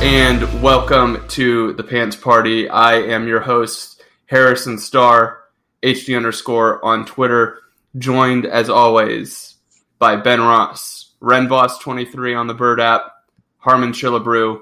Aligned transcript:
And 0.00 0.62
welcome 0.62 1.26
to 1.26 1.72
the 1.72 1.82
Pants 1.82 2.14
Party. 2.14 2.68
I 2.68 2.94
am 2.94 3.26
your 3.26 3.40
host, 3.40 4.00
Harrison 4.26 4.78
Starr, 4.78 5.42
HD 5.82 6.16
underscore 6.16 6.84
on 6.84 7.04
Twitter, 7.04 7.58
joined 7.96 8.46
as 8.46 8.70
always 8.70 9.56
by 9.98 10.14
Ben 10.14 10.40
Ross, 10.40 11.14
Renvoss23 11.20 12.38
on 12.38 12.46
the 12.46 12.54
Bird 12.54 12.80
app, 12.80 13.12
Harmon 13.56 13.90
Chillabrew. 13.90 14.60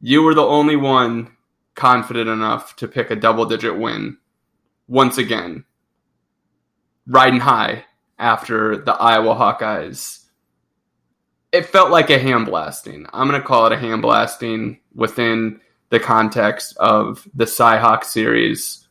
You 0.00 0.22
were 0.22 0.34
the 0.34 0.42
only 0.42 0.76
one 0.76 1.36
confident 1.74 2.30
enough 2.30 2.76
to 2.76 2.88
pick 2.88 3.10
a 3.10 3.16
double 3.16 3.44
digit 3.44 3.76
win 3.76 4.16
once 4.88 5.18
again, 5.18 5.64
riding 7.06 7.40
high 7.40 7.84
after 8.18 8.78
the 8.78 8.94
Iowa 8.94 9.34
Hawkeyes 9.34 10.23
it 11.54 11.66
felt 11.66 11.90
like 11.90 12.10
a 12.10 12.18
hand 12.18 12.46
blasting. 12.46 13.06
I'm 13.12 13.28
going 13.28 13.40
to 13.40 13.46
call 13.46 13.66
it 13.66 13.72
a 13.72 13.78
hand 13.78 14.02
blasting 14.02 14.80
within 14.92 15.60
the 15.90 16.00
context 16.00 16.76
of 16.78 17.28
the 17.32 17.44
Cyhawk 17.44 18.02
series 18.02 18.88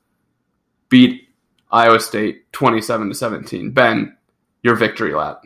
beat 0.87 1.27
Iowa 1.71 1.99
State 1.99 2.49
27 2.53 3.09
to 3.09 3.15
17. 3.15 3.71
Ben, 3.71 4.15
your 4.61 4.75
victory 4.75 5.13
lap. 5.13 5.43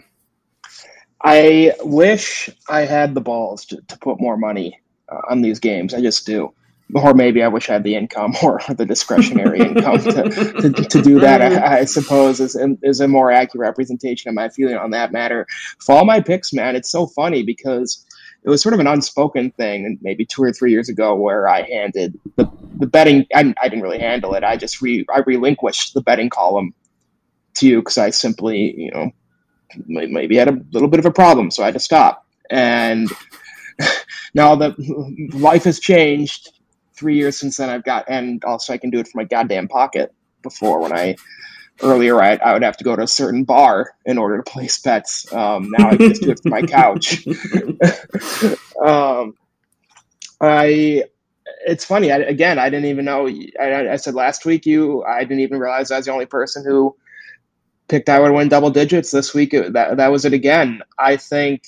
I 1.24 1.74
wish 1.82 2.52
I 2.70 2.82
had 2.82 3.16
the 3.16 3.22
balls 3.22 3.66
to, 3.66 3.82
to 3.82 3.98
put 3.98 4.22
more 4.22 4.38
money 4.38 4.80
uh, 5.12 5.22
on 5.28 5.42
these 5.42 5.60
games. 5.60 5.96
I 5.96 6.02
just 6.02 6.24
do 6.28 6.54
or 6.94 7.14
maybe 7.14 7.44
I 7.44 7.48
wish 7.48 7.70
I 7.70 7.74
had 7.74 7.84
the 7.84 7.96
income 7.96 8.34
or 8.44 8.62
the 8.70 8.86
discretionary 8.86 9.60
income 9.60 10.00
to, 10.00 10.30
to, 10.62 10.72
to, 10.72 11.02
do 11.02 11.20
that. 11.20 11.42
I, 11.42 11.80
I, 11.80 11.86
suppose 11.86 12.40
is 12.40 12.58
is 12.84 13.00
a 13.02 13.08
more 13.08 13.32
accurate 13.32 13.68
representation 13.68 14.30
of 14.30 14.36
my 14.36 14.50
feeling 14.50 14.76
on 14.76 14.92
that 14.92 15.12
matter. 15.12 15.46
For 15.80 15.96
all 15.96 16.06
my 16.06 16.22
picks, 16.22 16.54
man, 16.54 16.76
it's 16.76 16.90
so 16.90 17.08
funny 17.08 17.44
because 17.44 18.06
it 18.44 18.50
was 18.50 18.62
sort 18.62 18.74
of 18.74 18.80
an 18.80 18.88
unspoken 18.88 19.52
thing, 19.52 20.00
maybe 20.02 20.26
two 20.26 20.44
or 20.44 20.54
three 20.54 20.72
years 20.72 20.90
ago, 20.90 21.16
where 21.16 21.48
I 21.48 21.64
handed 21.64 22.20
the 22.36 22.50
the 22.78 22.88
betting. 22.88 23.26
I, 23.34 23.54
I 23.62 23.70
didn't 23.70 23.84
really 23.84 24.00
handle 24.00 24.34
it. 24.36 24.44
I 24.44 24.56
just 24.56 24.82
re 24.82 25.06
I 25.14 25.20
relinquished 25.20 25.94
the 25.94 26.02
betting 26.02 26.30
column 26.30 26.74
to 27.56 27.68
you 27.68 27.80
because 27.80 27.98
I 27.98 28.12
simply, 28.12 28.74
you 28.78 28.92
know, 28.92 29.12
maybe 29.88 30.38
had 30.38 30.48
a 30.48 30.62
little 30.72 30.88
bit 30.88 31.00
of 31.00 31.06
a 31.06 31.12
problem, 31.12 31.52
so 31.52 31.64
I 31.64 31.68
had 31.68 31.74
to 31.74 31.80
stop. 31.80 32.26
And 32.50 33.12
now 34.34 34.56
that 34.56 34.76
life 35.34 35.66
has 35.66 35.80
changed 35.80 36.52
three 36.98 37.16
years 37.16 37.38
since 37.38 37.58
then 37.58 37.70
I've 37.70 37.84
got, 37.84 38.06
and 38.08 38.44
also 38.44 38.74
I 38.74 38.78
can 38.78 38.90
do 38.90 39.00
it 39.00 39.08
from 39.08 39.20
my 39.20 39.26
goddamn 39.26 39.68
pocket. 39.68 40.14
Before 40.44 40.80
when 40.80 40.94
I 40.94 41.16
earlier 41.82 42.22
I, 42.22 42.36
I 42.36 42.54
would 42.54 42.64
have 42.64 42.78
to 42.78 42.84
go 42.84 42.96
to 42.96 43.04
a 43.04 43.08
certain 43.08 43.44
bar 43.44 43.92
in 44.06 44.18
order 44.18 44.38
to 44.38 44.44
place 44.44 44.80
bets. 44.80 45.32
Um, 45.34 45.72
now 45.72 45.90
I 45.90 45.98
can 45.98 46.10
just 46.10 46.22
do 46.22 46.32
it 46.32 46.40
from 46.42 46.52
my 46.52 46.62
couch. 46.62 47.26
um, 48.86 49.36
I 50.40 51.04
it's 51.66 51.86
funny. 51.86 52.12
I, 52.12 52.18
again, 52.18 52.60
I 52.60 52.70
didn't 52.70 52.86
even 52.86 53.06
know. 53.06 53.28
I, 53.60 53.92
I, 53.92 53.96
said 53.96 54.14
last 54.14 54.46
week 54.46 54.66
you. 54.66 55.04
I 55.04 55.24
didn't 55.24 55.40
even 55.40 55.60
realize 55.60 55.92
I 55.92 55.98
was 55.98 56.06
the 56.06 56.12
only 56.12 56.26
person 56.26 56.64
who 56.66 56.96
picked 57.88 58.10
I 58.10 58.20
would 58.20 58.32
win 58.32 58.50
double 58.50 58.70
digits 58.70 59.12
this 59.12 59.34
week. 59.34 59.52
That 59.52 59.98
that 59.98 60.12
was 60.12 60.26
it 60.26 60.34
again. 60.34 60.82
I 60.98 61.18
think 61.18 61.64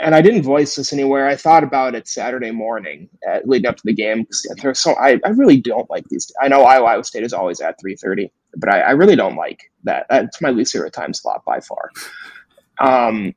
and 0.00 0.14
I 0.14 0.22
didn't 0.22 0.42
voice 0.42 0.76
this 0.76 0.92
anywhere. 0.92 1.26
I 1.26 1.36
thought 1.36 1.64
about 1.64 1.94
it 1.94 2.08
Saturday 2.08 2.50
morning, 2.50 3.08
uh, 3.28 3.40
leading 3.44 3.68
up 3.68 3.76
to 3.76 3.82
the 3.84 3.94
game. 3.94 4.26
There's 4.60 4.78
so 4.78 4.94
I, 4.94 5.20
I 5.24 5.30
really 5.30 5.60
don't 5.60 5.88
like 5.90 6.08
these. 6.08 6.30
I 6.40 6.48
know 6.48 6.62
Iowa, 6.62 7.02
State 7.04 7.24
is 7.24 7.32
always 7.32 7.60
at 7.60 7.80
3:30, 7.80 8.30
but 8.56 8.72
I, 8.72 8.80
I, 8.80 8.90
really 8.90 9.16
don't 9.16 9.36
like 9.36 9.70
that. 9.84 10.06
That's 10.08 10.40
my 10.40 10.50
least 10.50 10.72
favorite 10.72 10.92
time 10.92 11.14
slot 11.14 11.44
by 11.44 11.60
far. 11.60 11.90
Um, 12.80 13.34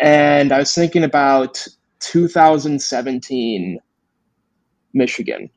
and 0.00 0.52
I 0.52 0.58
was 0.58 0.74
thinking 0.74 1.04
about 1.04 1.66
2017 2.00 3.78
Michigan 4.92 5.50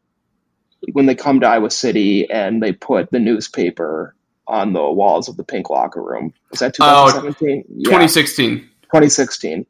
when 0.94 1.06
they 1.06 1.16
come 1.16 1.40
to 1.40 1.48
Iowa 1.48 1.72
City 1.72 2.30
and 2.30 2.62
they 2.62 2.72
put 2.72 3.12
the 3.12 3.20
newspaper 3.20 4.16
on 4.48 4.74
the 4.74 4.92
walls 4.92 5.28
of 5.28 5.38
the 5.38 5.44
pink 5.44 5.70
locker 5.70 6.02
room. 6.02 6.34
Is 6.54 6.60
that 6.60 6.74
2017? 6.76 7.64
Oh, 7.68 7.84
2016. 7.84 8.50
Yeah. 8.56 8.64
2016 8.84 9.66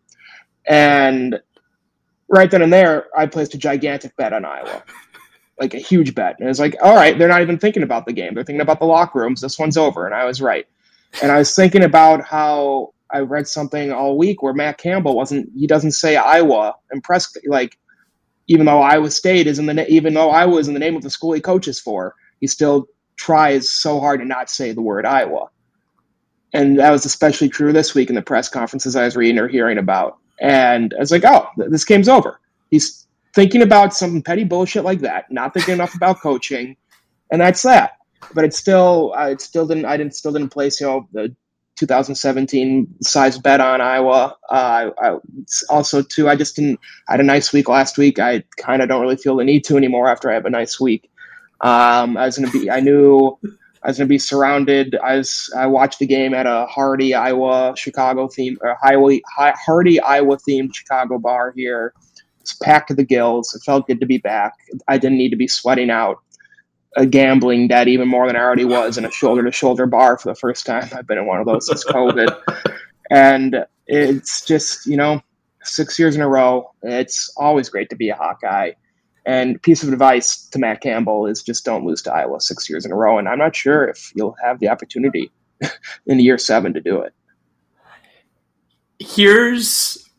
and 0.67 1.39
right 2.27 2.51
then 2.51 2.61
and 2.61 2.71
there, 2.71 3.07
I 3.17 3.25
placed 3.25 3.53
a 3.53 3.57
gigantic 3.57 4.15
bet 4.17 4.33
on 4.33 4.45
Iowa, 4.45 4.83
like 5.59 5.73
a 5.73 5.79
huge 5.79 6.13
bet. 6.13 6.35
And 6.39 6.47
it 6.47 6.49
was 6.49 6.59
like, 6.59 6.75
all 6.81 6.95
right, 6.95 7.17
they're 7.17 7.27
not 7.27 7.41
even 7.41 7.57
thinking 7.57 7.83
about 7.83 8.05
the 8.05 8.13
game. 8.13 8.33
They're 8.33 8.43
thinking 8.43 8.61
about 8.61 8.79
the 8.79 8.85
locker 8.85 9.19
rooms. 9.19 9.41
This 9.41 9.57
one's 9.57 9.77
over. 9.77 10.05
And 10.05 10.13
I 10.13 10.25
was 10.25 10.41
right. 10.41 10.67
And 11.21 11.31
I 11.31 11.37
was 11.37 11.55
thinking 11.55 11.83
about 11.83 12.23
how 12.23 12.93
I 13.11 13.19
read 13.19 13.47
something 13.47 13.91
all 13.91 14.17
week 14.17 14.43
where 14.43 14.53
Matt 14.53 14.77
Campbell 14.77 15.15
wasn't, 15.15 15.49
he 15.55 15.67
doesn't 15.67 15.91
say 15.91 16.17
Iowa 16.17 16.75
and 16.91 17.03
press, 17.03 17.35
like, 17.45 17.77
even 18.47 18.65
though 18.65 18.81
Iowa 18.81 19.11
State 19.11 19.47
is 19.47 19.59
in 19.59 19.65
the, 19.65 19.87
even 19.89 20.13
though 20.13 20.29
Iowa 20.29 20.57
is 20.57 20.67
in 20.67 20.73
the 20.73 20.79
name 20.79 20.95
of 20.95 21.01
the 21.01 21.09
school 21.09 21.33
he 21.33 21.41
coaches 21.41 21.79
for, 21.79 22.15
he 22.39 22.47
still 22.47 22.87
tries 23.17 23.69
so 23.69 23.99
hard 23.99 24.19
to 24.19 24.25
not 24.25 24.49
say 24.49 24.71
the 24.71 24.81
word 24.81 25.05
Iowa. 25.05 25.49
And 26.53 26.79
that 26.79 26.91
was 26.91 27.05
especially 27.05 27.49
true 27.49 27.73
this 27.73 27.93
week 27.93 28.09
in 28.09 28.15
the 28.15 28.21
press 28.21 28.47
conferences 28.47 28.95
I 28.95 29.03
was 29.03 29.17
reading 29.17 29.39
or 29.39 29.47
hearing 29.47 29.77
about. 29.77 30.17
And 30.39 30.93
I 30.95 30.99
was 30.99 31.11
like, 31.11 31.25
oh, 31.25 31.47
this 31.57 31.85
game's 31.85 32.09
over. 32.09 32.39
He's 32.69 33.07
thinking 33.33 33.61
about 33.61 33.93
some 33.93 34.21
petty 34.21 34.43
bullshit 34.43 34.83
like 34.83 34.99
that, 34.99 35.31
not 35.31 35.53
thinking 35.53 35.73
enough 35.73 35.95
about 35.95 36.19
coaching, 36.21 36.75
and 37.31 37.41
that's 37.41 37.63
that. 37.63 37.97
But 38.33 38.45
it's 38.45 38.57
still, 38.57 39.13
I 39.15 39.31
it 39.31 39.41
still 39.41 39.67
didn't, 39.67 39.85
I 39.85 39.97
didn't 39.97 40.15
still 40.15 40.31
didn't 40.31 40.49
place, 40.49 40.81
you 40.81 40.87
know, 40.87 41.07
the 41.11 41.35
2017 41.77 42.87
size 43.01 43.37
bet 43.37 43.61
on 43.61 43.79
Iowa. 43.79 44.35
Uh, 44.49 44.89
I, 44.99 45.17
also, 45.69 46.01
too, 46.01 46.27
I 46.27 46.35
just 46.35 46.55
didn't. 46.55 46.79
I 47.07 47.13
had 47.13 47.19
a 47.19 47.23
nice 47.23 47.53
week 47.53 47.69
last 47.69 47.97
week. 47.97 48.19
I 48.19 48.43
kind 48.57 48.81
of 48.81 48.89
don't 48.89 49.01
really 49.01 49.15
feel 49.15 49.35
the 49.37 49.43
need 49.43 49.63
to 49.65 49.77
anymore 49.77 50.09
after 50.09 50.29
I 50.29 50.33
have 50.33 50.45
a 50.45 50.49
nice 50.49 50.79
week. 50.79 51.09
Um, 51.61 52.17
I 52.17 52.25
was 52.25 52.35
to 52.35 52.51
be. 52.51 52.69
I 52.69 52.79
knew 52.79 53.37
I 53.83 53.89
was 53.89 53.97
going 53.97 54.07
to 54.07 54.09
be 54.09 54.19
surrounded. 54.19 54.95
I 55.03 55.17
was 55.17 55.51
I 55.55 55.67
watched 55.67 55.99
the 55.99 56.07
game 56.07 56.33
at 56.33 56.45
a 56.45 56.65
Hardy 56.65 57.13
Iowa 57.13 57.73
Chicago 57.75 58.27
theme, 58.27 58.57
or 58.61 58.77
Highway 58.81 59.21
Hardy 59.27 59.99
Iowa 59.99 60.37
themed 60.37 60.75
Chicago 60.75 61.17
bar 61.17 61.53
here. 61.55 61.93
It's 62.41 62.53
packed 62.53 62.89
to 62.89 62.93
the 62.93 63.03
gills. 63.03 63.53
It 63.53 63.63
felt 63.63 63.87
good 63.87 63.99
to 63.99 64.05
be 64.05 64.17
back. 64.17 64.53
I 64.87 64.97
didn't 64.97 65.17
need 65.17 65.29
to 65.29 65.35
be 65.35 65.47
sweating 65.47 65.89
out 65.89 66.19
a 66.95 67.05
gambling 67.05 67.67
debt 67.67 67.87
even 67.87 68.07
more 68.07 68.25
than 68.25 68.35
I 68.35 68.39
already 68.39 68.65
was 68.65 68.97
in 68.97 69.05
a 69.05 69.11
shoulder 69.11 69.43
to 69.43 69.51
shoulder 69.51 69.85
bar 69.85 70.17
for 70.17 70.29
the 70.29 70.35
first 70.35 70.65
time. 70.65 70.89
I've 70.93 71.05
been 71.05 71.17
in 71.19 71.27
one 71.27 71.39
of 71.39 71.45
those 71.45 71.67
since 71.67 71.85
COVID, 71.85 72.35
and 73.11 73.65
it's 73.85 74.45
just 74.45 74.85
you 74.85 74.97
know 74.97 75.21
six 75.63 75.99
years 75.99 76.15
in 76.15 76.21
a 76.21 76.27
row. 76.27 76.71
It's 76.81 77.31
always 77.37 77.69
great 77.69 77.89
to 77.91 77.95
be 77.95 78.09
a 78.09 78.15
Hawkeye. 78.15 78.71
And 79.27 79.61
piece 79.61 79.83
of 79.83 79.91
advice 79.91 80.47
to 80.51 80.57
Matt 80.57 80.79
Campbell 80.79 81.27
is 81.27 81.43
just 81.43 81.65
don't 81.65 81.85
lose 81.85 82.01
to 82.03 82.13
Iowa 82.13 82.39
six 82.39 82.69
years 82.69 82.85
in 82.85 82.93
a 82.93 82.95
row. 82.95 83.19
And 83.19 83.27
I'm 83.27 83.37
not 83.37 83.57
sure 83.57 83.85
if 83.85 84.13
you'll 84.15 84.37
have 84.41 84.59
the 84.59 84.69
opportunity 84.69 85.29
in 86.07 86.19
year 86.19 86.37
seven 86.37 86.73
to 86.73 86.79
do 86.79 87.01
it. 87.01 87.13
Here's 88.99 90.09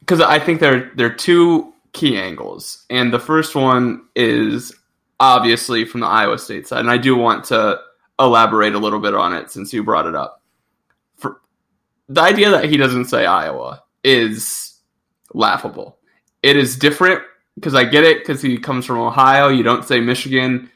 because 0.00 0.20
I 0.20 0.38
think 0.38 0.60
there 0.60 0.90
there 0.96 1.06
are 1.06 1.14
two 1.14 1.72
key 1.92 2.16
angles, 2.16 2.84
and 2.90 3.12
the 3.12 3.20
first 3.20 3.54
one 3.54 4.02
is 4.16 4.74
obviously 5.20 5.84
from 5.84 6.00
the 6.00 6.06
Iowa 6.06 6.38
State 6.38 6.66
side, 6.66 6.80
and 6.80 6.90
I 6.90 6.96
do 6.96 7.14
want 7.14 7.44
to 7.44 7.78
elaborate 8.18 8.74
a 8.74 8.78
little 8.78 8.98
bit 8.98 9.14
on 9.14 9.34
it 9.34 9.50
since 9.50 9.72
you 9.72 9.84
brought 9.84 10.06
it 10.06 10.16
up. 10.16 10.42
For 11.16 11.40
the 12.08 12.22
idea 12.22 12.50
that 12.50 12.64
he 12.64 12.76
doesn't 12.76 13.04
say 13.04 13.26
Iowa 13.26 13.82
is 14.02 14.80
laughable. 15.32 15.98
It 16.42 16.56
is 16.56 16.76
different 16.76 17.22
because 17.54 17.74
I 17.74 17.84
get 17.84 18.04
it 18.04 18.18
because 18.18 18.42
he 18.42 18.58
comes 18.58 18.84
from 18.86 18.98
Ohio. 18.98 19.48
You 19.48 19.62
don't 19.62 19.84
say 19.84 20.00
Michigan, 20.00 20.70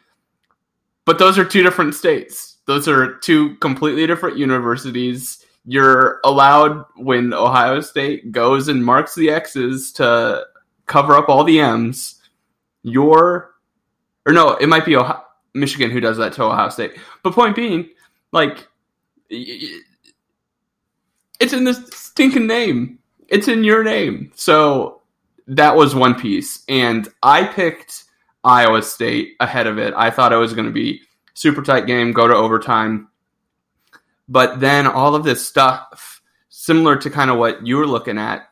but 1.04 1.18
those 1.18 1.38
are 1.38 1.44
two 1.44 1.62
different 1.62 1.94
states. 1.94 2.58
Those 2.66 2.86
are 2.86 3.14
two 3.16 3.56
completely 3.56 4.06
different 4.06 4.36
universities. 4.36 5.44
You're 5.64 6.20
allowed 6.24 6.84
when 6.96 7.32
Ohio 7.32 7.80
State 7.80 8.30
goes 8.32 8.68
and 8.68 8.84
marks 8.84 9.14
the 9.14 9.30
X's 9.30 9.92
to 9.92 10.46
cover 10.86 11.14
up 11.14 11.28
all 11.28 11.44
the 11.44 11.60
M's. 11.60 12.20
You're, 12.82 13.54
or 14.26 14.32
no, 14.32 14.54
it 14.56 14.68
might 14.68 14.84
be 14.84 14.96
Ohio, 14.96 15.22
Michigan 15.54 15.90
who 15.90 16.00
does 16.00 16.16
that 16.18 16.32
to 16.34 16.44
Ohio 16.44 16.68
State. 16.68 16.96
But 17.22 17.32
point 17.32 17.56
being, 17.56 17.88
like, 18.32 18.68
it's 19.30 19.82
in 21.52 21.64
the 21.64 21.74
stinking 21.92 22.46
name. 22.46 22.98
It's 23.28 23.48
in 23.48 23.64
your 23.64 23.82
name. 23.82 24.32
So 24.34 24.97
that 25.48 25.76
was 25.76 25.94
one 25.94 26.14
piece, 26.14 26.62
and 26.68 27.08
I 27.22 27.44
picked 27.44 28.04
Iowa 28.44 28.82
State 28.82 29.34
ahead 29.40 29.66
of 29.66 29.78
it. 29.78 29.94
I 29.96 30.10
thought 30.10 30.32
it 30.32 30.36
was 30.36 30.52
going 30.52 30.66
to 30.66 30.72
be 30.72 31.00
super 31.34 31.62
tight 31.62 31.86
game, 31.86 32.12
go 32.12 32.28
to 32.28 32.34
overtime, 32.34 33.08
but 34.28 34.60
then 34.60 34.86
all 34.86 35.14
of 35.14 35.24
this 35.24 35.46
stuff, 35.46 36.20
similar 36.50 36.96
to 36.96 37.10
kind 37.10 37.30
of 37.30 37.38
what 37.38 37.66
you 37.66 37.76
were 37.76 37.86
looking 37.86 38.18
at 38.18 38.48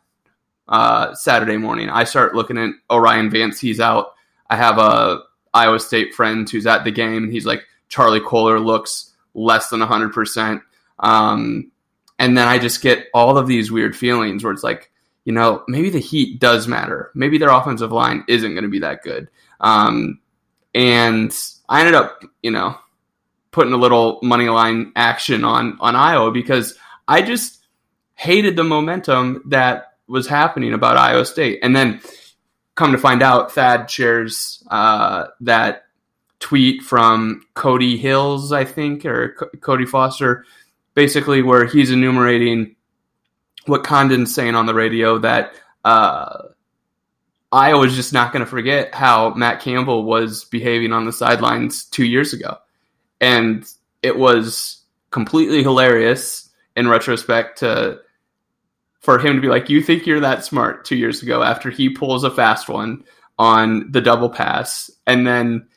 uh, 0.69 1.15
Saturday 1.15 1.59
morning, 1.59 1.91
I 1.91 2.05
start 2.05 2.35
looking 2.35 2.59
at 2.59 2.71
O'Rien 2.91 3.31
Vance. 3.31 3.61
He's 3.61 3.79
out. 3.79 4.15
I 4.49 4.57
have 4.57 4.79
a 4.79 5.21
Iowa 5.53 5.79
State 5.81 6.15
friend 6.15 6.49
who's 6.49 6.67
at 6.67 6.85
the 6.85 6.91
game, 6.91 7.25
and 7.25 7.33
he's 7.33 7.47
like, 7.47 7.63
Charlie 7.89 8.21
Kolar 8.21 8.59
looks 8.59 9.13
less 9.35 9.69
than 9.69 9.81
100%. 9.81 10.63
Um, 10.99 11.71
and 12.19 12.37
then 12.37 12.49
I 12.49 12.59
just 12.59 12.81
get 12.81 13.07
all 13.13 13.37
of 13.37 13.47
these 13.47 13.71
weird 13.71 13.95
feelings 13.95 14.43
where 14.43 14.53
it's 14.53 14.65
like, 14.65 14.91
you 15.27 15.33
know, 15.33 15.65
maybe 15.67 15.91
the 15.91 15.99
heat 15.99 16.39
does 16.39 16.69
matter. 16.69 17.11
Maybe 17.15 17.37
their 17.37 17.51
offensive 17.51 17.91
line 17.91 18.25
isn't 18.29 18.53
going 18.53 18.63
to 18.63 18.71
be 18.71 18.79
that 18.79 19.03
good. 19.03 19.29
Um, 19.61 20.21
and 20.73 21.37
I 21.69 21.81
ended 21.81 21.97
up, 21.97 22.23
you 22.43 22.53
know, 22.53 22.79
putting 23.51 23.73
a 23.73 23.77
little 23.77 24.21
money 24.23 24.49
line 24.49 24.93
action 24.95 25.43
on 25.43 25.79
on 25.81 25.97
Iowa 25.97 26.31
because 26.31 26.79
I 27.09 27.23
just 27.23 27.67
hated 28.15 28.55
the 28.55 28.63
momentum 28.63 29.43
that 29.47 29.95
was 30.07 30.29
happening 30.29 30.73
about 30.73 30.97
Iowa 30.97 31.25
State. 31.25 31.59
And 31.61 31.75
then 31.75 32.01
come 32.77 32.93
to 32.93 32.99
find 32.99 33.21
out, 33.21 33.51
Thad 33.51 33.91
shares 33.91 34.63
uh, 34.71 35.27
that 35.41 35.87
tweet 36.39 36.83
from 36.83 37.45
Cody 37.55 37.97
Hills, 37.97 38.53
I 38.53 38.65
think, 38.65 39.05
or 39.05 39.35
C- 39.41 39.59
Cody 39.59 39.87
Foster, 39.87 40.45
basically 40.95 41.43
where 41.43 41.65
he's 41.65 41.91
enumerating 41.91 42.76
what 43.67 43.85
Condon's 43.85 44.35
saying 44.35 44.55
on 44.55 44.67
the 44.67 44.75
radio 44.75 45.19
that 45.19 45.53
uh, 45.85 46.43
Iowa's 47.53 47.95
just 47.95 48.13
not 48.13 48.33
going 48.33 48.45
to 48.45 48.51
forget 48.51 48.95
how 48.95 49.35
Matt 49.35 49.61
Campbell 49.61 50.05
was 50.05 50.45
behaving 50.45 50.93
on 50.93 51.05
the 51.05 51.13
sidelines 51.13 51.85
two 51.85 52.05
years 52.05 52.33
ago. 52.33 52.57
And 53.21 53.65
it 54.03 54.19
was 54.19 54.83
completely 55.11 55.63
hilarious 55.63 56.51
in 56.77 56.89
retrospect 56.89 57.59
to 57.59 58.01
for 59.01 59.19
him 59.19 59.37
to 59.37 59.41
be 59.41 59.49
like, 59.49 59.71
You 59.71 59.81
think 59.81 60.07
you're 60.07 60.21
that 60.21 60.45
smart 60.45 60.85
two 60.85 60.97
years 60.97 61.23
ago 61.23 61.43
after 61.43 61.71
he 61.71 61.89
pulls 61.89 62.25
a 62.25 62.31
fast 62.31 62.69
one 62.69 63.05
on 63.39 63.91
the 63.93 64.01
double 64.01 64.29
pass 64.29 64.91
and 65.07 65.27
then 65.27 65.69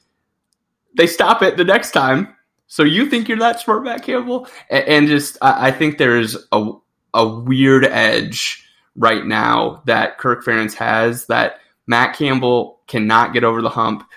they 0.97 1.07
stop 1.07 1.41
it 1.43 1.57
the 1.57 1.63
next 1.63 1.91
time. 1.91 2.35
So 2.67 2.83
you 2.83 3.07
think 3.07 3.27
you're 3.27 3.39
that 3.39 3.59
smart, 3.59 3.83
Matt 3.83 4.03
Campbell? 4.03 4.47
And, 4.69 5.07
just 5.07 5.37
I, 5.41 5.71
think 5.71 5.97
there's 5.97 6.37
a 6.51 6.71
a 7.13 7.27
weird 7.27 7.85
edge 7.85 8.65
right 8.95 9.25
now 9.25 9.81
that 9.85 10.17
Kirk 10.17 10.43
Ferentz 10.43 10.73
has 10.75 11.25
that 11.27 11.59
Matt 11.87 12.15
Campbell 12.15 12.81
cannot 12.87 13.33
get 13.33 13.43
over 13.43 13.61
the 13.61 13.69
hump. 13.69 14.07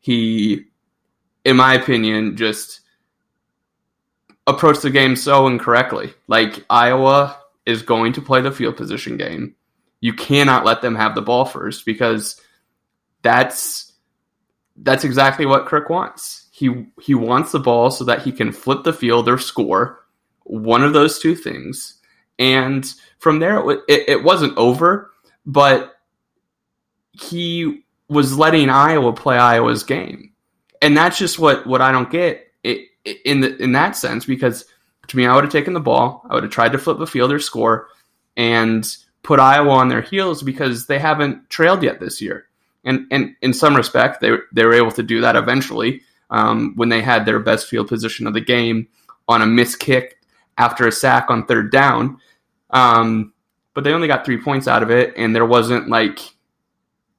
He, 0.00 0.66
in 1.44 1.56
my 1.56 1.74
opinion, 1.74 2.36
just 2.36 2.80
approached 4.46 4.82
the 4.82 4.90
game 4.90 5.16
so 5.16 5.46
incorrectly. 5.46 6.12
Like 6.26 6.64
Iowa 6.68 7.38
is 7.66 7.82
going 7.82 8.14
to 8.14 8.22
play 8.22 8.40
the 8.40 8.50
field 8.50 8.76
position 8.76 9.16
game. 9.16 9.54
You 10.00 10.14
cannot 10.14 10.64
let 10.64 10.82
them 10.82 10.94
have 10.94 11.14
the 11.14 11.22
ball 11.22 11.44
first 11.44 11.84
because 11.84 12.40
that's 13.22 13.92
that's 14.76 15.04
exactly 15.04 15.44
what 15.44 15.66
Kirk 15.66 15.90
wants. 15.90 16.48
He 16.50 16.86
he 17.00 17.14
wants 17.14 17.52
the 17.52 17.60
ball 17.60 17.90
so 17.90 18.04
that 18.04 18.22
he 18.22 18.32
can 18.32 18.50
flip 18.52 18.82
the 18.82 18.92
field 18.92 19.28
or 19.28 19.38
score. 19.38 20.04
One 20.44 20.82
of 20.82 20.94
those 20.94 21.18
two 21.18 21.34
things. 21.34 21.99
And 22.40 22.84
from 23.18 23.38
there, 23.38 23.58
it, 23.70 23.80
it, 23.88 24.08
it 24.08 24.24
wasn't 24.24 24.58
over, 24.58 25.12
but 25.46 25.94
he 27.12 27.84
was 28.08 28.36
letting 28.36 28.70
Iowa 28.70 29.12
play 29.12 29.36
Iowa's 29.36 29.84
game, 29.84 30.32
and 30.82 30.96
that's 30.96 31.18
just 31.18 31.38
what 31.38 31.66
what 31.66 31.80
I 31.80 31.92
don't 31.92 32.10
get 32.10 32.50
in 32.64 33.40
the 33.40 33.56
in 33.62 33.72
that 33.72 33.96
sense 33.96 34.24
because 34.24 34.64
to 35.08 35.16
me, 35.16 35.26
I 35.26 35.34
would 35.34 35.44
have 35.44 35.52
taken 35.52 35.72
the 35.72 35.80
ball, 35.80 36.24
I 36.30 36.34
would 36.34 36.44
have 36.44 36.52
tried 36.52 36.72
to 36.72 36.78
flip 36.78 36.98
the 36.98 37.06
field 37.06 37.32
or 37.32 37.40
score, 37.40 37.88
and 38.36 38.86
put 39.22 39.40
Iowa 39.40 39.70
on 39.70 39.88
their 39.88 40.02
heels 40.02 40.42
because 40.42 40.86
they 40.86 40.98
haven't 40.98 41.50
trailed 41.50 41.82
yet 41.82 42.00
this 42.00 42.20
year. 42.20 42.46
And 42.84 43.06
and 43.10 43.34
in 43.42 43.52
some 43.52 43.76
respect, 43.76 44.20
they 44.20 44.36
they 44.52 44.64
were 44.64 44.72
able 44.72 44.92
to 44.92 45.02
do 45.02 45.20
that 45.20 45.36
eventually 45.36 46.02
um, 46.30 46.72
when 46.76 46.88
they 46.88 47.02
had 47.02 47.26
their 47.26 47.38
best 47.38 47.66
field 47.68 47.88
position 47.88 48.26
of 48.26 48.34
the 48.34 48.40
game 48.40 48.88
on 49.28 49.42
a 49.42 49.46
missed 49.46 49.80
kick 49.80 50.18
after 50.56 50.86
a 50.86 50.92
sack 50.92 51.26
on 51.28 51.46
third 51.46 51.70
down. 51.72 52.18
Um, 52.70 53.32
but 53.74 53.84
they 53.84 53.92
only 53.92 54.08
got 54.08 54.24
three 54.24 54.40
points 54.40 54.68
out 54.68 54.82
of 54.82 54.90
it, 54.90 55.14
and 55.16 55.34
there 55.34 55.46
wasn't 55.46 55.88
like 55.88 56.20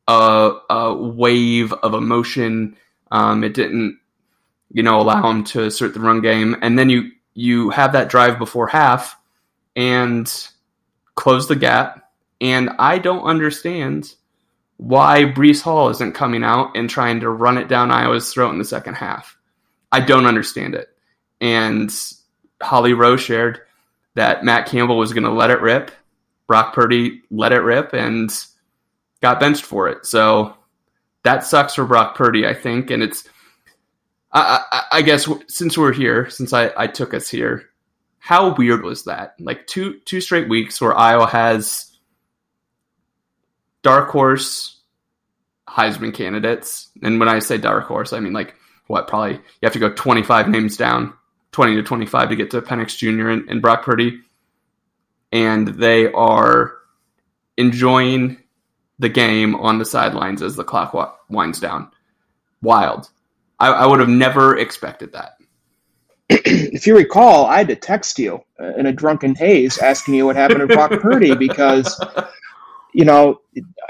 a, 0.08 0.58
a 0.70 0.94
wave 0.94 1.74
of 1.74 1.94
emotion. 1.94 2.78
Um, 3.12 3.44
it 3.44 3.54
didn't, 3.54 4.00
you 4.72 4.84
know, 4.84 5.00
allow 5.02 5.22
them 5.22 5.44
to 5.46 5.64
assert 5.64 5.94
the 5.94 6.00
run 6.00 6.22
game. 6.22 6.56
And 6.62 6.78
then 6.78 6.90
you 6.90 7.12
you 7.34 7.70
have 7.70 7.94
that 7.94 8.10
drive 8.10 8.38
before 8.38 8.68
half 8.68 9.18
and 9.76 10.32
close 11.16 11.48
the 11.48 11.56
gap. 11.56 12.12
And 12.42 12.72
I 12.80 12.98
don't 12.98 13.24
understand 13.24 14.14
why 14.78 15.26
Breece 15.26 15.62
Hall 15.62 15.90
isn't 15.90 16.14
coming 16.14 16.44
out 16.44 16.76
and 16.76 16.90
trying 16.90 17.20
to 17.20 17.30
run 17.30 17.58
it 17.58 17.68
down 17.68 17.92
Iowa's 17.92 18.34
throat 18.34 18.52
in 18.52 18.58
the 18.58 18.66
second 18.66 18.96
half. 18.96 19.38
I 19.92 20.00
don't 20.00 20.26
understand 20.26 20.74
it. 20.76 20.90
And 21.40 21.94
Holly 22.62 22.94
Rowe 22.94 23.18
shared 23.18 23.62
that 24.16 24.44
Matt 24.44 24.68
Campbell 24.68 24.98
was 24.98 25.14
going 25.14 25.24
to 25.24 25.32
let 25.32 25.52
it 25.52 25.62
rip. 25.62 25.92
Brock 26.48 26.74
Purdy 26.74 27.22
let 27.32 27.54
it 27.54 27.60
rip 27.60 27.94
and 27.94 28.30
got 29.22 29.40
benched 29.40 29.64
for 29.64 29.88
it. 29.88 30.06
So 30.06 30.56
that 31.24 31.46
sucks 31.46 31.76
for 31.76 31.86
Brock 31.86 32.16
Purdy, 32.16 32.46
I 32.46 32.54
think. 32.54 32.92
And 32.92 33.02
it's, 33.02 33.28
I, 34.32 34.64
I, 34.72 34.84
I 34.92 35.02
guess, 35.02 35.30
since 35.48 35.78
we're 35.78 35.94
here, 35.94 36.30
since 36.30 36.54
I, 36.54 36.72
I 36.76 36.88
took 36.88 37.14
us 37.14 37.30
here, 37.30 37.70
how 38.24 38.54
weird 38.54 38.84
was 38.84 39.06
that? 39.06 39.34
Like 39.40 39.66
two 39.66 40.00
two 40.06 40.22
straight 40.22 40.48
weeks 40.48 40.80
where 40.80 40.96
Iowa 40.96 41.26
has 41.26 41.92
dark 43.82 44.10
horse 44.10 44.80
Heisman 45.68 46.14
candidates, 46.14 46.92
and 47.02 47.20
when 47.20 47.28
I 47.28 47.40
say 47.40 47.58
dark 47.58 47.88
horse, 47.88 48.14
I 48.14 48.20
mean 48.20 48.32
like 48.32 48.54
what? 48.86 49.08
Probably 49.08 49.34
you 49.34 49.64
have 49.64 49.74
to 49.74 49.80
go 49.80 49.92
twenty 49.92 50.22
five 50.22 50.48
names 50.48 50.78
down 50.78 51.14
20 51.52 51.76
to 51.76 51.84
25 51.84 52.30
to 52.30 52.36
get 52.36 52.52
to 52.52 52.62
Penix 52.62 52.98
Jr. 52.98 53.30
and, 53.30 53.50
and 53.50 53.62
Brock 53.62 53.84
Purdy. 53.84 54.22
And 55.32 55.68
they 55.68 56.12
are 56.12 56.74
enjoying 57.58 58.38
the 59.00 59.10
game 59.10 59.56
on 59.56 59.78
the 59.78 59.86
sidelines 59.86 60.42
as 60.42 60.56
the 60.56 60.64
clock 60.64 61.20
winds 61.30 61.60
down. 61.60 61.92
Wild. 62.62 63.10
I, 63.60 63.70
I 63.70 63.86
would 63.86 64.00
have 64.00 64.10
never 64.10 64.58
expected 64.58 65.14
that. 65.14 65.38
if 66.30 66.88
you 66.88 66.96
recall, 66.96 67.46
I 67.46 67.58
had 67.58 67.68
to 67.70 67.76
text 67.76 68.18
you 68.20 68.44
uh, 68.60 68.74
in 68.76 68.86
a 68.86 68.94
drunken 68.94 69.36
haze 69.36 69.78
asking 69.80 70.14
you 70.14 70.26
what 70.26 70.36
happened 70.36 70.62
to 70.62 70.68
Brock 70.68 70.92
Purdy 71.02 71.36
because, 71.48 72.00
you 72.94 73.06
know, 73.06 73.42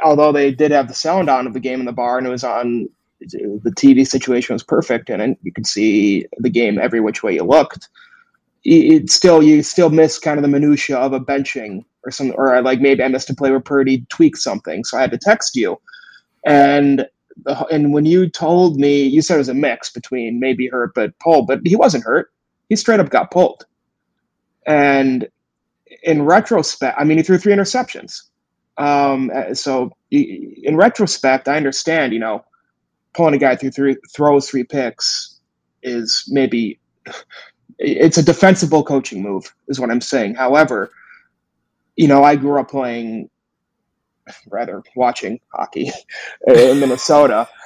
although 0.04 0.32
they 0.32 0.52
did 0.52 0.72
have 0.72 0.88
the 0.88 0.94
sound 0.94 1.30
on 1.30 1.46
of 1.46 1.54
the 1.54 1.60
game 1.60 1.80
in 1.80 1.86
the 1.86 1.92
bar 1.92 2.18
and 2.18 2.26
it 2.26 2.32
was 2.32 2.44
on 2.44 2.90
the 3.22 3.72
TV 3.76 4.06
situation 4.06 4.54
was 4.54 4.64
perfect, 4.64 5.10
and 5.10 5.38
you 5.44 5.52
could 5.52 5.68
see 5.68 6.26
the 6.40 6.50
game 6.50 6.80
every 6.80 7.00
which 7.00 7.24
way 7.24 7.34
you 7.34 7.44
looked. 7.44 7.90
It 8.64 9.10
still 9.10 9.42
you 9.42 9.64
still 9.64 9.90
miss 9.90 10.20
kind 10.20 10.38
of 10.38 10.44
the 10.44 10.48
minutia 10.48 10.98
of 10.98 11.14
a 11.14 11.20
benching 11.20 11.84
or 12.06 12.12
some 12.12 12.34
or 12.36 12.62
like 12.62 12.80
maybe 12.80 13.04
I 13.04 13.08
missed 13.08 13.30
a 13.30 13.36
play 13.36 13.50
where 13.50 13.60
Purdy 13.60 14.06
tweaked 14.10 14.38
something, 14.38 14.84
so 14.84 14.98
I 14.98 15.02
had 15.02 15.12
to 15.12 15.18
text 15.18 15.56
you. 15.56 15.80
And 16.46 17.08
and 17.72 17.94
when 17.94 18.06
you 18.06 18.30
told 18.30 18.78
me, 18.78 19.04
you 19.04 19.22
said 19.22 19.36
it 19.36 19.40
was 19.40 19.50
a 19.50 19.54
mix 19.54 19.92
between 19.92 20.40
maybe 20.40 20.68
hurt 20.68 20.94
but 20.94 21.18
pulled, 21.20 21.48
but 21.48 21.62
he 21.66 21.76
wasn't 21.76 22.04
hurt. 22.04 22.32
He 22.70 22.76
straight 22.76 23.00
up 23.00 23.10
got 23.10 23.32
pulled. 23.32 23.66
And 24.68 25.28
in 26.04 26.24
retrospect, 26.24 26.98
I 27.00 27.04
mean, 27.04 27.18
he 27.18 27.24
threw 27.24 27.38
three 27.38 27.54
interceptions. 27.54 28.22
Um, 28.78 29.32
so 29.54 29.92
in 30.12 30.76
retrospect, 30.76 31.48
I 31.48 31.58
understand, 31.58 32.14
you 32.14 32.20
know, 32.20 32.44
pulling 33.14 33.34
a 33.34 33.38
guy 33.38 33.56
through 33.56 33.72
three 33.72 33.96
throws 34.16 34.50
three 34.50 34.64
picks 34.64 35.40
is 35.84 36.24
maybe 36.30 36.80
it's 37.80 38.18
a 38.18 38.24
defensible 38.24 38.84
coaching 38.84 39.22
move 39.22 39.54
is 39.68 39.80
what 39.80 39.90
i'm 39.90 40.02
saying. 40.02 40.36
However 40.36 40.92
you 41.96 42.08
know 42.08 42.24
i 42.24 42.36
grew 42.36 42.60
up 42.60 42.70
playing 42.70 43.30
rather 44.48 44.82
watching 44.96 45.40
hockey 45.54 45.92
in 46.48 46.80
minnesota. 46.80 47.48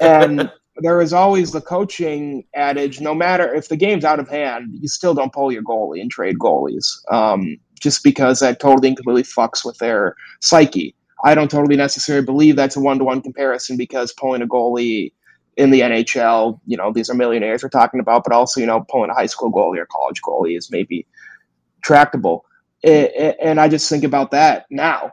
And 0.00 0.50
there 0.78 1.00
is 1.00 1.12
always 1.12 1.52
the 1.52 1.60
coaching 1.60 2.44
adage 2.54 3.00
no 3.00 3.14
matter 3.14 3.54
if 3.54 3.68
the 3.68 3.76
game's 3.76 4.04
out 4.04 4.18
of 4.18 4.28
hand 4.28 4.70
you 4.72 4.88
still 4.88 5.14
don't 5.14 5.32
pull 5.32 5.52
your 5.52 5.62
goalie 5.62 6.00
and 6.00 6.10
trade 6.10 6.38
goalies 6.40 6.86
um, 7.12 7.56
just 7.78 8.02
because 8.02 8.40
that 8.40 8.58
totally 8.58 8.88
and 8.88 8.96
completely 8.96 9.22
fucks 9.22 9.64
with 9.64 9.78
their 9.78 10.16
psyche 10.40 10.96
I 11.24 11.34
don't 11.34 11.50
totally 11.50 11.76
necessarily 11.76 12.24
believe 12.24 12.56
that's 12.56 12.76
a 12.76 12.80
one 12.80 12.98
to 12.98 13.04
one 13.04 13.22
comparison 13.22 13.76
because 13.76 14.12
pulling 14.12 14.42
a 14.42 14.46
goalie 14.48 15.12
in 15.56 15.70
the 15.70 15.82
NHL, 15.82 16.60
you 16.66 16.76
know, 16.76 16.92
these 16.92 17.10
are 17.10 17.14
millionaires 17.14 17.62
we're 17.62 17.68
talking 17.70 18.00
about, 18.00 18.24
but 18.24 18.32
also, 18.32 18.60
you 18.60 18.66
know, 18.66 18.84
pulling 18.90 19.10
a 19.10 19.14
high 19.14 19.26
school 19.26 19.52
goalie 19.52 19.78
or 19.78 19.86
college 19.86 20.20
goalie 20.22 20.56
is 20.56 20.70
maybe 20.70 21.06
tractable. 21.82 22.44
And 22.84 23.60
I 23.60 23.68
just 23.68 23.88
think 23.88 24.04
about 24.04 24.30
that 24.32 24.66
now. 24.70 25.12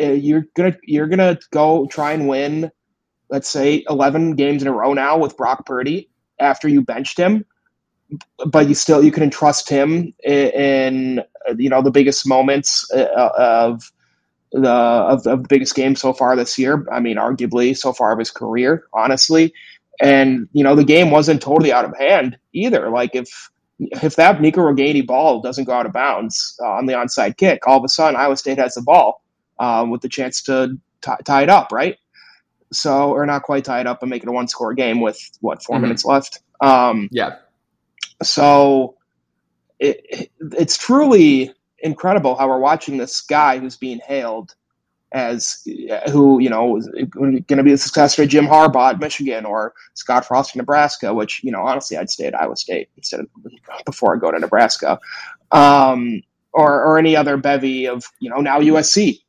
uh, 0.00 0.12
you're 0.12 0.46
gonna 0.56 0.76
you're 0.84 1.06
gonna 1.08 1.38
go 1.52 1.86
try 1.86 2.12
and 2.12 2.28
win, 2.28 2.70
let's 3.30 3.48
say 3.48 3.84
eleven 3.88 4.36
games 4.36 4.62
in 4.62 4.68
a 4.68 4.72
row 4.72 4.92
now 4.94 5.18
with 5.18 5.36
Brock 5.36 5.66
Purdy 5.66 6.10
after 6.40 6.68
you 6.68 6.82
benched 6.82 7.18
him, 7.18 7.44
but 8.46 8.68
you 8.68 8.74
still 8.74 9.02
you 9.04 9.12
can 9.12 9.22
entrust 9.22 9.68
him 9.68 10.14
in, 10.24 10.48
in 10.50 11.24
you 11.58 11.68
know 11.70 11.82
the 11.82 11.90
biggest 11.90 12.26
moments 12.28 12.90
uh, 12.92 13.30
of 13.38 13.92
the 14.54 14.70
of, 14.70 15.26
of 15.26 15.42
the 15.42 15.48
biggest 15.48 15.74
game 15.74 15.96
so 15.96 16.12
far 16.14 16.36
this 16.36 16.58
year. 16.58 16.86
I 16.90 17.00
mean, 17.00 17.16
arguably 17.16 17.76
so 17.76 17.92
far 17.92 18.12
of 18.12 18.18
his 18.18 18.30
career, 18.30 18.84
honestly. 18.94 19.52
And 20.00 20.48
you 20.52 20.64
know 20.64 20.74
the 20.74 20.84
game 20.84 21.10
wasn't 21.10 21.42
totally 21.42 21.72
out 21.72 21.84
of 21.84 21.96
hand 21.98 22.38
either. 22.52 22.90
Like 22.90 23.14
if 23.14 23.50
if 23.78 24.16
that 24.16 24.40
Nico 24.40 24.60
Ragaini 24.62 25.06
ball 25.06 25.40
doesn't 25.40 25.64
go 25.64 25.72
out 25.72 25.86
of 25.86 25.92
bounds 25.92 26.58
uh, 26.62 26.68
on 26.68 26.86
the 26.86 26.94
onside 26.94 27.36
kick, 27.36 27.66
all 27.66 27.78
of 27.78 27.84
a 27.84 27.88
sudden 27.88 28.16
Iowa 28.18 28.36
State 28.36 28.58
has 28.58 28.74
the 28.74 28.82
ball 28.82 29.22
um, 29.58 29.90
with 29.90 30.00
the 30.00 30.08
chance 30.08 30.42
to 30.44 30.78
t- 31.02 31.12
tie 31.24 31.42
it 31.42 31.48
up, 31.50 31.72
right? 31.72 31.96
So, 32.72 33.10
or 33.12 33.24
not 33.26 33.42
quite 33.44 33.64
tie 33.64 33.80
it 33.80 33.86
up 33.86 34.02
and 34.02 34.10
make 34.10 34.22
it 34.24 34.28
a 34.28 34.32
one 34.32 34.48
score 34.48 34.74
game 34.74 35.00
with 35.00 35.18
what 35.40 35.62
4 35.62 35.78
Mhm. 35.78 35.82
minutes 35.82 36.04
left. 36.04 36.40
Um, 36.60 37.08
Yeah. 37.12 37.36
so 38.22 38.96
it, 39.78 40.00
it- 40.08 40.30
it's 40.58 40.76
truly 40.76 41.53
incredible 41.84 42.34
how 42.34 42.48
we're 42.48 42.58
watching 42.58 42.96
this 42.96 43.20
guy 43.20 43.58
who's 43.58 43.76
being 43.76 44.00
hailed 44.00 44.54
as 45.12 45.62
who 46.10 46.40
you 46.40 46.50
know 46.50 46.76
is 46.76 46.88
going 47.12 47.44
to 47.44 47.62
be 47.62 47.70
the 47.70 47.78
successor 47.78 48.22
to 48.22 48.28
Jim 48.28 48.46
Harbaugh 48.46 48.94
at 48.94 48.98
Michigan 48.98 49.44
or 49.44 49.72
Scott 49.94 50.24
Frost 50.24 50.56
in 50.56 50.58
Nebraska, 50.58 51.14
which 51.14 51.40
you 51.44 51.52
know 51.52 51.62
honestly 51.62 51.96
I'd 51.96 52.10
stay 52.10 52.26
at 52.26 52.34
Iowa 52.34 52.56
State 52.56 52.88
instead 52.96 53.20
of 53.20 53.28
before 53.86 54.16
I 54.16 54.18
go 54.18 54.32
to 54.32 54.38
Nebraska, 54.40 54.98
um, 55.52 56.20
or 56.52 56.82
or 56.82 56.98
any 56.98 57.14
other 57.14 57.36
bevy 57.36 57.86
of 57.86 58.04
you 58.18 58.28
know 58.28 58.38
now 58.38 58.58
USC 58.60 59.20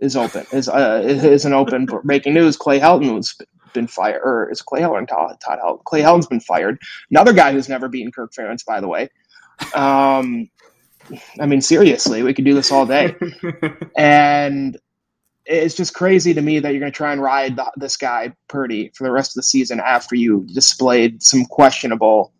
is 0.00 0.16
open 0.16 0.44
is 0.50 0.68
uh, 0.68 1.02
is 1.04 1.44
an 1.44 1.52
open 1.52 1.86
breaking 1.86 2.34
news. 2.34 2.56
Clay 2.56 2.80
Helton 2.80 3.14
was 3.14 3.40
been 3.74 3.86
fired, 3.86 4.20
or 4.24 4.50
is 4.50 4.60
Clay 4.60 4.80
Helton 4.80 5.06
Todd, 5.06 5.36
Todd 5.44 5.60
Helton? 5.64 5.84
Clay 5.84 6.02
Helton's 6.02 6.26
been 6.26 6.40
fired. 6.40 6.80
Another 7.10 7.32
guy 7.32 7.52
who's 7.52 7.68
never 7.68 7.88
beaten 7.88 8.10
Kirk 8.10 8.32
Ferentz, 8.32 8.64
by 8.64 8.80
the 8.80 8.88
way. 8.88 9.08
Um, 9.74 10.50
I 11.40 11.46
mean, 11.46 11.60
seriously, 11.60 12.22
we 12.22 12.34
could 12.34 12.44
do 12.44 12.54
this 12.54 12.72
all 12.72 12.86
day 12.86 13.14
and 13.96 14.78
it's 15.48 15.74
just 15.74 15.94
crazy 15.94 16.34
to 16.34 16.42
me 16.42 16.58
that 16.58 16.70
you're 16.72 16.80
going 16.80 16.92
to 16.92 16.96
try 16.96 17.12
and 17.12 17.22
ride 17.22 17.56
the, 17.56 17.70
this 17.76 17.96
guy 17.96 18.34
Purdy 18.48 18.92
for 18.94 19.04
the 19.04 19.10
rest 19.10 19.30
of 19.30 19.36
the 19.36 19.42
season 19.42 19.80
after 19.80 20.14
you 20.14 20.46
displayed 20.52 21.22
some 21.22 21.46
questionable 21.46 22.32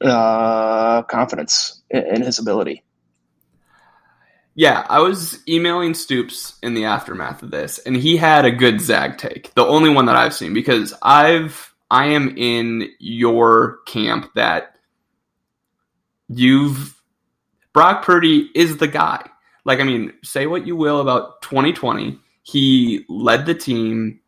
uh, 0.00 1.02
confidence 1.02 1.82
in, 1.90 2.16
in 2.16 2.22
his 2.22 2.38
ability. 2.38 2.82
Yeah, 4.56 4.86
I 4.88 5.00
was 5.00 5.38
emailing 5.46 5.94
Stoops 5.94 6.58
in 6.62 6.74
the 6.74 6.86
aftermath 6.86 7.42
of 7.42 7.50
this, 7.50 7.78
and 7.78 7.94
he 7.94 8.16
had 8.16 8.44
a 8.44 8.50
good 8.50 8.80
Zag 8.80 9.18
take. 9.18 9.52
The 9.54 9.66
only 9.66 9.90
one 9.90 10.06
that 10.06 10.16
I've 10.16 10.34
seen 10.34 10.54
because 10.54 10.94
I've 11.02 11.74
I 11.90 12.06
am 12.06 12.36
in 12.36 12.88
your 12.98 13.78
camp 13.86 14.30
that 14.34 14.76
you've 16.28 16.95
Brock 17.76 18.06
Purdy 18.06 18.50
is 18.54 18.78
the 18.78 18.88
guy. 18.88 19.28
Like, 19.66 19.80
I 19.80 19.82
mean, 19.82 20.14
say 20.22 20.46
what 20.46 20.66
you 20.66 20.74
will 20.76 20.98
about 20.98 21.42
2020. 21.42 22.18
He 22.42 23.04
led 23.06 23.44
the 23.44 23.54
team 23.54 24.20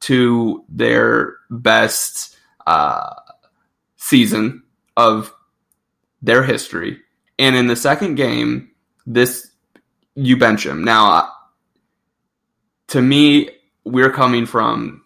to 0.00 0.64
their 0.70 1.36
best 1.50 2.34
uh, 2.66 3.10
season 3.96 4.62
of 4.96 5.34
their 6.22 6.42
history. 6.42 6.98
And 7.38 7.54
in 7.56 7.66
the 7.66 7.76
second 7.76 8.14
game, 8.14 8.70
this 9.04 9.50
you 10.14 10.38
bench 10.38 10.64
him. 10.64 10.82
Now, 10.82 11.12
uh, 11.12 11.28
to 12.88 13.02
me, 13.02 13.50
we're 13.84 14.12
coming 14.12 14.46
from 14.46 15.04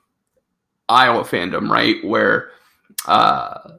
Iowa 0.89 1.25
fandom, 1.25 1.69
right? 1.69 1.97
Where 2.05 2.51
uh, 3.07 3.73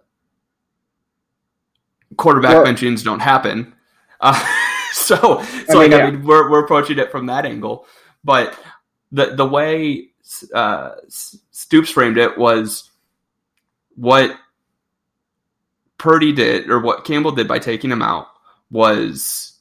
quarterback 2.17 2.55
Well- 2.55 2.65
benchings 2.65 3.03
don't 3.03 3.19
happen. 3.19 3.73
Uh, 4.19 4.39
so, 4.91 5.15
so 5.17 5.41
I 5.69 5.73
like, 5.73 5.91
mean, 5.91 6.01
I 6.01 6.11
mean, 6.11 6.23
we're 6.23 6.49
we're 6.49 6.63
approaching 6.63 6.99
it 6.99 7.11
from 7.11 7.27
that 7.27 7.45
angle. 7.45 7.85
But 8.23 8.57
the 9.11 9.35
the 9.35 9.45
way 9.45 10.09
uh, 10.53 10.91
Stoops 11.09 11.89
framed 11.89 12.17
it 12.17 12.37
was 12.37 12.89
what 13.95 14.35
Purdy 15.97 16.33
did, 16.33 16.69
or 16.69 16.79
what 16.79 17.05
Campbell 17.05 17.31
did 17.31 17.47
by 17.47 17.59
taking 17.59 17.91
him 17.91 18.01
out, 18.01 18.27
was 18.69 19.59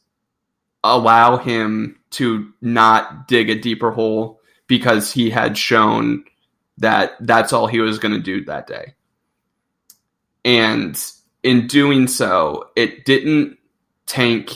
allow 0.83 1.37
him 1.37 1.99
to 2.11 2.53
not 2.61 3.29
dig 3.29 3.51
a 3.51 3.55
deeper 3.55 3.91
hole 3.91 4.41
because 4.67 5.13
he 5.13 5.31
had 5.31 5.59
shown 5.59 6.25
that 6.79 7.13
that's 7.21 7.53
all 7.53 7.67
he 7.67 7.81
was 7.81 7.99
going 7.99 8.15
to 8.15 8.21
do 8.21 8.45
that 8.45 8.67
day. 8.67 8.95
And 10.45 11.01
in 11.43 11.67
doing 11.67 12.07
so, 12.07 12.71
it 12.77 13.05
didn't 13.05 13.59
tank 14.07 14.53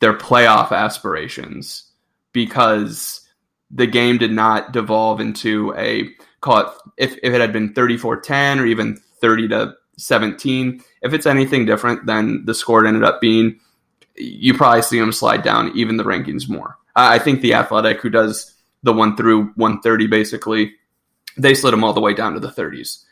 their 0.00 0.14
playoff 0.14 0.72
aspirations 0.72 1.90
because 2.32 3.26
the 3.70 3.86
game 3.86 4.18
did 4.18 4.32
not 4.32 4.72
devolve 4.72 5.20
into 5.20 5.74
a 5.76 6.08
call 6.40 6.60
it 6.60 6.66
if, 6.96 7.12
if 7.22 7.34
it 7.34 7.40
had 7.40 7.52
been 7.52 7.74
34-10 7.74 8.60
or 8.60 8.66
even 8.66 8.96
30 9.20 9.48
to 9.48 9.74
17 9.96 10.82
if 11.02 11.12
it's 11.12 11.26
anything 11.26 11.66
different 11.66 12.06
than 12.06 12.44
the 12.44 12.54
score 12.54 12.86
ended 12.86 13.02
up 13.02 13.20
being 13.20 13.58
you 14.16 14.54
probably 14.54 14.82
see 14.82 14.98
them 14.98 15.12
slide 15.12 15.42
down 15.42 15.70
even 15.76 15.96
the 15.96 16.04
rankings 16.04 16.48
more. 16.48 16.76
I 16.96 17.16
I 17.16 17.18
think 17.18 17.40
the 17.40 17.54
athletic 17.54 18.00
who 18.00 18.10
does 18.10 18.54
the 18.82 18.92
1 18.92 19.16
through 19.16 19.46
130 19.56 20.06
basically 20.06 20.74
they 21.36 21.54
slid 21.54 21.72
them 21.72 21.84
all 21.84 21.92
the 21.92 22.00
way 22.00 22.14
down 22.14 22.34
to 22.34 22.40
the 22.40 22.48
30s 22.48 23.04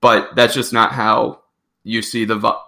but 0.00 0.34
that's 0.36 0.54
just 0.54 0.72
not 0.72 0.92
how 0.92 1.43
you 1.84 2.02
see 2.02 2.24
the 2.24 2.36
vo- 2.36 2.60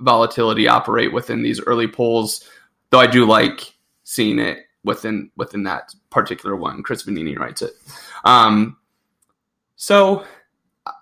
volatility 0.00 0.66
operate 0.66 1.12
within 1.12 1.42
these 1.42 1.60
early 1.60 1.86
polls 1.86 2.48
though 2.90 2.98
i 3.00 3.06
do 3.06 3.24
like 3.24 3.74
seeing 4.04 4.38
it 4.38 4.58
within 4.84 5.30
within 5.36 5.64
that 5.64 5.94
particular 6.10 6.54
one. 6.54 6.82
Chris 6.82 7.02
Vannini 7.02 7.36
writes 7.36 7.62
it. 7.62 7.72
Um, 8.24 8.76
so 9.76 10.24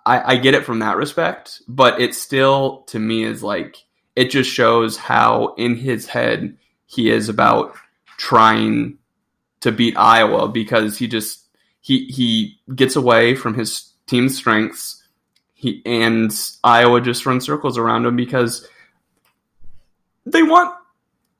I, 0.05 0.33
I 0.33 0.35
get 0.37 0.55
it 0.55 0.65
from 0.65 0.79
that 0.79 0.97
respect 0.97 1.61
but 1.67 2.01
it 2.01 2.15
still 2.15 2.83
to 2.87 2.99
me 2.99 3.23
is 3.23 3.43
like 3.43 3.77
it 4.15 4.31
just 4.31 4.49
shows 4.49 4.97
how 4.97 5.53
in 5.57 5.75
his 5.75 6.07
head 6.07 6.57
he 6.85 7.09
is 7.09 7.29
about 7.29 7.75
trying 8.17 8.97
to 9.59 9.71
beat 9.71 9.97
iowa 9.97 10.47
because 10.47 10.97
he 10.97 11.07
just 11.07 11.47
he 11.81 12.05
he 12.05 12.59
gets 12.75 12.95
away 12.95 13.35
from 13.35 13.53
his 13.53 13.93
team's 14.07 14.37
strengths 14.37 15.02
he 15.63 15.81
and 15.85 16.31
iowa 16.63 16.99
just 17.01 17.25
runs 17.25 17.45
circles 17.45 17.77
around 17.77 18.05
him 18.05 18.15
because 18.15 18.67
they 20.25 20.43
want 20.43 20.75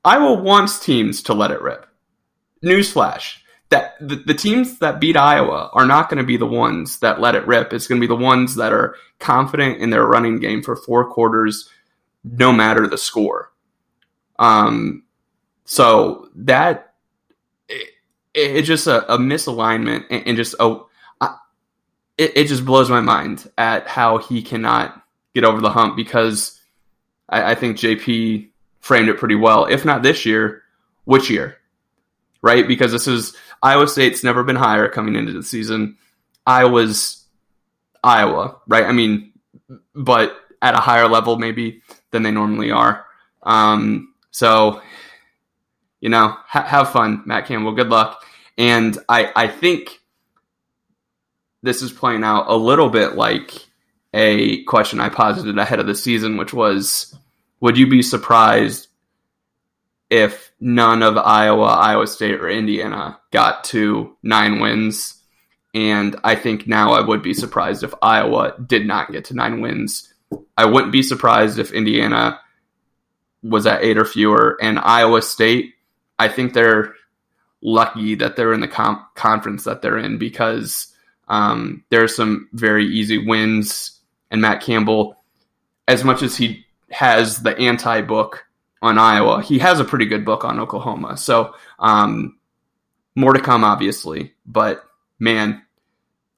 iowa 0.04 0.32
wants 0.32 0.78
teams 0.78 1.22
to 1.22 1.34
let 1.34 1.50
it 1.50 1.60
rip 1.60 1.86
newsflash 2.64 3.36
that 3.74 3.96
the, 4.00 4.16
the 4.16 4.34
teams 4.34 4.78
that 4.78 5.00
beat 5.00 5.16
Iowa 5.16 5.68
are 5.72 5.84
not 5.84 6.08
going 6.08 6.18
to 6.18 6.24
be 6.24 6.36
the 6.36 6.46
ones 6.46 7.00
that 7.00 7.20
let 7.20 7.34
it 7.34 7.44
rip. 7.44 7.72
It's 7.72 7.88
going 7.88 8.00
to 8.00 8.06
be 8.06 8.08
the 8.08 8.14
ones 8.14 8.54
that 8.54 8.72
are 8.72 8.94
confident 9.18 9.80
in 9.80 9.90
their 9.90 10.06
running 10.06 10.38
game 10.38 10.62
for 10.62 10.76
four 10.76 11.10
quarters, 11.10 11.68
no 12.22 12.52
matter 12.52 12.86
the 12.86 12.98
score. 12.98 13.52
Um, 14.38 15.02
so 15.64 16.28
that 16.36 16.94
it, 17.68 17.88
it's 18.34 18.68
just 18.68 18.86
a, 18.86 19.12
a 19.12 19.18
misalignment 19.18 20.04
and, 20.08 20.26
and 20.26 20.36
just 20.36 20.54
a 20.60 20.78
it, 22.18 22.36
it 22.36 22.46
just 22.46 22.64
blows 22.64 22.90
my 22.90 23.00
mind 23.00 23.50
at 23.58 23.86
how 23.88 24.18
he 24.18 24.42
cannot 24.42 25.02
get 25.34 25.44
over 25.44 25.60
the 25.60 25.70
hump 25.70 25.96
because 25.96 26.60
I, 27.28 27.52
I 27.52 27.54
think 27.54 27.76
JP 27.76 28.48
framed 28.80 29.08
it 29.08 29.18
pretty 29.18 29.34
well. 29.34 29.66
If 29.66 29.84
not 29.84 30.02
this 30.02 30.24
year, 30.24 30.62
which 31.04 31.30
year? 31.30 31.56
Right? 32.42 32.68
Because 32.68 32.92
this 32.92 33.06
is 33.06 33.36
Iowa 33.62 33.88
State's 33.88 34.22
never 34.22 34.44
been 34.44 34.56
higher 34.56 34.88
coming 34.88 35.16
into 35.16 35.32
the 35.32 35.42
season. 35.42 35.96
Iowa's 36.46 37.24
Iowa, 38.02 38.60
right? 38.68 38.84
I 38.84 38.92
mean, 38.92 39.32
but 39.94 40.36
at 40.60 40.74
a 40.74 40.78
higher 40.78 41.08
level 41.08 41.38
maybe 41.38 41.82
than 42.10 42.22
they 42.22 42.30
normally 42.30 42.70
are. 42.70 43.06
Um, 43.42 44.14
so, 44.30 44.82
you 46.00 46.10
know, 46.10 46.36
ha- 46.46 46.66
have 46.66 46.92
fun, 46.92 47.22
Matt 47.24 47.46
Campbell. 47.46 47.72
Good 47.72 47.88
luck. 47.88 48.24
And 48.58 48.96
I, 49.08 49.32
I 49.34 49.48
think 49.48 50.00
this 51.64 51.82
is 51.82 51.92
playing 51.92 52.24
out 52.24 52.44
a 52.48 52.56
little 52.56 52.90
bit 52.90 53.14
like 53.14 53.52
a 54.12 54.62
question 54.64 55.00
I 55.00 55.08
posited 55.08 55.58
ahead 55.58 55.80
of 55.80 55.86
the 55.86 55.94
season, 55.94 56.36
which 56.36 56.52
was, 56.52 57.16
would 57.60 57.78
you 57.78 57.88
be 57.88 58.02
surprised 58.02 58.88
if 60.10 60.52
none 60.60 61.02
of 61.02 61.16
Iowa, 61.16 61.64
Iowa 61.64 62.06
State, 62.06 62.40
or 62.40 62.48
Indiana 62.48 63.18
got 63.30 63.64
to 63.64 64.16
nine 64.22 64.60
wins. 64.60 65.20
And 65.72 66.14
I 66.22 66.36
think 66.36 66.68
now 66.68 66.92
I 66.92 67.00
would 67.00 67.22
be 67.22 67.34
surprised 67.34 67.82
if 67.82 67.94
Iowa 68.00 68.54
did 68.64 68.86
not 68.86 69.10
get 69.10 69.24
to 69.26 69.34
nine 69.34 69.60
wins. 69.60 70.12
I 70.56 70.66
wouldn't 70.66 70.92
be 70.92 71.02
surprised 71.02 71.58
if 71.58 71.72
Indiana 71.72 72.38
was 73.42 73.66
at 73.66 73.82
eight 73.82 73.98
or 73.98 74.04
fewer. 74.04 74.56
And 74.62 74.78
Iowa 74.78 75.22
State, 75.22 75.74
I 76.18 76.28
think 76.28 76.52
they're 76.52 76.94
lucky 77.60 78.14
that 78.16 78.36
they're 78.36 78.52
in 78.52 78.60
the 78.60 78.68
com- 78.68 79.04
conference 79.14 79.64
that 79.64 79.82
they're 79.82 79.98
in 79.98 80.18
because 80.18 80.93
um, 81.28 81.84
there 81.90 82.02
are 82.02 82.08
some 82.08 82.48
very 82.52 82.86
easy 82.86 83.18
wins. 83.18 84.00
And 84.30 84.40
Matt 84.40 84.62
Campbell, 84.62 85.16
as 85.86 86.04
much 86.04 86.22
as 86.22 86.36
he 86.36 86.64
has 86.90 87.42
the 87.42 87.56
anti 87.58 88.00
book 88.00 88.46
on 88.82 88.98
Iowa, 88.98 89.42
he 89.42 89.58
has 89.60 89.80
a 89.80 89.84
pretty 89.84 90.06
good 90.06 90.24
book 90.24 90.44
on 90.44 90.60
Oklahoma. 90.60 91.16
So 91.16 91.54
um, 91.78 92.38
more 93.14 93.32
to 93.32 93.40
come, 93.40 93.64
obviously. 93.64 94.34
But 94.46 94.84
man, 95.18 95.62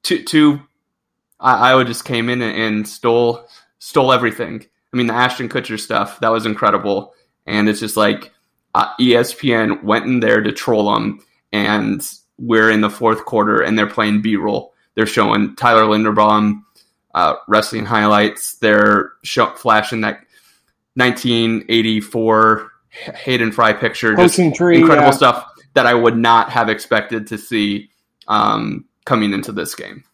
two, 0.03 0.23
two 0.23 0.61
Iowa 1.41 1.85
just 1.85 2.05
came 2.05 2.29
in 2.29 2.43
and 2.43 2.87
stole 2.87 3.47
stole 3.79 4.13
everything. 4.13 4.65
I 4.93 4.97
mean, 4.97 5.07
the 5.07 5.15
Ashton 5.15 5.49
Kutcher 5.49 5.79
stuff 5.79 6.21
that 6.21 6.33
was 6.33 6.47
incredible, 6.47 7.15
and 7.47 7.69
it's 7.69 7.81
just 7.81 7.97
like 7.97 8.33
uh, 8.75 8.95
ESPN 9.01 9.83
went 9.83 10.07
in 10.07 10.21
there 10.21 10.41
to 10.41 10.53
troll 10.53 10.95
them, 10.95 11.21
and 11.53 12.03
we're 12.39 12.71
in 12.71 12.81
the 12.81 12.91
fourth 12.91 13.25
quarter, 13.25 13.61
and 13.61 13.79
they're 13.79 13.87
playing 13.87 14.23
B 14.23 14.37
roll. 14.37 14.75
They're 14.97 15.07
showing 15.07 15.55
Tyler 15.55 15.85
Linderbaum 15.85 16.63
uh, 17.15 17.37
wrestling 17.47 17.87
highlights. 17.87 18.57
They're 18.57 19.13
show, 19.23 19.47
flashing 19.55 20.01
that 20.01 20.25
1984 20.95 22.73
Hayden 23.15 23.53
Fry 23.53 23.73
picture, 23.73 24.15
just 24.17 24.37
tree, 24.55 24.79
incredible 24.79 25.09
yeah. 25.09 25.11
stuff 25.13 25.47
that 25.75 25.87
I 25.87 25.95
would 25.95 26.17
not 26.17 26.51
have 26.51 26.69
expected 26.69 27.27
to 27.29 27.39
see 27.39 27.91
um, 28.29 28.87
coming 29.05 29.33
into 29.33 29.53
this 29.53 29.75
game. 29.75 30.05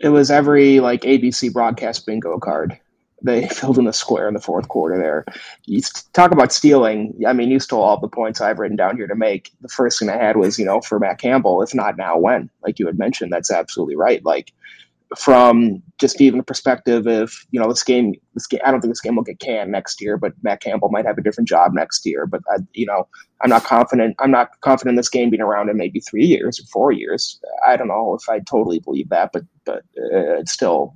It 0.00 0.08
was 0.08 0.30
every 0.30 0.80
like 0.80 1.02
ABC 1.02 1.52
broadcast 1.52 2.06
bingo 2.06 2.38
card. 2.38 2.78
They 3.22 3.48
filled 3.48 3.78
in 3.78 3.84
the 3.84 3.92
square 3.92 4.28
in 4.28 4.34
the 4.34 4.40
fourth 4.40 4.68
quarter 4.68 4.98
there. 4.98 5.24
You 5.66 5.82
talk 6.12 6.32
about 6.32 6.52
stealing. 6.52 7.20
I 7.26 7.32
mean, 7.32 7.50
you 7.50 7.60
stole 7.60 7.82
all 7.82 8.00
the 8.00 8.08
points 8.08 8.40
I've 8.40 8.58
written 8.58 8.76
down 8.76 8.96
here 8.96 9.06
to 9.06 9.16
make. 9.16 9.52
The 9.60 9.68
first 9.68 9.98
thing 9.98 10.08
I 10.08 10.16
had 10.16 10.36
was, 10.36 10.58
you 10.58 10.64
know, 10.64 10.80
for 10.80 10.98
Matt 10.98 11.18
Campbell, 11.18 11.62
if 11.62 11.74
not 11.74 11.96
now, 11.96 12.18
when? 12.18 12.50
Like 12.62 12.78
you 12.78 12.86
had 12.86 12.98
mentioned, 12.98 13.32
that's 13.32 13.50
absolutely 13.50 13.96
right. 13.96 14.24
Like 14.24 14.52
from 15.16 15.82
just 15.98 16.20
even 16.20 16.38
the 16.38 16.44
perspective 16.44 17.06
of 17.06 17.32
you 17.50 17.58
know 17.58 17.68
this 17.68 17.82
game 17.82 18.14
this 18.34 18.46
game 18.46 18.60
I 18.64 18.70
don't 18.70 18.80
think 18.80 18.90
this 18.90 19.00
game 19.00 19.16
will 19.16 19.22
get 19.22 19.40
canned 19.40 19.72
next 19.72 20.00
year 20.02 20.18
but 20.18 20.34
Matt 20.42 20.60
Campbell 20.60 20.90
might 20.90 21.06
have 21.06 21.16
a 21.16 21.22
different 21.22 21.48
job 21.48 21.72
next 21.72 22.04
year 22.04 22.26
but 22.26 22.42
I, 22.50 22.58
you 22.74 22.84
know 22.84 23.08
I'm 23.40 23.48
not 23.48 23.64
confident 23.64 24.16
I'm 24.18 24.30
not 24.30 24.60
confident 24.60 24.96
this 24.96 25.08
game 25.08 25.30
being 25.30 25.40
around 25.40 25.70
in 25.70 25.76
maybe 25.76 26.00
three 26.00 26.26
years 26.26 26.60
or 26.60 26.64
four 26.64 26.92
years 26.92 27.40
I 27.66 27.76
don't 27.76 27.88
know 27.88 28.14
if 28.20 28.28
I 28.28 28.40
totally 28.40 28.80
believe 28.80 29.08
that 29.08 29.30
but 29.32 29.44
but 29.64 29.78
uh, 29.96 30.36
it's 30.40 30.52
still 30.52 30.94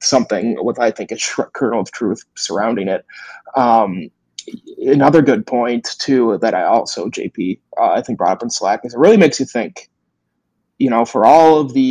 something 0.00 0.56
with 0.64 0.78
I 0.78 0.90
think 0.90 1.12
a 1.12 1.16
kernel 1.54 1.80
of 1.80 1.92
truth 1.92 2.24
surrounding 2.36 2.88
it. 2.88 3.04
Um, 3.56 4.10
another 4.78 5.22
good 5.22 5.46
point 5.46 5.88
too 5.98 6.38
that 6.38 6.54
I 6.54 6.64
also 6.64 7.08
JP 7.08 7.60
uh, 7.78 7.92
I 7.92 8.02
think 8.02 8.18
brought 8.18 8.32
up 8.32 8.42
in 8.42 8.50
Slack 8.50 8.84
is 8.84 8.94
it 8.94 8.98
really 8.98 9.16
makes 9.16 9.38
you 9.38 9.46
think 9.46 9.90
you 10.80 10.90
know, 10.90 11.04
for 11.04 11.24
all 11.26 11.60
of 11.60 11.74
the 11.74 11.84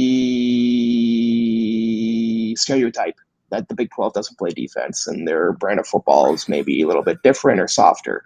stereotype 2.57 3.15
that 3.51 3.69
the 3.69 3.75
Big 3.75 3.91
12 3.91 4.13
doesn't 4.13 4.39
play 4.39 4.49
defense 4.49 5.05
and 5.05 5.27
their 5.27 5.53
brand 5.53 5.79
of 5.79 5.85
football 5.85 6.33
is 6.33 6.49
maybe 6.49 6.81
a 6.81 6.87
little 6.87 7.03
bit 7.03 7.21
different 7.21 7.61
or 7.61 7.67
softer, 7.67 8.23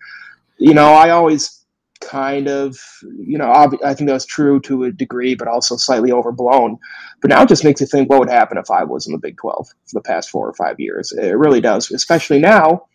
you 0.57 0.73
know, 0.73 0.93
I 0.93 1.09
always 1.09 1.62
kind 2.03 2.47
of, 2.47 2.77
you 3.17 3.37
know, 3.37 3.51
I 3.51 3.93
think 3.93 4.07
that 4.07 4.13
was 4.13 4.25
true 4.25 4.59
to 4.61 4.85
a 4.85 4.91
degree, 4.91 5.35
but 5.35 5.47
also 5.47 5.75
slightly 5.77 6.11
overblown. 6.11 6.77
But 7.21 7.29
now 7.29 7.43
it 7.43 7.49
just 7.49 7.63
makes 7.63 7.81
you 7.81 7.87
think 7.87 8.09
what 8.09 8.19
would 8.19 8.29
happen 8.29 8.57
if 8.57 8.69
I 8.69 8.83
was 8.83 9.07
in 9.07 9.13
the 9.13 9.19
Big 9.19 9.37
12 9.37 9.67
for 9.67 9.75
the 9.93 10.01
past 10.01 10.29
four 10.29 10.47
or 10.47 10.53
five 10.53 10.79
years. 10.79 11.11
It 11.11 11.37
really 11.37 11.61
does, 11.61 11.91
especially 11.91 12.39
now. 12.39 12.85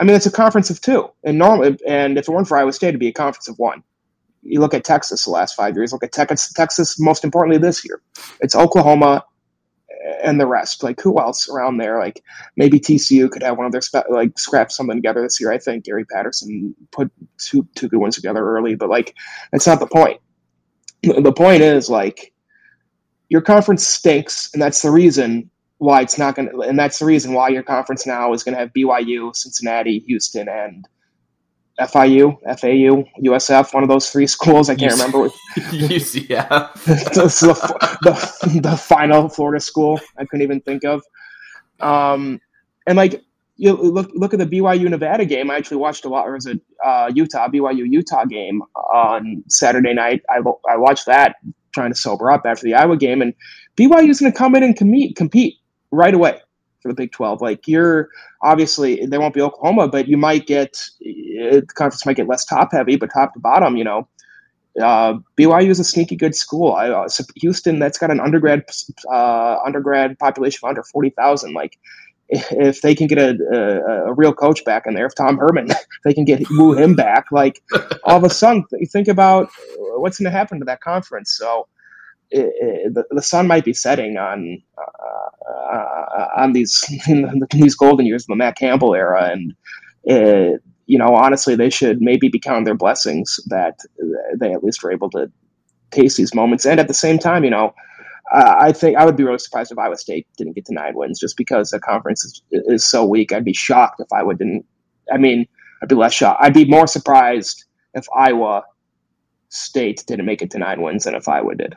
I 0.00 0.04
mean, 0.04 0.16
it's 0.16 0.26
a 0.26 0.32
conference 0.32 0.70
of 0.70 0.80
two, 0.80 1.10
and 1.24 1.36
normally, 1.38 1.78
and 1.86 2.16
if 2.16 2.28
it 2.28 2.32
weren't 2.32 2.48
for 2.48 2.56
Iowa 2.56 2.72
State, 2.72 2.88
it'd 2.88 3.00
be 3.00 3.08
a 3.08 3.12
conference 3.12 3.48
of 3.48 3.58
one 3.58 3.82
you 4.42 4.60
look 4.60 4.74
at 4.74 4.84
Texas 4.84 5.24
the 5.24 5.30
last 5.30 5.54
five 5.54 5.76
years. 5.76 5.92
Look 5.92 6.04
at 6.04 6.12
Texas, 6.12 6.52
Texas 6.52 6.98
most 6.98 7.24
importantly 7.24 7.58
this 7.58 7.84
year. 7.84 8.00
It's 8.40 8.54
Oklahoma 8.54 9.24
and 10.22 10.40
the 10.40 10.46
rest. 10.46 10.82
Like 10.82 11.00
who 11.00 11.18
else 11.18 11.48
around 11.48 11.78
there? 11.78 11.98
Like 11.98 12.22
maybe 12.56 12.80
TCU 12.80 13.30
could 13.30 13.42
have 13.42 13.56
one 13.56 13.66
of 13.66 13.72
their 13.72 13.80
spe- 13.80 14.10
like 14.10 14.38
scrap 14.38 14.72
something 14.72 14.96
together 14.96 15.22
this 15.22 15.40
year. 15.40 15.52
I 15.52 15.58
think 15.58 15.84
Gary 15.84 16.04
Patterson 16.04 16.74
put 16.90 17.10
two 17.38 17.66
two 17.74 17.88
good 17.88 17.98
ones 17.98 18.16
together 18.16 18.44
early, 18.44 18.74
but 18.74 18.88
like 18.88 19.14
that's 19.52 19.66
not 19.66 19.80
the 19.80 19.86
point. 19.86 20.20
The 21.02 21.32
point 21.32 21.62
is 21.62 21.88
like 21.88 22.32
your 23.28 23.40
conference 23.40 23.86
stinks, 23.86 24.50
and 24.52 24.60
that's 24.62 24.82
the 24.82 24.90
reason 24.90 25.50
why 25.78 26.02
it's 26.02 26.18
not 26.18 26.34
going 26.34 26.50
to. 26.50 26.60
And 26.60 26.78
that's 26.78 26.98
the 26.98 27.06
reason 27.06 27.32
why 27.32 27.48
your 27.48 27.62
conference 27.62 28.06
now 28.06 28.32
is 28.32 28.42
going 28.42 28.54
to 28.54 28.60
have 28.60 28.72
BYU, 28.72 29.34
Cincinnati, 29.34 30.00
Houston, 30.00 30.48
and 30.48 30.86
FIU, 31.80 32.38
FAU, 32.58 33.04
USF, 33.22 33.72
one 33.72 33.82
of 33.82 33.88
those 33.88 34.10
three 34.10 34.26
schools. 34.36 34.68
I 34.68 34.74
can't 34.74 34.92
remember. 34.92 35.28
UCF. 35.56 36.72
the, 36.84 37.98
the, 38.02 38.60
the, 38.60 38.76
final 38.76 39.28
Florida 39.28 39.60
school 39.60 40.00
I 40.18 40.24
couldn't 40.24 40.42
even 40.42 40.60
think 40.60 40.84
of. 40.84 41.02
Um, 41.80 42.40
and 42.86 42.96
like 42.96 43.22
you 43.56 43.74
look 43.74 44.10
look 44.14 44.32
at 44.32 44.38
the 44.38 44.46
BYU 44.46 44.88
Nevada 44.88 45.24
game. 45.24 45.50
I 45.50 45.56
actually 45.56 45.78
watched 45.78 46.04
a 46.04 46.08
lot. 46.08 46.26
Or 46.26 46.32
was 46.32 46.46
it 46.46 46.60
uh, 46.84 47.10
Utah 47.14 47.48
BYU 47.48 47.90
Utah 47.90 48.24
game 48.24 48.62
on 48.74 49.44
Saturday 49.48 49.94
night? 49.94 50.22
I 50.30 50.38
I 50.68 50.76
watched 50.76 51.06
that 51.06 51.36
trying 51.72 51.92
to 51.92 51.98
sober 51.98 52.30
up 52.30 52.42
after 52.46 52.64
the 52.64 52.74
Iowa 52.74 52.96
game, 52.96 53.22
and 53.22 53.34
BYU 53.76 54.08
is 54.08 54.20
going 54.20 54.32
to 54.32 54.36
come 54.36 54.54
in 54.54 54.62
and 54.62 54.76
compete 54.76 55.16
compete 55.16 55.56
right 55.90 56.14
away 56.14 56.40
for 56.80 56.88
the 56.88 56.94
Big 56.94 57.12
12. 57.12 57.40
Like 57.40 57.66
you're 57.66 58.08
obviously 58.42 59.04
there 59.06 59.20
won't 59.20 59.34
be 59.34 59.40
Oklahoma, 59.40 59.88
but 59.88 60.08
you 60.08 60.16
might 60.16 60.46
get 60.46 60.82
the 61.00 61.62
conference 61.74 62.04
might 62.06 62.16
get 62.16 62.28
less 62.28 62.44
top 62.44 62.72
heavy, 62.72 62.96
but 62.96 63.10
top 63.12 63.34
to 63.34 63.40
bottom, 63.40 63.76
you 63.76 63.84
know, 63.84 64.08
uh, 64.80 65.14
BYU 65.36 65.68
is 65.68 65.80
a 65.80 65.84
sneaky 65.84 66.16
good 66.16 66.34
school. 66.34 66.72
I, 66.72 66.90
uh, 66.90 67.08
Houston, 67.36 67.78
that's 67.78 67.98
got 67.98 68.10
an 68.10 68.20
undergrad 68.20 68.64
uh, 69.10 69.58
undergrad 69.64 70.18
population 70.18 70.60
of 70.62 70.70
under 70.70 70.82
forty 70.82 71.10
thousand. 71.10 71.54
Like 71.54 71.78
if 72.30 72.80
they 72.82 72.94
can 72.94 73.08
get 73.08 73.18
a, 73.18 73.36
a, 73.52 74.10
a, 74.10 74.12
real 74.14 74.32
coach 74.32 74.64
back 74.64 74.86
in 74.86 74.94
there, 74.94 75.06
if 75.06 75.14
Tom 75.16 75.36
Herman, 75.38 75.68
they 76.04 76.14
can 76.14 76.24
get 76.24 76.48
woo 76.50 76.72
him 76.74 76.94
back, 76.94 77.26
like 77.32 77.62
all 78.04 78.16
of 78.16 78.24
a 78.24 78.30
sudden, 78.30 78.64
think 78.92 79.08
about 79.08 79.50
what's 79.96 80.18
going 80.18 80.30
to 80.30 80.36
happen 80.36 80.60
to 80.60 80.64
that 80.66 80.80
conference. 80.80 81.32
So 81.32 81.66
it, 82.30 82.52
it, 82.60 82.94
the, 82.94 83.04
the 83.10 83.22
sun 83.22 83.46
might 83.46 83.64
be 83.64 83.72
setting 83.72 84.16
on 84.16 84.62
uh, 84.78 85.74
uh, 85.74 86.28
on 86.36 86.52
these 86.52 86.84
these 87.50 87.74
golden 87.74 88.06
years 88.06 88.24
of 88.24 88.28
the 88.28 88.36
Matt 88.36 88.56
Campbell 88.56 88.94
era, 88.94 89.30
and 89.30 89.54
it, 90.04 90.62
you 90.86 90.98
know, 90.98 91.14
honestly, 91.14 91.54
they 91.54 91.70
should 91.70 92.00
maybe 92.00 92.28
be 92.28 92.40
counting 92.40 92.64
their 92.64 92.74
blessings 92.74 93.38
that 93.46 93.78
they 94.36 94.52
at 94.52 94.64
least 94.64 94.82
were 94.82 94.92
able 94.92 95.10
to 95.10 95.30
taste 95.90 96.16
these 96.16 96.34
moments. 96.34 96.66
And 96.66 96.80
at 96.80 96.88
the 96.88 96.94
same 96.94 97.18
time, 97.18 97.44
you 97.44 97.50
know, 97.50 97.74
uh, 98.32 98.56
I 98.60 98.72
think 98.72 98.96
I 98.96 99.04
would 99.04 99.16
be 99.16 99.24
really 99.24 99.38
surprised 99.38 99.72
if 99.72 99.78
Iowa 99.78 99.96
State 99.96 100.26
didn't 100.36 100.54
get 100.54 100.66
to 100.66 100.74
nine 100.74 100.94
wins 100.94 101.20
just 101.20 101.36
because 101.36 101.70
the 101.70 101.80
conference 101.80 102.24
is, 102.24 102.42
is 102.50 102.86
so 102.88 103.04
weak. 103.04 103.32
I'd 103.32 103.44
be 103.44 103.52
shocked 103.52 104.00
if 104.00 104.12
Iowa 104.12 104.34
didn't. 104.34 104.64
I 105.12 105.16
mean, 105.16 105.46
I'd 105.82 105.88
be 105.88 105.94
less 105.94 106.12
shocked. 106.12 106.40
I'd 106.42 106.54
be 106.54 106.64
more 106.64 106.86
surprised 106.86 107.64
if 107.94 108.06
Iowa 108.16 108.64
State 109.48 110.04
didn't 110.06 110.26
make 110.26 110.42
it 110.42 110.50
to 110.52 110.58
nine 110.58 110.80
wins 110.80 111.04
than 111.04 111.14
if 111.14 111.28
Iowa 111.28 111.54
did. 111.56 111.76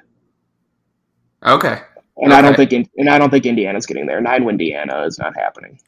Okay. 1.45 1.81
And 2.17 2.31
okay. 2.31 2.39
I 2.39 2.41
don't 2.41 2.55
think 2.55 2.89
and 2.97 3.09
I 3.09 3.17
don't 3.17 3.29
think 3.29 3.45
Indiana's 3.45 3.85
getting 3.85 4.05
there. 4.05 4.21
Nine 4.21 4.45
win 4.45 4.53
Indiana 4.53 5.03
is 5.03 5.17
not 5.19 5.35
happening. 5.35 5.79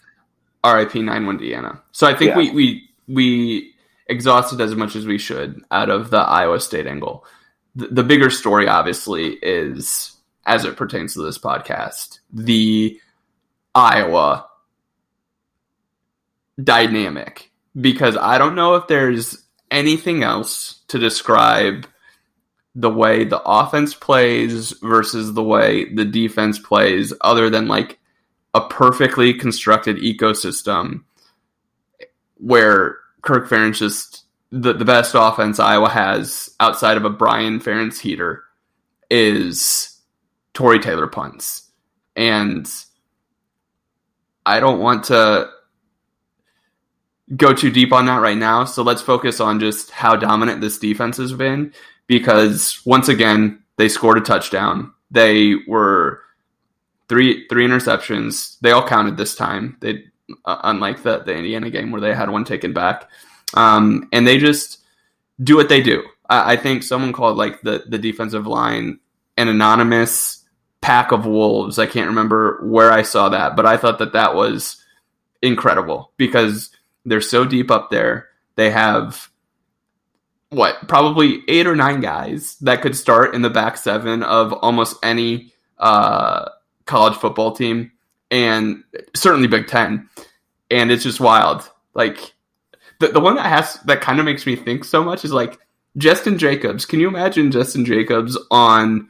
RIP 0.65 0.95
nine 0.95 1.25
win 1.25 1.37
Indiana. 1.37 1.81
So 1.91 2.07
I 2.07 2.15
think 2.15 2.29
yeah. 2.31 2.37
we 2.37 2.51
we 2.51 2.89
we 3.07 3.73
exhausted 4.07 4.61
as 4.61 4.75
much 4.75 4.95
as 4.95 5.05
we 5.05 5.17
should 5.17 5.61
out 5.71 5.89
of 5.89 6.09
the 6.09 6.17
Iowa 6.17 6.59
State 6.59 6.87
angle. 6.87 7.25
The, 7.75 7.87
the 7.87 8.03
bigger 8.03 8.29
story, 8.29 8.67
obviously, 8.67 9.33
is 9.41 10.15
as 10.45 10.65
it 10.65 10.77
pertains 10.77 11.13
to 11.13 11.23
this 11.23 11.37
podcast, 11.37 12.19
the 12.31 12.99
Iowa 13.73 14.47
dynamic. 16.61 17.51
Because 17.79 18.15
I 18.15 18.37
don't 18.37 18.55
know 18.55 18.75
if 18.75 18.87
there's 18.87 19.43
anything 19.69 20.23
else 20.23 20.81
to 20.87 20.97
describe 20.97 21.87
the 22.75 22.89
way 22.89 23.23
the 23.23 23.41
offense 23.41 23.93
plays 23.93 24.71
versus 24.81 25.33
the 25.33 25.43
way 25.43 25.93
the 25.93 26.05
defense 26.05 26.59
plays, 26.59 27.13
other 27.21 27.49
than 27.49 27.67
like 27.67 27.99
a 28.53 28.61
perfectly 28.67 29.33
constructed 29.33 29.97
ecosystem 29.97 31.03
where 32.35 32.97
Kirk 33.21 33.49
Ferentz 33.49 33.77
just 33.77 34.25
the, 34.51 34.73
the 34.73 34.85
best 34.85 35.15
offense 35.15 35.59
Iowa 35.59 35.89
has 35.89 36.49
outside 36.59 36.97
of 36.97 37.05
a 37.05 37.09
Brian 37.09 37.59
Ferentz 37.59 37.99
heater 37.99 38.43
is 39.09 39.99
Tory 40.53 40.79
Taylor 40.79 41.07
punts. 41.07 41.69
And 42.15 42.69
I 44.45 44.59
don't 44.59 44.79
want 44.79 45.05
to 45.05 45.49
go 47.35 47.53
too 47.53 47.71
deep 47.71 47.91
on 47.91 48.05
that 48.05 48.21
right 48.21 48.37
now. 48.37 48.65
So 48.65 48.83
let's 48.83 49.01
focus 49.01 49.39
on 49.39 49.59
just 49.59 49.91
how 49.91 50.15
dominant 50.15 50.61
this 50.61 50.77
defense 50.77 51.17
has 51.17 51.33
been 51.33 51.73
because 52.07 52.81
once 52.85 53.09
again 53.09 53.63
they 53.77 53.89
scored 53.89 54.17
a 54.17 54.21
touchdown. 54.21 54.93
They 55.11 55.55
were 55.67 56.21
three 57.09 57.47
three 57.47 57.67
interceptions. 57.67 58.57
They 58.61 58.71
all 58.71 58.87
counted 58.87 59.17
this 59.17 59.35
time. 59.35 59.77
They 59.81 60.05
uh, 60.45 60.59
unlike 60.63 61.03
the 61.03 61.19
the 61.19 61.35
Indiana 61.35 61.69
game 61.69 61.91
where 61.91 62.01
they 62.01 62.13
had 62.13 62.29
one 62.29 62.45
taken 62.45 62.73
back, 62.73 63.09
um, 63.53 64.07
and 64.11 64.27
they 64.27 64.37
just 64.37 64.79
do 65.43 65.55
what 65.55 65.69
they 65.69 65.81
do. 65.81 66.03
I, 66.29 66.53
I 66.53 66.55
think 66.57 66.83
someone 66.83 67.13
called 67.13 67.37
like 67.37 67.61
the 67.61 67.83
the 67.87 67.97
defensive 67.97 68.47
line 68.47 68.99
an 69.37 69.47
anonymous 69.47 70.43
pack 70.81 71.11
of 71.11 71.25
wolves. 71.25 71.79
I 71.79 71.85
can't 71.85 72.09
remember 72.09 72.59
where 72.63 72.91
I 72.91 73.01
saw 73.01 73.29
that, 73.29 73.55
but 73.55 73.65
I 73.65 73.77
thought 73.77 73.99
that 73.99 74.13
that 74.13 74.35
was 74.35 74.81
incredible 75.41 76.11
because 76.17 76.69
they're 77.05 77.21
so 77.21 77.45
deep 77.45 77.69
up 77.69 77.89
there. 77.91 78.29
They 78.55 78.71
have 78.71 79.29
what 80.49 80.87
probably 80.87 81.41
eight 81.47 81.67
or 81.67 81.75
nine 81.75 82.01
guys 82.01 82.57
that 82.59 82.81
could 82.81 82.95
start 82.95 83.35
in 83.35 83.41
the 83.41 83.49
back 83.49 83.77
seven 83.77 84.23
of 84.23 84.53
almost 84.53 84.97
any 85.03 85.53
uh, 85.77 86.49
college 86.85 87.15
football 87.15 87.51
team, 87.51 87.91
and 88.31 88.83
certainly 89.15 89.47
Big 89.47 89.67
Ten. 89.67 90.09
And 90.71 90.91
it's 90.91 91.03
just 91.03 91.19
wild. 91.19 91.69
Like 91.93 92.33
the 92.99 93.09
the 93.09 93.19
one 93.19 93.35
that 93.35 93.45
has 93.45 93.75
that 93.85 94.01
kind 94.01 94.19
of 94.19 94.25
makes 94.25 94.45
me 94.45 94.55
think 94.55 94.83
so 94.85 95.03
much 95.03 95.25
is 95.25 95.31
like 95.33 95.59
Justin 95.97 96.37
Jacobs. 96.37 96.85
Can 96.85 96.99
you 96.99 97.07
imagine 97.07 97.51
Justin 97.51 97.85
Jacobs 97.85 98.37
on 98.51 99.09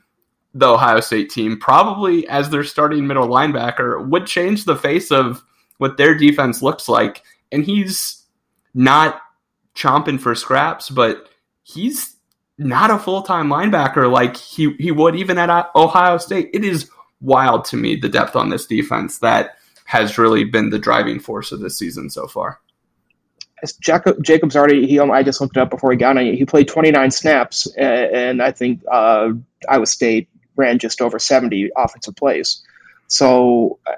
the 0.55 0.69
Ohio 0.69 1.01
State 1.01 1.29
team, 1.29 1.59
probably 1.59 2.27
as 2.29 2.49
their 2.49 2.63
starting 2.63 3.05
middle 3.05 3.27
linebacker, 3.27 4.07
would 4.07 4.25
change 4.25 4.63
the 4.63 4.77
face 4.77 5.11
of 5.11 5.43
what 5.77 5.97
their 5.97 6.15
defense 6.15 6.61
looks 6.61 6.87
like. 6.87 7.21
And 7.51 7.65
he's 7.65 8.23
not 8.73 9.21
chomping 9.75 10.19
for 10.19 10.35
scraps, 10.35 10.89
but 10.89 11.29
he's 11.63 12.15
not 12.57 12.91
a 12.91 12.97
full 12.97 13.21
time 13.21 13.47
linebacker 13.47 14.11
like 14.11 14.37
he, 14.37 14.73
he 14.79 14.91
would 14.91 15.15
even 15.15 15.37
at 15.37 15.69
Ohio 15.75 16.17
State. 16.17 16.49
It 16.53 16.63
is 16.63 16.89
wild 17.21 17.65
to 17.65 17.77
me 17.77 17.95
the 17.95 18.09
depth 18.09 18.35
on 18.35 18.49
this 18.49 18.65
defense 18.65 19.19
that 19.19 19.57
has 19.85 20.17
really 20.17 20.43
been 20.43 20.69
the 20.69 20.79
driving 20.79 21.19
force 21.19 21.51
of 21.51 21.59
this 21.59 21.77
season 21.77 22.09
so 22.09 22.27
far. 22.27 22.59
As 23.63 23.73
Jacob, 23.73 24.21
Jacobs 24.23 24.55
already. 24.55 24.85
He 24.85 24.99
I 24.99 25.23
just 25.23 25.39
looked 25.39 25.57
it 25.57 25.59
up 25.59 25.69
before 25.69 25.91
he 25.91 25.97
got 25.97 26.17
on. 26.17 26.25
He 26.25 26.45
played 26.45 26.67
29 26.67 27.11
snaps, 27.11 27.67
and 27.77 28.41
I 28.41 28.51
think 28.51 28.81
uh, 28.91 29.29
Iowa 29.69 29.85
State 29.85 30.27
ran 30.55 30.79
just 30.79 31.01
over 31.01 31.19
70 31.19 31.69
offensive 31.77 32.15
plays. 32.15 32.63
So, 33.07 33.79
uh, 33.87 33.93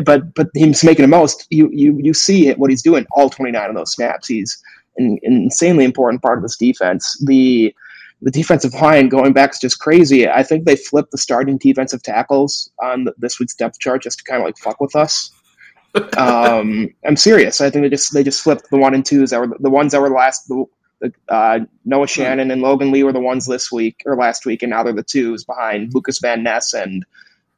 but 0.00 0.34
but 0.34 0.48
he's 0.54 0.84
making 0.84 1.02
the 1.02 1.08
most. 1.08 1.46
You 1.50 1.70
you 1.72 1.98
you 2.00 2.14
see 2.14 2.50
what 2.52 2.70
he's 2.70 2.82
doing 2.82 3.06
all 3.12 3.30
29 3.30 3.70
of 3.70 3.76
those 3.76 3.92
snaps. 3.92 4.28
He's 4.28 4.62
an, 4.96 5.18
an 5.22 5.34
insanely 5.34 5.84
important 5.84 6.22
part 6.22 6.38
of 6.38 6.42
this 6.42 6.56
defense. 6.56 7.22
The 7.24 7.74
the 8.22 8.30
defensive 8.30 8.72
line 8.74 9.08
going 9.08 9.32
back 9.32 9.50
is 9.50 9.58
just 9.58 9.80
crazy. 9.80 10.28
I 10.28 10.42
think 10.44 10.64
they 10.64 10.76
flipped 10.76 11.10
the 11.10 11.18
starting 11.18 11.58
defensive 11.58 12.02
tackles 12.02 12.70
on 12.80 13.08
this 13.18 13.40
week's 13.40 13.54
depth 13.54 13.80
chart 13.80 14.02
just 14.02 14.18
to 14.18 14.24
kind 14.24 14.40
of 14.40 14.46
like 14.46 14.56
fuck 14.58 14.80
with 14.80 14.94
us. 14.94 15.30
um, 16.16 16.88
I'm 17.06 17.16
serious. 17.16 17.60
I 17.60 17.68
think 17.68 17.82
they 17.82 17.90
just 17.90 18.14
they 18.14 18.22
just 18.22 18.42
flipped 18.42 18.70
the 18.70 18.78
one 18.78 18.94
and 18.94 19.04
twos 19.04 19.30
that 19.30 19.40
were 19.40 19.56
the 19.58 19.70
ones 19.70 19.92
that 19.92 20.00
were 20.00 20.10
last 20.10 20.48
the, 20.48 20.64
uh, 21.28 21.60
Noah 21.84 22.06
Shannon 22.06 22.50
and 22.50 22.62
Logan 22.62 22.92
Lee 22.92 23.02
were 23.02 23.12
the 23.12 23.20
ones 23.20 23.46
this 23.46 23.72
week 23.72 24.02
or 24.06 24.16
last 24.16 24.46
week, 24.46 24.62
and 24.62 24.70
now 24.70 24.82
they're 24.82 24.92
the 24.92 25.02
twos 25.02 25.44
behind 25.44 25.92
Lucas 25.92 26.20
Van 26.20 26.42
Ness 26.42 26.72
and 26.72 27.04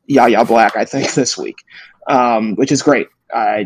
Yahya 0.07 0.45
Black, 0.45 0.77
I 0.77 0.85
think, 0.85 1.13
this 1.15 1.37
week, 1.37 1.59
um, 2.09 2.55
which 2.57 2.73
is 2.73 2.83
great. 2.83 3.09
Uh, 3.33 3.65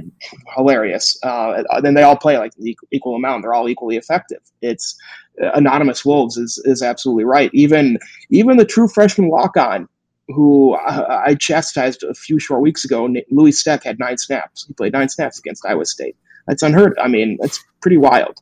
hilarious. 0.56 1.18
Uh, 1.22 1.62
then 1.82 1.94
they 1.94 2.02
all 2.02 2.16
play 2.16 2.38
like 2.38 2.52
equal 2.90 3.14
amount. 3.16 3.42
They're 3.42 3.52
all 3.52 3.68
equally 3.68 3.96
effective. 3.96 4.40
It's 4.62 4.96
uh, 5.42 5.50
anonymous 5.54 6.04
wolves 6.04 6.36
is 6.36 6.62
is 6.64 6.82
absolutely 6.82 7.24
right. 7.24 7.50
Even 7.52 7.98
even 8.30 8.56
the 8.56 8.64
true 8.64 8.88
freshman 8.88 9.28
walk 9.28 9.56
on, 9.56 9.88
who 10.28 10.74
I, 10.74 11.26
I 11.26 11.34
chastised 11.34 12.02
a 12.02 12.14
few 12.14 12.38
short 12.38 12.62
weeks 12.62 12.84
ago, 12.84 13.12
Louis 13.30 13.52
Steck 13.52 13.84
had 13.84 13.98
nine 13.98 14.16
snaps. 14.16 14.64
He 14.66 14.74
played 14.74 14.92
nine 14.92 15.08
snaps 15.08 15.38
against 15.38 15.66
Iowa 15.66 15.84
State. 15.84 16.16
That's 16.46 16.62
unheard. 16.62 16.96
I 16.98 17.08
mean, 17.08 17.36
that's 17.40 17.62
pretty 17.82 17.98
wild. 17.98 18.38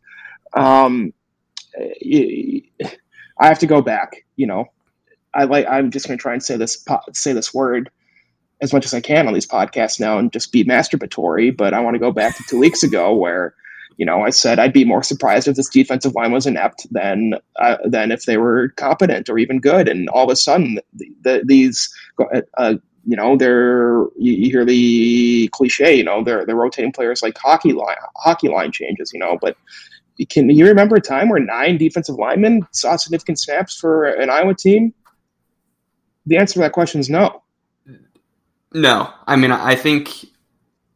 Um, 0.54 1.12
I 1.78 2.62
have 3.40 3.58
to 3.58 3.66
go 3.66 3.82
back. 3.82 4.24
You 4.36 4.46
know, 4.46 4.66
I 5.34 5.44
like. 5.44 5.66
I'm 5.68 5.90
just 5.90 6.06
going 6.06 6.18
to 6.18 6.22
try 6.22 6.34
and 6.34 6.42
say 6.42 6.56
this 6.56 6.84
say 7.12 7.32
this 7.32 7.52
word 7.52 7.90
as 8.60 8.72
much 8.72 8.84
as 8.84 8.94
I 8.94 9.00
can 9.00 9.26
on 9.26 9.34
these 9.34 9.46
podcasts 9.46 10.00
now 10.00 10.18
and 10.18 10.32
just 10.32 10.52
be 10.52 10.64
masturbatory. 10.64 11.56
But 11.56 11.74
I 11.74 11.80
want 11.80 11.94
to 11.94 12.00
go 12.00 12.12
back 12.12 12.36
to 12.36 12.44
two 12.48 12.58
weeks 12.58 12.82
ago 12.82 13.14
where, 13.14 13.54
you 13.96 14.06
know, 14.06 14.22
I 14.22 14.30
said 14.30 14.58
I'd 14.58 14.72
be 14.72 14.84
more 14.84 15.02
surprised 15.02 15.48
if 15.48 15.56
this 15.56 15.68
defensive 15.68 16.14
line 16.14 16.32
was 16.32 16.46
inept 16.46 16.86
than 16.90 17.34
uh, 17.60 17.76
than 17.84 18.12
if 18.12 18.24
they 18.24 18.36
were 18.36 18.68
competent 18.76 19.28
or 19.28 19.38
even 19.38 19.60
good. 19.60 19.88
And 19.88 20.08
all 20.10 20.24
of 20.24 20.30
a 20.30 20.36
sudden, 20.36 20.80
the, 20.92 21.10
the, 21.22 21.42
these. 21.44 21.92
Uh, 22.56 22.74
you 23.08 23.16
know, 23.16 23.36
they're 23.36 24.04
you, 24.18 24.50
hear 24.50 24.64
the 24.64 25.48
cliche. 25.52 25.94
You 25.94 26.02
know, 26.02 26.24
they're 26.24 26.44
they're 26.44 26.56
rotating 26.56 26.90
players 26.90 27.22
like 27.22 27.38
hockey 27.38 27.72
line 27.72 27.96
hockey 28.16 28.48
line 28.48 28.72
changes. 28.72 29.12
You 29.14 29.20
know, 29.20 29.38
but 29.40 29.56
can 30.28 30.50
you 30.50 30.66
remember 30.66 30.96
a 30.96 31.00
time 31.00 31.28
where 31.28 31.38
nine 31.38 31.78
defensive 31.78 32.16
linemen 32.16 32.66
saw 32.72 32.96
significant 32.96 33.38
snaps 33.38 33.78
for 33.78 34.06
an 34.06 34.28
Iowa 34.28 34.54
team? 34.54 34.92
The 36.26 36.36
answer 36.36 36.54
to 36.54 36.60
that 36.60 36.72
question 36.72 37.00
is 37.00 37.08
no. 37.08 37.42
No, 38.76 39.12
I 39.26 39.36
mean, 39.36 39.52
I 39.52 39.74
think 39.74 40.26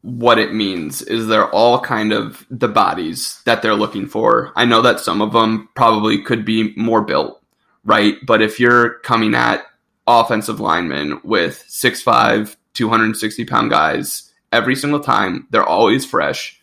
what 0.03 0.39
it 0.39 0.53
means 0.53 1.03
is 1.03 1.27
they're 1.27 1.51
all 1.51 1.81
kind 1.81 2.13
of 2.13 2.47
the 2.51 2.69
bodies 2.69 3.41
that 3.45 3.63
they're 3.63 3.75
looking 3.75 4.07
for. 4.07 4.53
I 4.57 4.65
know 4.65 4.83
that 4.83 5.01
some 5.01 5.23
of 5.23 5.33
them 5.33 5.69
probably 5.75 6.23
could 6.23 6.45
be 6.45 6.75
more 6.77 7.03
built, 7.03 7.43
right? 7.85 8.17
But 8.27 8.43
if 8.43 8.61
you're 8.61 8.99
coming 9.01 9.35
at 9.35 9.65
offensive 10.07 10.61
linemen 10.61 11.21
with 11.25 11.65
6'5, 11.69 12.57
260 12.75 13.45
pound 13.47 13.71
guys 13.71 14.33
every 14.53 14.77
single 14.77 15.01
time, 15.01 15.47
they're 15.51 15.65
always 15.65 16.05
fresh 16.05 16.61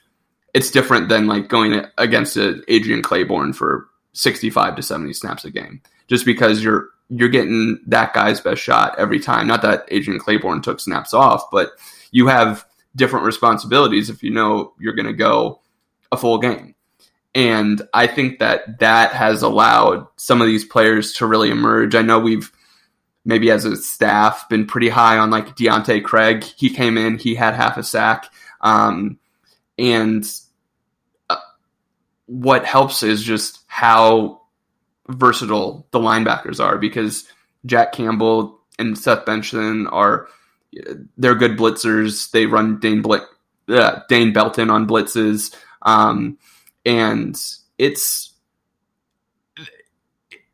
it's 0.58 0.71
different 0.71 1.08
than 1.08 1.27
like 1.27 1.49
going 1.49 1.86
against 1.99 2.36
Adrian 2.36 3.03
Clayborn 3.03 3.53
for 3.53 3.88
65 4.13 4.77
to 4.77 4.82
70 4.82 5.13
snaps 5.13 5.45
a 5.45 5.51
game 5.51 5.82
just 6.08 6.25
because 6.25 6.63
you're 6.63 6.89
you're 7.10 7.30
getting 7.30 7.80
that 7.88 8.13
guy's 8.13 8.41
best 8.41 8.62
shot 8.62 8.96
every 8.98 9.20
time. 9.20 9.48
Not 9.48 9.62
that 9.62 9.86
Adrian 9.89 10.20
Clayborn 10.20 10.62
took 10.62 10.80
snaps 10.80 11.13
off 11.13 11.50
but 11.52 11.72
you 12.12 12.28
have 12.28 12.65
different 12.96 13.26
responsibilities 13.26 14.10
if 14.10 14.24
you 14.24 14.32
know 14.32 14.74
you're 14.80 14.96
going 14.96 15.08
to 15.08 15.13
go 15.13 15.62
a 16.12 16.17
full 16.17 16.39
game. 16.39 16.76
And 17.36 17.88
I 17.93 18.08
think 18.08 18.39
that 18.39 18.80
that 18.80 19.12
has 19.12 19.43
allowed 19.43 20.08
some 20.15 20.41
of 20.41 20.48
these 20.48 20.65
players 20.65 21.13
to 21.13 21.28
really 21.28 21.52
emerge. 21.52 21.93
I 21.93 22.02
know 22.02 22.20
we've 22.20 22.52
maybe 23.26 23.52
as 23.52 23.65
a 23.65 23.76
staff 23.76 24.48
been 24.50 24.65
pretty 24.65 24.89
high 24.89 25.17
on 25.17 25.30
like 25.30 25.56
Deontae 25.56 26.04
Craig. 26.04 26.43
He 26.43 26.70
came 26.70 26.98
in 26.98 27.17
he 27.17 27.36
had 27.36 27.54
half 27.54 27.78
a 27.78 27.84
sack. 27.84 28.32
Um, 28.62 29.20
and 29.78 30.26
what 32.26 32.65
helps 32.65 33.04
is 33.04 33.22
just 33.22 33.60
how 33.67 34.41
versatile 35.10 35.88
the 35.91 36.00
linebackers 36.00 36.63
are 36.63 36.78
because 36.78 37.26
Jack 37.65 37.91
Campbell 37.93 38.60
and 38.80 38.98
Seth 38.98 39.26
Benson 39.26 39.88
are 39.88 40.28
they're 41.17 41.36
good 41.36 41.58
blitzers. 41.58 42.32
They 42.32 42.46
run 42.46 42.80
Dane 42.80 43.02
Blit, 43.02 43.26
uh, 43.70 44.02
Dane 44.10 44.34
Belton 44.34 44.70
on 44.70 44.88
blitzes, 44.88 45.56
um, 45.82 46.38
and 46.86 47.39
it's 47.78 48.34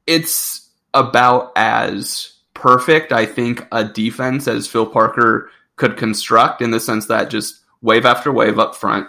it's 0.06 0.70
about 0.94 1.52
as 1.56 2.34
perfect 2.54 3.12
I 3.12 3.26
think 3.26 3.66
a 3.72 3.84
defense 3.84 4.48
as 4.48 4.68
Phil 4.68 4.86
Parker 4.86 5.50
could 5.76 5.98
construct 5.98 6.62
in 6.62 6.72
the 6.72 6.80
sense 6.80 7.08
that 7.08 7.30
just 7.30 7.62
wave 7.82 8.06
after 8.06 8.32
wave 8.32 8.60
up 8.60 8.76
front 8.76 9.08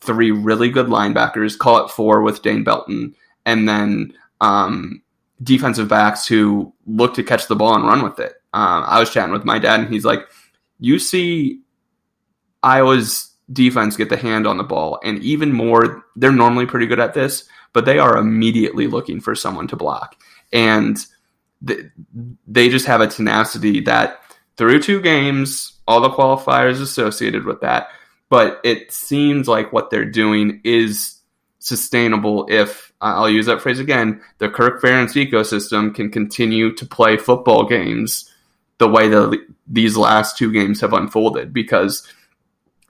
three 0.00 0.30
really 0.30 0.70
good 0.70 0.86
linebackers, 0.86 1.58
call 1.58 1.84
it 1.84 1.90
four 1.90 2.22
with 2.22 2.42
Dane 2.42 2.64
Belton, 2.64 3.14
and 3.44 3.68
then 3.68 4.12
um, 4.40 5.02
defensive 5.42 5.88
backs 5.88 6.26
who 6.26 6.72
look 6.86 7.14
to 7.14 7.22
catch 7.22 7.46
the 7.46 7.56
ball 7.56 7.74
and 7.74 7.86
run 7.86 8.02
with 8.02 8.18
it. 8.18 8.34
Um, 8.52 8.84
I 8.86 9.00
was 9.00 9.12
chatting 9.12 9.32
with 9.32 9.44
my 9.44 9.58
dad, 9.58 9.80
and 9.80 9.92
he's 9.92 10.04
like, 10.04 10.26
"You 10.78 10.98
see 10.98 11.60
Iowa's 12.62 13.34
defense 13.52 13.96
get 13.96 14.08
the 14.08 14.16
hand 14.16 14.46
on 14.46 14.58
the 14.58 14.64
ball, 14.64 14.98
and 15.04 15.18
even 15.22 15.52
more, 15.52 16.04
they're 16.16 16.32
normally 16.32 16.66
pretty 16.66 16.86
good 16.86 17.00
at 17.00 17.14
this, 17.14 17.48
but 17.72 17.84
they 17.84 17.98
are 17.98 18.16
immediately 18.16 18.86
looking 18.86 19.20
for 19.20 19.34
someone 19.34 19.68
to 19.68 19.76
block, 19.76 20.16
and 20.52 20.98
th- 21.66 21.86
they 22.46 22.68
just 22.68 22.86
have 22.86 23.00
a 23.00 23.06
tenacity 23.06 23.80
that 23.80 24.20
through 24.56 24.80
two 24.80 25.02
games, 25.02 25.74
all 25.86 26.00
the 26.00 26.10
qualifiers 26.10 26.80
associated 26.80 27.44
with 27.44 27.60
that." 27.60 27.88
but 28.28 28.60
it 28.64 28.92
seems 28.92 29.48
like 29.48 29.72
what 29.72 29.90
they're 29.90 30.04
doing 30.04 30.60
is 30.64 31.20
sustainable 31.58 32.46
if 32.48 32.85
I'll 33.14 33.30
use 33.30 33.46
that 33.46 33.60
phrase 33.60 33.78
again, 33.78 34.20
the 34.38 34.48
Kirk 34.48 34.80
Ferentz 34.80 35.14
ecosystem 35.14 35.94
can 35.94 36.10
continue 36.10 36.74
to 36.74 36.86
play 36.86 37.16
football 37.16 37.64
games 37.64 38.30
the 38.78 38.88
way 38.88 39.08
that 39.08 39.46
these 39.66 39.96
last 39.96 40.36
two 40.36 40.52
games 40.52 40.80
have 40.80 40.92
unfolded 40.92 41.52
because 41.52 42.06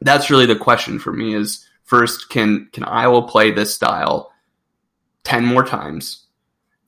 that's 0.00 0.30
really 0.30 0.46
the 0.46 0.56
question 0.56 0.98
for 0.98 1.12
me 1.12 1.34
is 1.34 1.66
first 1.84 2.28
can 2.28 2.68
can 2.72 2.84
Iowa 2.84 3.26
play 3.26 3.50
this 3.50 3.74
style 3.74 4.32
10 5.24 5.44
more 5.44 5.64
times? 5.64 6.24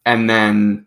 And 0.04 0.28
then 0.28 0.86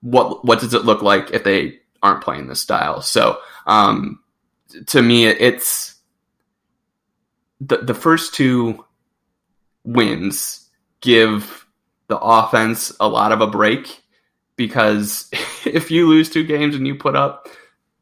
what 0.00 0.44
what 0.44 0.60
does 0.60 0.74
it 0.74 0.84
look 0.84 1.02
like 1.02 1.30
if 1.30 1.44
they 1.44 1.80
aren't 2.02 2.22
playing 2.22 2.48
this 2.48 2.60
style? 2.60 3.00
So 3.02 3.38
um, 3.66 4.20
to 4.86 5.02
me 5.02 5.26
it's 5.26 5.94
the 7.60 7.78
the 7.78 7.94
first 7.94 8.34
two 8.34 8.84
wins 9.84 10.63
give 11.04 11.66
the 12.08 12.18
offense 12.18 12.92
a 12.98 13.06
lot 13.06 13.30
of 13.30 13.42
a 13.42 13.46
break 13.46 14.02
because 14.56 15.28
if 15.64 15.90
you 15.90 16.08
lose 16.08 16.30
two 16.30 16.44
games 16.44 16.74
and 16.74 16.86
you 16.86 16.94
put 16.94 17.14
up 17.14 17.48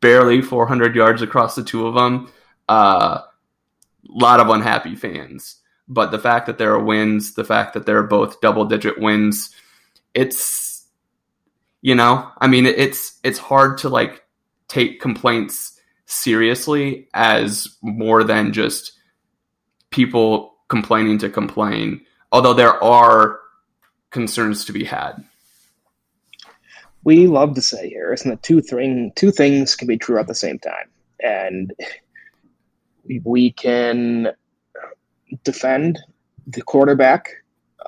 barely 0.01 0.41
400 0.41 0.95
yards 0.95 1.21
across 1.21 1.55
the 1.55 1.65
two 1.65 1.87
of 1.87 1.95
them, 1.95 2.33
a 2.69 2.73
uh, 2.73 3.23
lot 4.09 4.41
of 4.41 4.49
unhappy 4.49 4.95
fans. 4.95 5.57
But 5.88 6.12
the 6.12 6.19
fact 6.19 6.47
that 6.47 6.59
there 6.59 6.73
are 6.73 6.83
wins, 6.83 7.35
the 7.35 7.45
fact 7.45 7.75
that 7.75 7.87
they're 7.87 8.05
both 8.05 8.41
double 8.41 8.65
digit 8.65 8.99
wins, 8.99 9.55
it's 10.15 10.85
you 11.83 11.97
know, 11.97 12.31
I 12.38 12.47
mean, 12.47 12.67
it's 12.67 13.19
it's 13.25 13.38
hard 13.38 13.79
to 13.79 13.88
like 13.88 14.23
take 14.69 15.01
complaints 15.01 15.81
seriously 16.07 17.09
as 17.12 17.69
more 17.83 18.23
than 18.23 18.53
just 18.53 18.93
people 19.91 20.55
complaining 20.69 21.19
to 21.19 21.29
complain. 21.29 22.03
Although 22.33 22.55
there 22.55 22.83
are 22.83 23.38
concerns 24.11 24.64
to 24.64 24.73
be 24.73 24.85
had. 24.85 25.25
We 27.05 27.27
love 27.27 27.55
to 27.55 27.62
say 27.62 27.88
here, 27.88 28.12
isn't 28.12 28.31
it? 28.31 28.42
Two 28.42 28.61
thing, 28.61 29.12
two 29.16 29.31
things 29.31 29.77
can 29.77 29.87
be 29.87 29.99
true 29.99 30.18
at 30.18 30.29
the 30.29 30.35
same 30.35 30.59
time, 30.59 30.88
and 31.21 31.73
we 33.25 33.51
can 33.53 34.33
defend 35.45 35.99
the 36.47 36.62
quarterback 36.62 37.29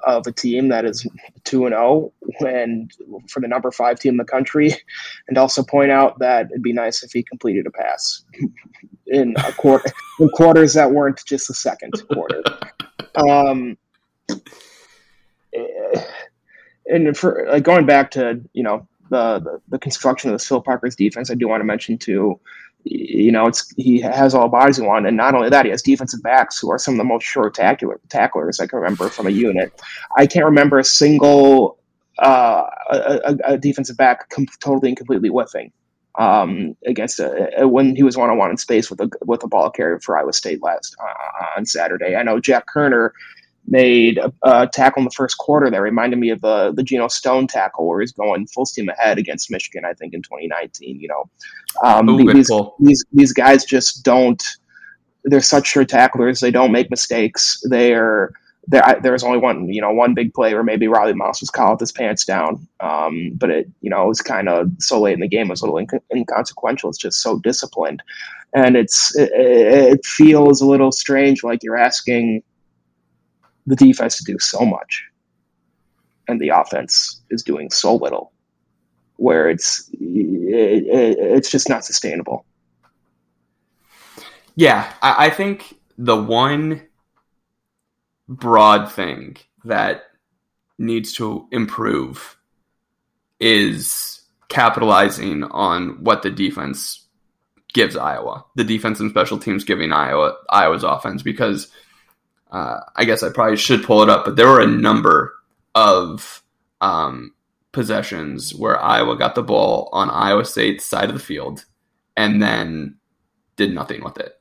of 0.02 0.26
a 0.26 0.32
team 0.32 0.68
that 0.68 0.84
is 0.84 1.06
two 1.44 1.66
and 1.66 1.72
zero, 1.72 2.12
oh 2.40 2.46
and 2.46 2.90
for 3.28 3.40
the 3.40 3.48
number 3.48 3.70
five 3.70 4.00
team 4.00 4.14
in 4.14 4.16
the 4.16 4.24
country, 4.24 4.74
and 5.28 5.38
also 5.38 5.62
point 5.62 5.90
out 5.90 6.18
that 6.18 6.46
it'd 6.50 6.62
be 6.62 6.72
nice 6.72 7.02
if 7.02 7.12
he 7.12 7.22
completed 7.22 7.66
a 7.66 7.70
pass 7.70 8.24
in 9.06 9.34
a 9.46 9.52
quarter 9.52 9.90
in 10.18 10.28
quarters 10.30 10.74
that 10.74 10.90
weren't 10.90 11.24
just 11.24 11.48
the 11.48 11.54
second 11.54 11.92
quarter. 12.12 12.42
Um, 13.16 13.78
and 16.86 17.16
for 17.16 17.46
like 17.48 17.62
going 17.62 17.86
back 17.86 18.10
to 18.12 18.40
you 18.52 18.62
know 18.62 18.86
the, 19.10 19.38
the, 19.40 19.60
the 19.68 19.78
construction 19.78 20.30
of 20.30 20.38
the 20.38 20.44
Phil 20.44 20.62
Parker's 20.62 20.96
defense, 20.96 21.30
I 21.30 21.34
do 21.34 21.48
want 21.48 21.60
to 21.60 21.64
mention 21.64 21.98
too. 21.98 22.40
You 22.86 23.32
know, 23.32 23.46
it's 23.46 23.72
he 23.76 24.00
has 24.00 24.34
all 24.34 24.48
bodies 24.48 24.76
he 24.76 24.82
wants, 24.82 25.08
and 25.08 25.16
not 25.16 25.34
only 25.34 25.48
that, 25.48 25.64
he 25.64 25.70
has 25.70 25.80
defensive 25.80 26.22
backs 26.22 26.58
who 26.58 26.70
are 26.70 26.78
some 26.78 26.94
of 26.94 26.98
the 26.98 27.04
most 27.04 27.24
sure 27.24 27.48
tackler, 27.48 27.98
tacklers 28.10 28.60
I 28.60 28.66
can 28.66 28.78
remember 28.78 29.08
from 29.08 29.26
a 29.26 29.30
unit. 29.30 29.72
I 30.18 30.26
can't 30.26 30.44
remember 30.44 30.78
a 30.78 30.84
single 30.84 31.78
uh, 32.18 32.64
a, 32.90 33.36
a, 33.44 33.58
defensive 33.58 33.96
back 33.96 34.28
com- 34.28 34.46
totally 34.60 34.88
and 34.88 34.96
completely 34.96 35.30
whiffing 35.30 35.72
um, 36.16 36.76
against 36.86 37.18
a, 37.18 37.66
when 37.66 37.96
he 37.96 38.02
was 38.02 38.16
one 38.16 38.30
on 38.30 38.36
one 38.36 38.50
in 38.50 38.56
space 38.58 38.90
with 38.90 39.00
a 39.00 39.10
with 39.22 39.42
a 39.42 39.48
ball 39.48 39.70
carrier 39.70 39.98
for 39.98 40.18
Iowa 40.18 40.32
State 40.34 40.62
last 40.62 40.94
uh, 41.00 41.46
on 41.56 41.64
Saturday. 41.64 42.16
I 42.16 42.22
know 42.22 42.38
Jack 42.38 42.66
Koerner 42.72 43.10
made 43.66 44.18
a, 44.18 44.32
a, 44.42 44.68
tackle 44.68 45.00
in 45.00 45.04
the 45.04 45.10
first 45.10 45.38
quarter 45.38 45.70
that 45.70 45.80
reminded 45.80 46.18
me 46.18 46.30
of 46.30 46.40
the 46.40 46.72
the 46.72 46.82
Geno 46.82 47.08
Stone 47.08 47.46
tackle 47.46 47.86
where 47.86 48.00
he's 48.00 48.12
going 48.12 48.46
full 48.46 48.66
steam 48.66 48.88
ahead 48.88 49.18
against 49.18 49.50
Michigan. 49.50 49.84
I 49.84 49.94
think 49.94 50.14
in 50.14 50.22
2019. 50.22 51.00
You 51.00 51.08
know, 51.08 51.30
um, 51.82 52.08
Ooh, 52.08 52.32
these, 52.32 52.50
these 52.80 53.04
these 53.12 53.32
guys 53.32 53.64
just 53.64 54.04
don't. 54.04 54.42
They're 55.24 55.40
such 55.40 55.66
sure 55.66 55.84
tacklers. 55.84 56.40
They 56.40 56.50
don't 56.50 56.72
make 56.72 56.90
mistakes. 56.90 57.60
They're 57.64 58.32
there. 58.66 58.98
There's 59.02 59.24
only 59.24 59.38
one, 59.38 59.72
you 59.72 59.80
know, 59.80 59.90
one 59.90 60.14
big 60.14 60.34
play 60.34 60.52
where 60.54 60.62
maybe 60.62 60.86
Riley 60.86 61.14
Moss 61.14 61.40
was 61.40 61.50
caught 61.50 61.72
with 61.72 61.80
his 61.80 61.92
pants 61.92 62.24
down. 62.24 62.66
Um, 62.80 63.32
but 63.34 63.50
it, 63.50 63.70
you 63.80 63.90
know, 63.90 64.04
it 64.04 64.08
was 64.08 64.20
kind 64.20 64.48
of 64.48 64.70
so 64.78 65.00
late 65.00 65.14
in 65.14 65.20
the 65.20 65.28
game. 65.28 65.46
It 65.46 65.50
was 65.50 65.62
a 65.62 65.66
little 65.66 65.80
inc- 65.80 66.02
inconsequential. 66.14 66.90
It's 66.90 66.98
just 66.98 67.22
so 67.22 67.38
disciplined, 67.38 68.02
and 68.54 68.76
it's 68.76 69.16
it, 69.16 69.30
it 69.34 70.04
feels 70.04 70.60
a 70.60 70.66
little 70.66 70.92
strange. 70.92 71.42
Like 71.42 71.62
you're 71.62 71.78
asking 71.78 72.42
the 73.66 73.76
defense 73.76 74.18
to 74.18 74.24
do 74.24 74.38
so 74.38 74.64
much 74.64 75.04
and 76.28 76.40
the 76.40 76.48
offense 76.48 77.22
is 77.30 77.42
doing 77.42 77.70
so 77.70 77.94
little 77.94 78.32
where 79.16 79.48
it's 79.48 79.88
it, 79.92 79.98
it, 79.98 81.18
it's 81.18 81.50
just 81.50 81.68
not 81.68 81.84
sustainable 81.84 82.44
yeah 84.56 84.92
I, 85.02 85.26
I 85.26 85.30
think 85.30 85.76
the 85.98 86.16
one 86.16 86.82
broad 88.28 88.90
thing 88.90 89.36
that 89.64 90.04
needs 90.78 91.12
to 91.14 91.46
improve 91.50 92.36
is 93.40 94.22
capitalizing 94.48 95.44
on 95.44 96.02
what 96.02 96.22
the 96.22 96.30
defense 96.30 97.06
gives 97.72 97.96
Iowa. 97.96 98.44
The 98.54 98.64
defense 98.64 99.00
and 99.00 99.10
special 99.10 99.38
teams 99.38 99.64
giving 99.64 99.92
Iowa 99.92 100.36
Iowa's 100.48 100.84
offense 100.84 101.22
because 101.22 101.68
uh, 102.54 102.84
I 102.94 103.04
guess 103.04 103.24
I 103.24 103.30
probably 103.30 103.56
should 103.56 103.82
pull 103.82 104.04
it 104.04 104.08
up, 104.08 104.24
but 104.24 104.36
there 104.36 104.46
were 104.46 104.60
a 104.60 104.66
number 104.66 105.34
of 105.74 106.44
um, 106.80 107.34
possessions 107.72 108.54
where 108.54 108.80
Iowa 108.80 109.16
got 109.18 109.34
the 109.34 109.42
ball 109.42 109.88
on 109.92 110.08
Iowa 110.08 110.44
State's 110.44 110.84
side 110.84 111.08
of 111.08 111.14
the 111.14 111.20
field 111.20 111.64
and 112.16 112.40
then 112.40 112.94
did 113.56 113.74
nothing 113.74 114.04
with 114.04 114.18
it. 114.18 114.40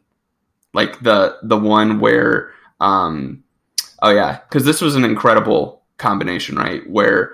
Like 0.75 0.99
the 0.99 1.39
the 1.41 1.57
one 1.57 1.99
where, 1.99 2.51
um, 2.79 3.43
oh 4.03 4.11
yeah, 4.11 4.41
because 4.47 4.63
this 4.63 4.79
was 4.79 4.95
an 4.95 5.05
incredible 5.05 5.81
combination, 5.97 6.55
right? 6.55 6.87
Where 6.87 7.33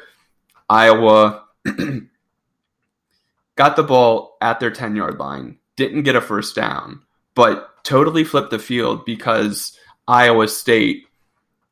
Iowa 0.69 1.43
got 3.57 3.75
the 3.75 3.83
ball 3.83 4.37
at 4.39 4.61
their 4.61 4.71
ten 4.71 4.95
yard 4.95 5.19
line, 5.19 5.57
didn't 5.75 6.03
get 6.03 6.15
a 6.15 6.21
first 6.21 6.55
down, 6.55 7.01
but 7.35 7.83
totally 7.83 8.23
flipped 8.23 8.51
the 8.51 8.59
field 8.59 9.03
because 9.03 9.77
Iowa 10.09 10.47
State 10.47 11.05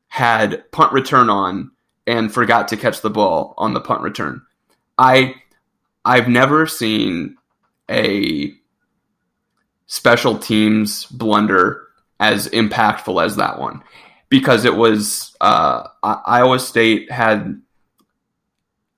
had 0.06 0.70
punt 0.70 0.92
return 0.92 1.28
on 1.28 1.72
and 2.06 2.32
forgot 2.32 2.68
to 2.68 2.76
catch 2.76 3.00
the 3.00 3.10
ball 3.10 3.52
on 3.58 3.74
the 3.74 3.80
punt 3.80 4.00
return. 4.00 4.40
I 4.96 5.34
I've 6.04 6.28
never 6.28 6.66
seen 6.66 7.36
a 7.90 8.54
special 9.86 10.38
teams 10.38 11.04
blunder 11.06 11.88
as 12.20 12.48
impactful 12.48 13.22
as 13.22 13.36
that 13.36 13.58
one 13.58 13.82
because 14.28 14.64
it 14.64 14.76
was 14.76 15.36
uh, 15.40 15.88
Iowa 16.02 16.60
State 16.60 17.10
had 17.10 17.60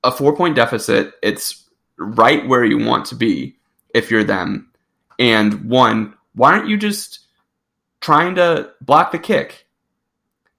a 0.04 0.12
four 0.12 0.36
point 0.36 0.54
deficit. 0.54 1.14
It's 1.22 1.64
right 1.96 2.46
where 2.46 2.64
you 2.64 2.78
want 2.78 3.06
to 3.06 3.14
be 3.14 3.56
if 3.94 4.10
you're 4.10 4.22
them. 4.22 4.70
And 5.18 5.64
one, 5.64 6.14
why 6.34 6.52
aren't 6.52 6.68
you 6.68 6.76
just 6.76 7.20
trying 8.00 8.34
to 8.36 8.72
block 8.80 9.12
the 9.12 9.18
kick. 9.18 9.66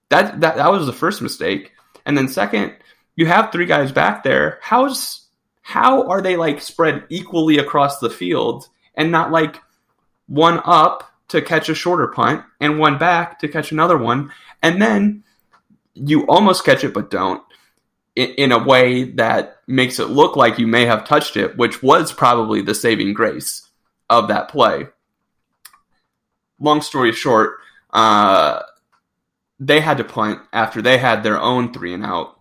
That 0.08 0.40
that 0.40 0.56
that 0.56 0.70
was 0.70 0.86
the 0.86 0.92
first 0.92 1.22
mistake. 1.22 1.72
And 2.04 2.16
then 2.16 2.28
second, 2.28 2.74
you 3.16 3.26
have 3.26 3.52
three 3.52 3.66
guys 3.66 3.92
back 3.92 4.22
there. 4.22 4.58
How's 4.62 5.26
how 5.62 6.08
are 6.08 6.20
they 6.20 6.36
like 6.36 6.60
spread 6.60 7.04
equally 7.08 7.58
across 7.58 7.98
the 7.98 8.10
field 8.10 8.68
and 8.94 9.10
not 9.10 9.30
like 9.30 9.60
one 10.26 10.60
up 10.64 11.10
to 11.28 11.40
catch 11.40 11.68
a 11.68 11.74
shorter 11.74 12.08
punt 12.08 12.44
and 12.60 12.78
one 12.78 12.98
back 12.98 13.38
to 13.38 13.48
catch 13.48 13.72
another 13.72 13.96
one 13.96 14.30
and 14.60 14.82
then 14.82 15.22
you 15.94 16.26
almost 16.26 16.64
catch 16.64 16.84
it 16.84 16.92
but 16.92 17.10
don't 17.10 17.42
in, 18.16 18.30
in 18.30 18.52
a 18.52 18.62
way 18.62 19.04
that 19.04 19.58
makes 19.66 19.98
it 19.98 20.10
look 20.10 20.36
like 20.36 20.58
you 20.58 20.66
may 20.66 20.84
have 20.86 21.06
touched 21.06 21.36
it, 21.36 21.56
which 21.56 21.82
was 21.82 22.12
probably 22.12 22.62
the 22.62 22.74
saving 22.74 23.14
grace 23.14 23.68
of 24.10 24.28
that 24.28 24.48
play 24.48 24.88
long 26.62 26.80
story 26.80 27.12
short, 27.12 27.58
uh, 27.92 28.60
they 29.58 29.80
had 29.80 29.98
to 29.98 30.04
punt 30.04 30.40
after 30.52 30.80
they 30.80 30.98
had 30.98 31.22
their 31.22 31.38
own 31.38 31.72
three 31.72 31.92
and 31.92 32.04
out 32.04 32.38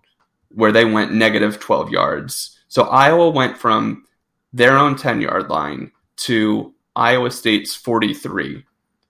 where 0.49 0.71
they 0.71 0.85
went 0.85 1.13
negative 1.13 1.59
12 1.59 1.89
yards. 1.89 2.57
So 2.67 2.83
Iowa 2.83 3.29
went 3.29 3.57
from 3.57 4.05
their 4.53 4.77
own 4.77 4.95
10 4.95 5.21
yard 5.21 5.49
line 5.49 5.91
to 6.17 6.73
Iowa 6.95 7.31
State's 7.31 7.75
43 7.75 8.63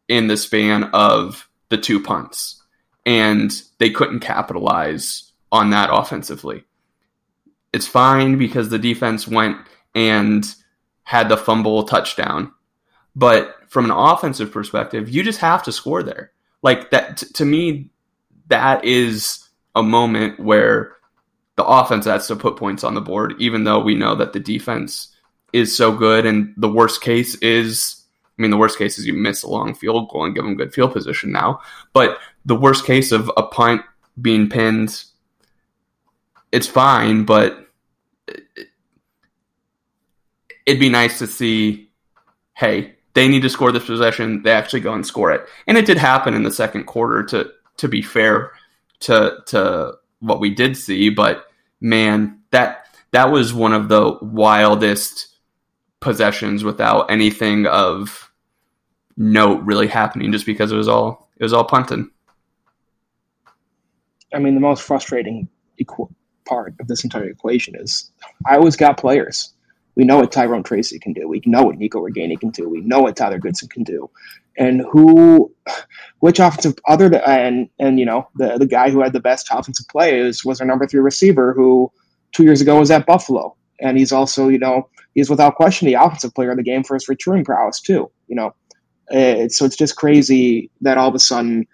in 0.08 0.28
the 0.28 0.38
span 0.38 0.86
of 0.94 1.48
the 1.70 1.78
two 1.78 2.02
punts. 2.02 2.62
And 3.06 3.52
they 3.80 3.90
couldn't 3.90 4.20
capitalize 4.20 5.32
on 5.52 5.72
that 5.72 5.90
offensively. 5.92 6.64
It's 7.74 7.88
fine 7.88 8.38
because 8.38 8.70
the 8.70 8.80
defense 8.80 9.28
went 9.28 9.58
and 9.96 10.46
had 11.04 11.30
the 11.30 11.38
fumble 11.38 11.84
touchdown. 11.84 12.52
But 13.16 13.56
from 13.72 13.86
an 13.86 13.92
offensive 13.92 14.52
perspective, 14.52 15.08
you 15.08 15.24
just 15.24 15.40
have 15.40 15.64
to 15.64 15.72
score 15.72 16.04
there. 16.04 16.34
Like 16.62 16.92
that 16.92 17.18
t- 17.18 17.28
to 17.36 17.46
me, 17.46 17.90
that 18.48 18.84
is 18.84 19.48
a 19.76 19.82
moment 19.82 20.42
where 20.42 20.98
the 21.56 21.64
offense 21.64 22.04
has 22.04 22.28
to 22.28 22.36
put 22.36 22.58
points 22.58 22.84
on 22.84 22.96
the 22.96 23.02
board, 23.02 23.34
even 23.40 23.64
though 23.64 23.80
we 23.80 23.96
know 23.96 24.14
that 24.14 24.34
the 24.34 24.42
defense 24.42 25.16
is 25.54 25.76
so 25.76 25.96
good. 25.96 26.26
And 26.26 26.54
the 26.58 26.68
worst 26.68 27.02
case 27.02 27.36
is, 27.36 28.04
I 28.38 28.42
mean, 28.42 28.52
the 28.52 28.58
worst 28.58 28.78
case 28.78 29.00
is 29.00 29.08
you 29.08 29.14
miss 29.14 29.42
a 29.44 29.50
long 29.50 29.74
field 29.74 30.10
goal 30.10 30.26
and 30.26 30.36
give 30.36 30.44
them 30.44 30.58
good 30.58 30.74
field 30.74 30.92
position 30.92 31.32
now. 31.32 31.62
But 31.94 32.18
the 32.44 32.56
worst 32.56 32.84
case 32.84 33.14
of 33.14 33.32
a 33.38 33.44
punt 33.44 33.84
being 34.22 34.50
pinned, 34.50 35.02
it's 36.52 36.68
fine, 36.68 37.24
but 37.24 37.70
it'd 40.66 40.82
be 40.82 40.90
nice 40.90 41.20
to 41.20 41.28
see, 41.28 41.90
hey, 42.54 42.96
they 43.14 43.28
need 43.28 43.42
to 43.42 43.50
score 43.50 43.72
this 43.72 43.86
possession. 43.86 44.44
They 44.44 44.52
actually 44.52 44.80
go 44.82 44.94
and 44.94 45.06
score 45.06 45.32
it, 45.32 45.46
and 45.68 45.78
it 45.78 45.86
did 45.86 45.98
happen 45.98 46.34
in 46.34 46.44
the 46.44 46.52
second 46.52 46.86
quarter. 46.86 47.24
To 47.24 47.52
to 47.78 47.88
be 47.88 48.02
fair 48.02 48.52
to 49.02 49.38
to 49.48 49.94
what 50.20 50.40
we 50.40 50.54
did 50.54 50.78
see, 50.78 51.10
but 51.10 51.48
man, 51.80 52.40
that 52.52 52.86
that 53.12 53.32
was 53.32 53.54
one 53.54 53.74
of 53.74 53.90
the 53.90 54.18
wildest 54.22 55.28
possessions 56.00 56.64
without 56.64 57.10
anything 57.12 57.66
of 57.68 58.32
note 59.18 59.62
really 59.64 59.88
happening, 59.88 60.32
just 60.32 60.46
because 60.46 60.72
it 60.72 60.78
was 60.78 60.88
all 60.88 61.30
it 61.38 61.44
was 61.44 61.54
all 61.54 61.66
punting. 61.66 62.10
I 64.34 64.40
mean, 64.40 64.56
the 64.56 64.62
most 64.62 64.84
frustrating 64.84 65.50
part 66.46 66.74
of 66.80 66.88
this 66.88 67.04
entire 67.04 67.30
equation 67.30 67.76
is 67.76 68.12
I 68.46 68.56
always 68.56 68.76
got 68.76 68.98
players. 68.98 69.54
We 69.96 70.06
know 70.06 70.18
what 70.18 70.32
Tyrone 70.32 70.64
Tracy 70.64 71.00
can 71.00 71.14
do. 71.14 71.28
We 71.28 71.42
know 71.46 71.64
what 71.64 71.78
Nico 71.78 72.00
Ragaini 72.00 72.40
can 72.40 72.50
do. 72.50 72.70
We 72.70 72.82
know 72.82 73.02
what 73.02 73.16
Tyler 73.16 73.40
Goodson 73.40 73.68
can 73.70 73.84
do. 73.84 74.10
And 74.58 74.82
who, 74.92 75.54
which 76.20 76.40
offensive 76.40 76.76
other 76.88 77.10
than 77.10 77.22
and 77.26 77.70
and 77.80 78.00
you 78.00 78.06
know 78.06 78.28
the 78.36 78.58
the 78.58 78.66
guy 78.66 78.90
who 78.90 79.02
had 79.02 79.14
the 79.14 79.20
best 79.20 79.48
offensive 79.52 79.88
plays 79.88 80.44
was 80.44 80.60
our 80.60 80.68
number 80.68 80.86
three 80.86 81.00
receiver 81.00 81.54
who 81.54 81.92
two 82.32 82.44
years 82.44 82.62
ago 82.62 82.80
was 82.80 82.92
at 82.92 83.06
Buffalo, 83.06 83.56
and 83.80 83.98
he's 83.98 84.12
also 84.12 84.50
you 84.50 84.60
know 84.60 84.90
he's 85.16 85.30
without 85.30 85.56
question 85.56 85.88
the 85.88 85.94
offensive 85.94 86.34
player 86.34 86.52
of 86.52 86.58
the 86.58 86.64
game 86.64 86.84
for 86.84 86.96
his 86.96 87.08
returning 87.08 87.46
prowess 87.46 87.80
too. 87.80 88.12
You 88.28 88.36
know, 88.36 88.54
it's, 89.10 89.58
so 89.58 89.66
it's 89.66 89.78
just 89.78 89.96
crazy 89.96 90.70
that 90.82 90.98
all 90.98 91.10
of 91.10 91.16
a 91.16 91.20
sudden 91.20 91.66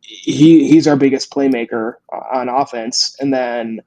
he 0.00 0.68
he's 0.68 0.86
our 0.86 0.96
biggest 0.96 1.30
playmaker 1.30 1.94
on 2.32 2.48
offense, 2.48 3.14
and 3.20 3.32
then 3.32 3.80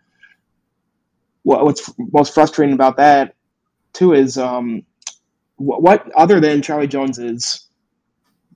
what, 1.45 1.63
what's 1.63 1.93
most 2.11 2.33
frustrating 2.33 2.73
about 2.73 2.97
that 2.97 3.35
too 3.93 4.13
is 4.13 4.37
um, 4.37 4.83
what, 5.57 5.81
what 5.81 6.11
other 6.13 6.39
than 6.39 6.61
Charlie 6.61 6.87
Jones's, 6.87 7.67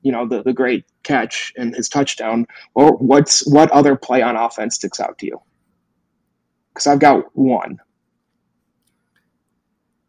you 0.01 0.11
know, 0.11 0.27
the 0.27 0.43
the 0.43 0.53
great 0.53 0.85
catch 1.03 1.53
and 1.55 1.75
his 1.75 1.87
touchdown, 1.87 2.47
or 2.73 2.97
what's 2.97 3.47
what 3.47 3.69
other 3.71 3.95
play 3.95 4.21
on 4.21 4.35
offense 4.35 4.75
sticks 4.75 4.99
out 4.99 5.17
to 5.19 5.27
you? 5.27 5.41
Because 6.73 6.87
I've 6.87 6.99
got 6.99 7.25
one. 7.37 7.79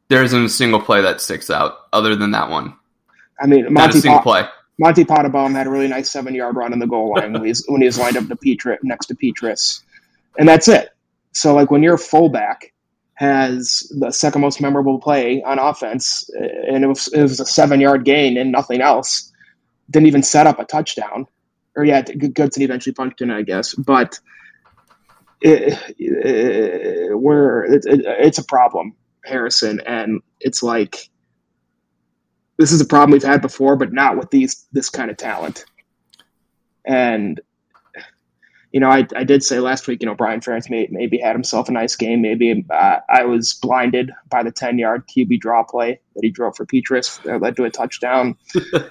There 0.08 0.24
isn't 0.24 0.44
a 0.44 0.48
single 0.48 0.80
play 0.80 1.02
that 1.02 1.20
sticks 1.20 1.50
out 1.50 1.74
other 1.92 2.16
than 2.16 2.30
that 2.32 2.50
one. 2.50 2.74
I 3.40 3.46
mean, 3.46 3.62
Not 3.62 3.68
a 3.68 3.72
Monty 3.72 4.00
single 4.00 4.18
Pa- 4.18 4.22
play. 4.22 4.48
Monte 4.78 5.04
Pottebaum 5.04 5.52
had 5.52 5.66
a 5.66 5.70
really 5.70 5.88
nice 5.88 6.10
seven 6.10 6.34
yard 6.34 6.56
run 6.56 6.72
in 6.72 6.78
the 6.78 6.86
goal 6.86 7.14
line 7.14 7.34
when 7.34 7.44
he's 7.44 7.62
when 7.68 7.82
he 7.82 7.86
was 7.86 7.98
lined 7.98 8.16
up 8.16 8.26
to 8.28 8.36
Petri, 8.36 8.78
next 8.82 9.06
to 9.06 9.14
Petras, 9.14 9.82
and 10.38 10.48
that's 10.48 10.66
it. 10.66 10.90
So 11.32 11.54
like 11.54 11.70
when 11.70 11.82
your 11.82 11.98
fullback 11.98 12.72
has 13.14 13.90
the 13.98 14.10
second 14.10 14.40
most 14.40 14.60
memorable 14.60 14.98
play 14.98 15.42
on 15.42 15.58
offense, 15.58 16.28
uh, 16.40 16.44
and 16.72 16.84
it 16.84 16.86
was, 16.86 17.08
it 17.08 17.22
was 17.22 17.40
a 17.40 17.46
seven 17.46 17.80
yard 17.80 18.04
gain 18.04 18.36
and 18.36 18.50
nothing 18.50 18.80
else, 18.80 19.30
didn't 19.90 20.06
even 20.06 20.22
set 20.22 20.46
up 20.46 20.58
a 20.58 20.64
touchdown, 20.64 21.26
or 21.76 21.84
yeah, 21.84 22.02
Goodson 22.02 22.62
eventually 22.62 22.94
punched 22.94 23.20
in, 23.20 23.30
I 23.30 23.42
guess, 23.42 23.74
but 23.74 24.18
it, 25.40 25.78
it, 25.98 27.18
we're 27.18 27.64
it, 27.64 27.84
it's 27.86 28.38
a 28.38 28.44
problem, 28.44 28.94
Harrison, 29.24 29.80
and 29.86 30.20
it's 30.40 30.62
like 30.62 31.10
this 32.58 32.72
is 32.72 32.80
a 32.80 32.86
problem 32.86 33.12
we've 33.12 33.22
had 33.22 33.40
before, 33.40 33.76
but 33.76 33.92
not 33.92 34.16
with 34.18 34.30
these 34.30 34.66
this 34.72 34.90
kind 34.90 35.10
of 35.10 35.16
talent. 35.16 35.64
And 36.84 37.40
you 38.72 38.78
know, 38.78 38.88
I, 38.88 39.06
I 39.16 39.24
did 39.24 39.42
say 39.42 39.58
last 39.58 39.88
week, 39.88 40.00
you 40.00 40.06
know, 40.06 40.14
Brian 40.14 40.40
Ferentz 40.40 40.70
may, 40.70 40.86
maybe 40.90 41.18
had 41.18 41.34
himself 41.34 41.68
a 41.68 41.72
nice 41.72 41.96
game. 41.96 42.22
Maybe 42.22 42.64
uh, 42.70 42.98
I 43.08 43.24
was 43.24 43.54
blinded 43.54 44.12
by 44.28 44.44
the 44.44 44.52
ten 44.52 44.78
yard 44.78 45.08
QB 45.08 45.40
draw 45.40 45.64
play 45.64 45.98
that 46.14 46.20
he 46.22 46.30
drove 46.30 46.56
for 46.56 46.66
Petras 46.66 47.20
that 47.24 47.40
led 47.40 47.56
to 47.56 47.64
a 47.64 47.70
touchdown. 47.70 48.36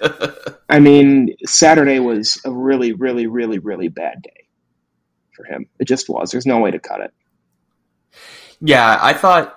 I 0.70 0.80
mean, 0.80 1.36
Saturday 1.46 2.00
was 2.00 2.42
a 2.44 2.52
really, 2.52 2.92
really, 2.92 3.28
really, 3.28 3.60
really 3.60 3.88
bad 3.88 4.22
day 4.22 4.48
for 5.32 5.46
him. 5.46 5.66
It 5.80 5.86
just 5.86 6.10
was. 6.10 6.32
There's 6.32 6.46
no 6.46 6.60
way 6.60 6.72
to 6.72 6.80
cut 6.80 7.00
it. 7.00 7.14
Yeah, 8.60 9.00
I 9.02 9.14
thought 9.14 9.56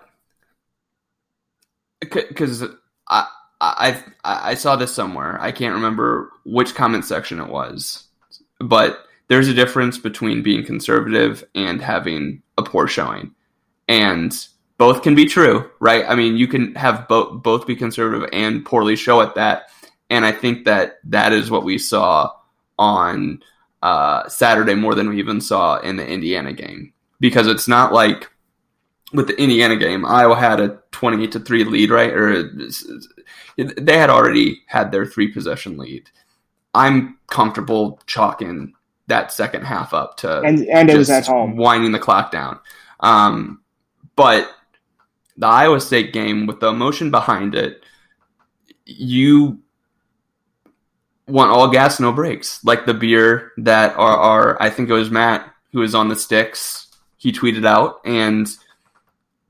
because 2.00 2.62
I, 3.08 3.26
I 3.60 4.02
I 4.22 4.54
saw 4.54 4.76
this 4.76 4.94
somewhere. 4.94 5.40
I 5.40 5.50
can't 5.50 5.74
remember 5.74 6.30
which 6.44 6.76
comment 6.76 7.04
section 7.04 7.40
it 7.40 7.48
was, 7.48 8.04
but 8.60 9.04
there's 9.32 9.48
a 9.48 9.54
difference 9.54 9.96
between 9.96 10.42
being 10.42 10.62
conservative 10.62 11.42
and 11.54 11.80
having 11.80 12.42
a 12.58 12.62
poor 12.62 12.86
showing, 12.86 13.34
and 13.88 14.46
both 14.76 15.02
can 15.02 15.14
be 15.14 15.24
true, 15.24 15.70
right? 15.80 16.04
I 16.06 16.14
mean, 16.14 16.36
you 16.36 16.46
can 16.46 16.74
have 16.74 17.08
both 17.08 17.42
both 17.42 17.66
be 17.66 17.74
conservative 17.74 18.28
and 18.30 18.62
poorly 18.62 18.94
show 18.94 19.22
at 19.22 19.36
that, 19.36 19.70
and 20.10 20.26
I 20.26 20.32
think 20.32 20.66
that 20.66 20.98
that 21.04 21.32
is 21.32 21.50
what 21.50 21.64
we 21.64 21.78
saw 21.78 22.30
on 22.78 23.42
uh, 23.80 24.28
Saturday 24.28 24.74
more 24.74 24.94
than 24.94 25.08
we 25.08 25.18
even 25.18 25.40
saw 25.40 25.78
in 25.78 25.96
the 25.96 26.06
Indiana 26.06 26.52
game 26.52 26.92
because 27.18 27.46
it's 27.46 27.66
not 27.66 27.90
like 27.90 28.28
with 29.14 29.28
the 29.28 29.40
Indiana 29.40 29.76
game, 29.76 30.04
Iowa 30.04 30.36
had 30.36 30.60
a 30.60 30.78
28 30.90 31.32
to 31.32 31.40
3 31.40 31.64
lead, 31.64 31.90
right? 31.90 32.12
Or 32.12 32.50
they 33.56 33.96
had 33.96 34.10
already 34.10 34.60
had 34.66 34.92
their 34.92 35.06
three 35.06 35.32
possession 35.32 35.78
lead. 35.78 36.10
I'm 36.74 37.18
comfortable 37.28 37.98
chalking 38.06 38.74
that 39.12 39.30
second 39.30 39.62
half 39.62 39.92
up 39.92 40.16
to 40.16 40.40
and 40.40 40.66
and 40.68 40.88
it 40.88 40.96
was 40.96 41.10
at 41.10 41.26
home, 41.26 41.56
winding 41.56 41.92
the 41.92 41.98
clock 41.98 42.32
down. 42.32 42.58
Um, 43.00 43.60
but 44.16 44.50
the 45.36 45.46
Iowa 45.46 45.80
State 45.80 46.12
game 46.12 46.46
with 46.46 46.60
the 46.60 46.68
emotion 46.68 47.10
behind 47.10 47.54
it, 47.54 47.84
you 48.86 49.60
want 51.28 51.50
all 51.50 51.68
gas, 51.68 52.00
no 52.00 52.10
brakes, 52.12 52.64
like 52.64 52.86
the 52.86 52.94
beer 52.94 53.52
that 53.58 53.94
are, 53.96 54.16
are 54.16 54.62
I 54.62 54.70
think 54.70 54.88
it 54.88 54.94
was 54.94 55.10
Matt 55.10 55.46
who 55.72 55.80
was 55.80 55.94
on 55.94 56.08
the 56.08 56.16
sticks. 56.16 56.88
He 57.16 57.32
tweeted 57.32 57.66
out, 57.66 58.00
and 58.04 58.48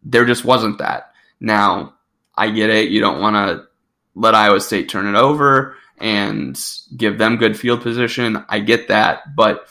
there 0.02 0.24
just 0.24 0.44
wasn't 0.44 0.78
that. 0.78 1.12
Now 1.38 1.94
I 2.34 2.50
get 2.50 2.68
it; 2.68 2.90
you 2.90 3.00
don't 3.00 3.20
want 3.20 3.36
to 3.36 3.66
let 4.16 4.34
Iowa 4.34 4.60
State 4.60 4.88
turn 4.88 5.06
it 5.06 5.16
over 5.16 5.76
and 6.02 6.60
give 6.96 7.16
them 7.16 7.36
good 7.36 7.58
field 7.58 7.80
position. 7.80 8.44
I 8.48 8.58
get 8.58 8.88
that, 8.88 9.34
but 9.34 9.68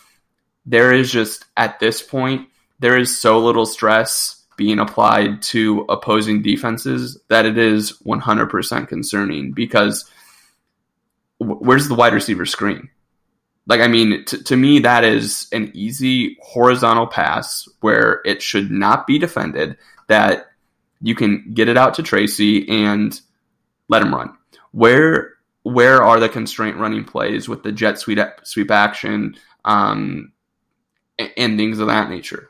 there 0.65 0.93
is 0.93 1.11
just 1.11 1.45
at 1.57 1.79
this 1.79 2.01
point 2.01 2.47
there 2.79 2.97
is 2.97 3.19
so 3.19 3.39
little 3.39 3.65
stress 3.65 4.43
being 4.55 4.79
applied 4.79 5.41
to 5.41 5.85
opposing 5.89 6.41
defenses 6.41 7.19
that 7.27 7.45
it 7.45 7.57
is 7.57 7.93
100% 8.05 8.87
concerning 8.87 9.51
because 9.51 10.09
where's 11.39 11.87
the 11.87 11.95
wide 11.95 12.13
receiver 12.13 12.45
screen? 12.45 12.89
Like, 13.67 13.81
I 13.81 13.87
mean, 13.87 14.23
t- 14.25 14.41
to 14.41 14.55
me, 14.55 14.79
that 14.79 15.03
is 15.03 15.47
an 15.51 15.71
easy 15.73 16.37
horizontal 16.41 17.07
pass 17.07 17.67
where 17.81 18.21
it 18.25 18.41
should 18.41 18.71
not 18.71 19.05
be 19.05 19.19
defended, 19.19 19.77
that 20.07 20.47
you 21.01 21.15
can 21.15 21.51
get 21.53 21.69
it 21.69 21.77
out 21.77 21.95
to 21.95 22.03
Tracy 22.03 22.67
and 22.69 23.19
let 23.87 24.01
him 24.01 24.13
run. 24.13 24.35
Where 24.71 25.30
where 25.73 26.03
are 26.03 26.19
the 26.19 26.29
constraint 26.29 26.77
running 26.77 27.03
plays 27.03 27.47
with 27.47 27.63
the 27.63 27.71
jet 27.71 27.99
sweep 27.99 28.19
sweep 28.43 28.71
action 28.71 29.35
um, 29.65 30.31
and 31.37 31.57
things 31.57 31.79
of 31.79 31.87
that 31.87 32.09
nature? 32.09 32.49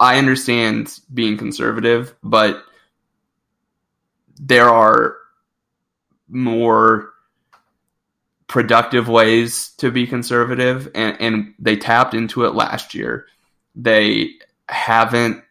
I 0.00 0.18
understand 0.18 0.98
being 1.14 1.36
conservative, 1.36 2.14
but 2.22 2.64
there 4.36 4.68
are 4.68 5.16
more 6.28 7.10
productive 8.48 9.08
ways 9.08 9.70
to 9.78 9.90
be 9.90 10.06
conservative, 10.06 10.90
and, 10.94 11.16
and 11.20 11.54
they 11.58 11.76
tapped 11.76 12.14
into 12.14 12.44
it 12.44 12.54
last 12.54 12.94
year. 12.94 13.26
They 13.76 14.30
haven't 14.68 15.42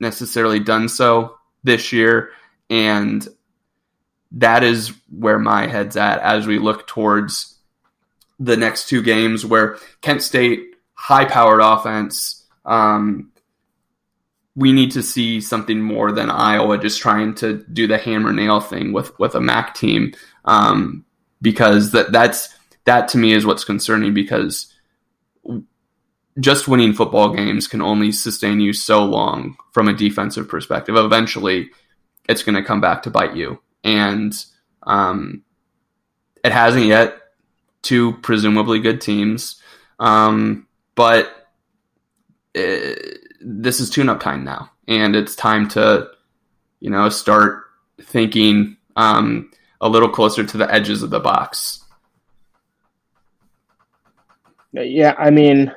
necessarily 0.00 0.58
done 0.58 0.88
so 0.88 1.38
this 1.62 1.92
year, 1.92 2.30
and 2.68 3.26
that 4.32 4.62
is 4.62 4.92
where 5.10 5.38
my 5.38 5.66
head's 5.66 5.96
at 5.96 6.20
as 6.20 6.46
we 6.46 6.58
look 6.58 6.86
towards 6.86 7.58
the 8.38 8.56
next 8.56 8.88
two 8.88 9.02
games 9.02 9.44
where 9.44 9.78
Kent 10.00 10.22
State, 10.22 10.74
high 10.94 11.24
powered 11.24 11.60
offense, 11.60 12.44
um, 12.64 13.30
we 14.54 14.72
need 14.72 14.90
to 14.92 15.02
see 15.02 15.40
something 15.40 15.80
more 15.80 16.12
than 16.12 16.30
Iowa 16.30 16.78
just 16.78 17.00
trying 17.00 17.34
to 17.36 17.64
do 17.72 17.86
the 17.86 17.98
hammer 17.98 18.32
nail 18.32 18.60
thing 18.60 18.92
with, 18.92 19.18
with 19.18 19.34
a 19.34 19.40
MAC 19.40 19.74
team. 19.74 20.12
Um, 20.44 21.04
because 21.40 21.92
that 21.92 22.12
that's 22.12 22.54
that 22.84 23.08
to 23.08 23.18
me 23.18 23.32
is 23.32 23.44
what's 23.44 23.64
concerning 23.64 24.14
because 24.14 24.72
just 26.40 26.68
winning 26.68 26.92
football 26.92 27.34
games 27.34 27.66
can 27.66 27.82
only 27.82 28.12
sustain 28.12 28.60
you 28.60 28.72
so 28.72 29.04
long 29.04 29.56
from 29.72 29.88
a 29.88 29.92
defensive 29.92 30.48
perspective. 30.48 30.96
Eventually, 30.96 31.70
it's 32.28 32.42
going 32.42 32.54
to 32.54 32.62
come 32.62 32.80
back 32.80 33.02
to 33.02 33.10
bite 33.10 33.36
you 33.36 33.60
and 33.84 34.32
um, 34.82 35.42
it 36.44 36.52
hasn't 36.52 36.86
yet. 36.86 37.18
Two 37.82 38.12
presumably 38.18 38.78
good 38.78 39.00
teams, 39.00 39.60
um, 39.98 40.68
but 40.94 41.48
it, 42.54 43.18
this 43.40 43.80
is 43.80 43.90
tune-up 43.90 44.20
time 44.20 44.44
now, 44.44 44.70
and 44.86 45.16
it's 45.16 45.34
time 45.34 45.66
to, 45.70 46.06
you 46.78 46.90
know, 46.90 47.08
start 47.08 47.64
thinking 48.00 48.76
um, 48.94 49.50
a 49.80 49.88
little 49.88 50.08
closer 50.08 50.44
to 50.44 50.56
the 50.56 50.72
edges 50.72 51.02
of 51.02 51.10
the 51.10 51.18
box. 51.18 51.82
Yeah, 54.72 55.16
I 55.18 55.30
mean, 55.30 55.72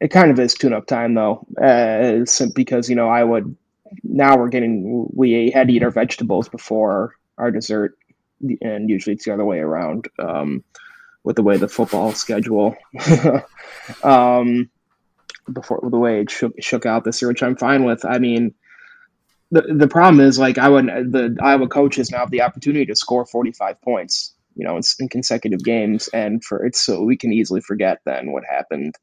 It 0.00 0.08
kind 0.08 0.30
of 0.30 0.40
is 0.40 0.54
tune-up 0.54 0.86
time 0.86 1.14
though, 1.14 1.46
uh, 1.62 2.24
because 2.54 2.88
you 2.88 2.96
know 2.96 3.08
I 3.08 3.22
would 3.22 3.54
now 4.02 4.38
we're 4.38 4.48
getting 4.48 5.06
we 5.12 5.50
had 5.50 5.68
to 5.68 5.74
eat 5.74 5.82
our 5.82 5.90
vegetables 5.90 6.48
before 6.48 7.16
our 7.40 7.50
dessert, 7.50 7.96
and 8.60 8.88
usually 8.88 9.14
it's 9.14 9.24
the 9.24 9.34
other 9.34 9.44
way 9.44 9.58
around 9.58 10.08
um, 10.18 10.62
with 11.24 11.36
the 11.36 11.42
way 11.42 11.56
the 11.56 11.68
football 11.68 12.12
schedule. 12.12 12.76
um, 14.02 14.70
before 15.52 15.80
the 15.90 15.98
way 15.98 16.20
it 16.20 16.30
shook, 16.30 16.52
shook 16.60 16.86
out 16.86 17.04
this 17.04 17.20
year, 17.20 17.28
which 17.28 17.42
I'm 17.42 17.56
fine 17.56 17.84
with. 17.84 18.04
I 18.04 18.18
mean, 18.18 18.54
the 19.50 19.62
the 19.62 19.88
problem 19.88 20.20
is 20.20 20.38
like 20.38 20.58
I 20.58 20.68
would 20.68 20.86
the 20.86 21.36
Iowa 21.42 21.68
coaches 21.68 22.10
now 22.10 22.18
have 22.18 22.30
the 22.30 22.42
opportunity 22.42 22.86
to 22.86 22.94
score 22.94 23.26
45 23.26 23.80
points, 23.82 24.34
you 24.54 24.64
know, 24.64 24.76
in, 24.76 24.82
in 25.00 25.08
consecutive 25.08 25.64
games, 25.64 26.08
and 26.08 26.44
for 26.44 26.64
it's 26.64 26.80
so 26.80 27.02
we 27.02 27.16
can 27.16 27.32
easily 27.32 27.60
forget 27.60 28.00
then 28.04 28.32
what 28.32 28.44
happened. 28.48 28.94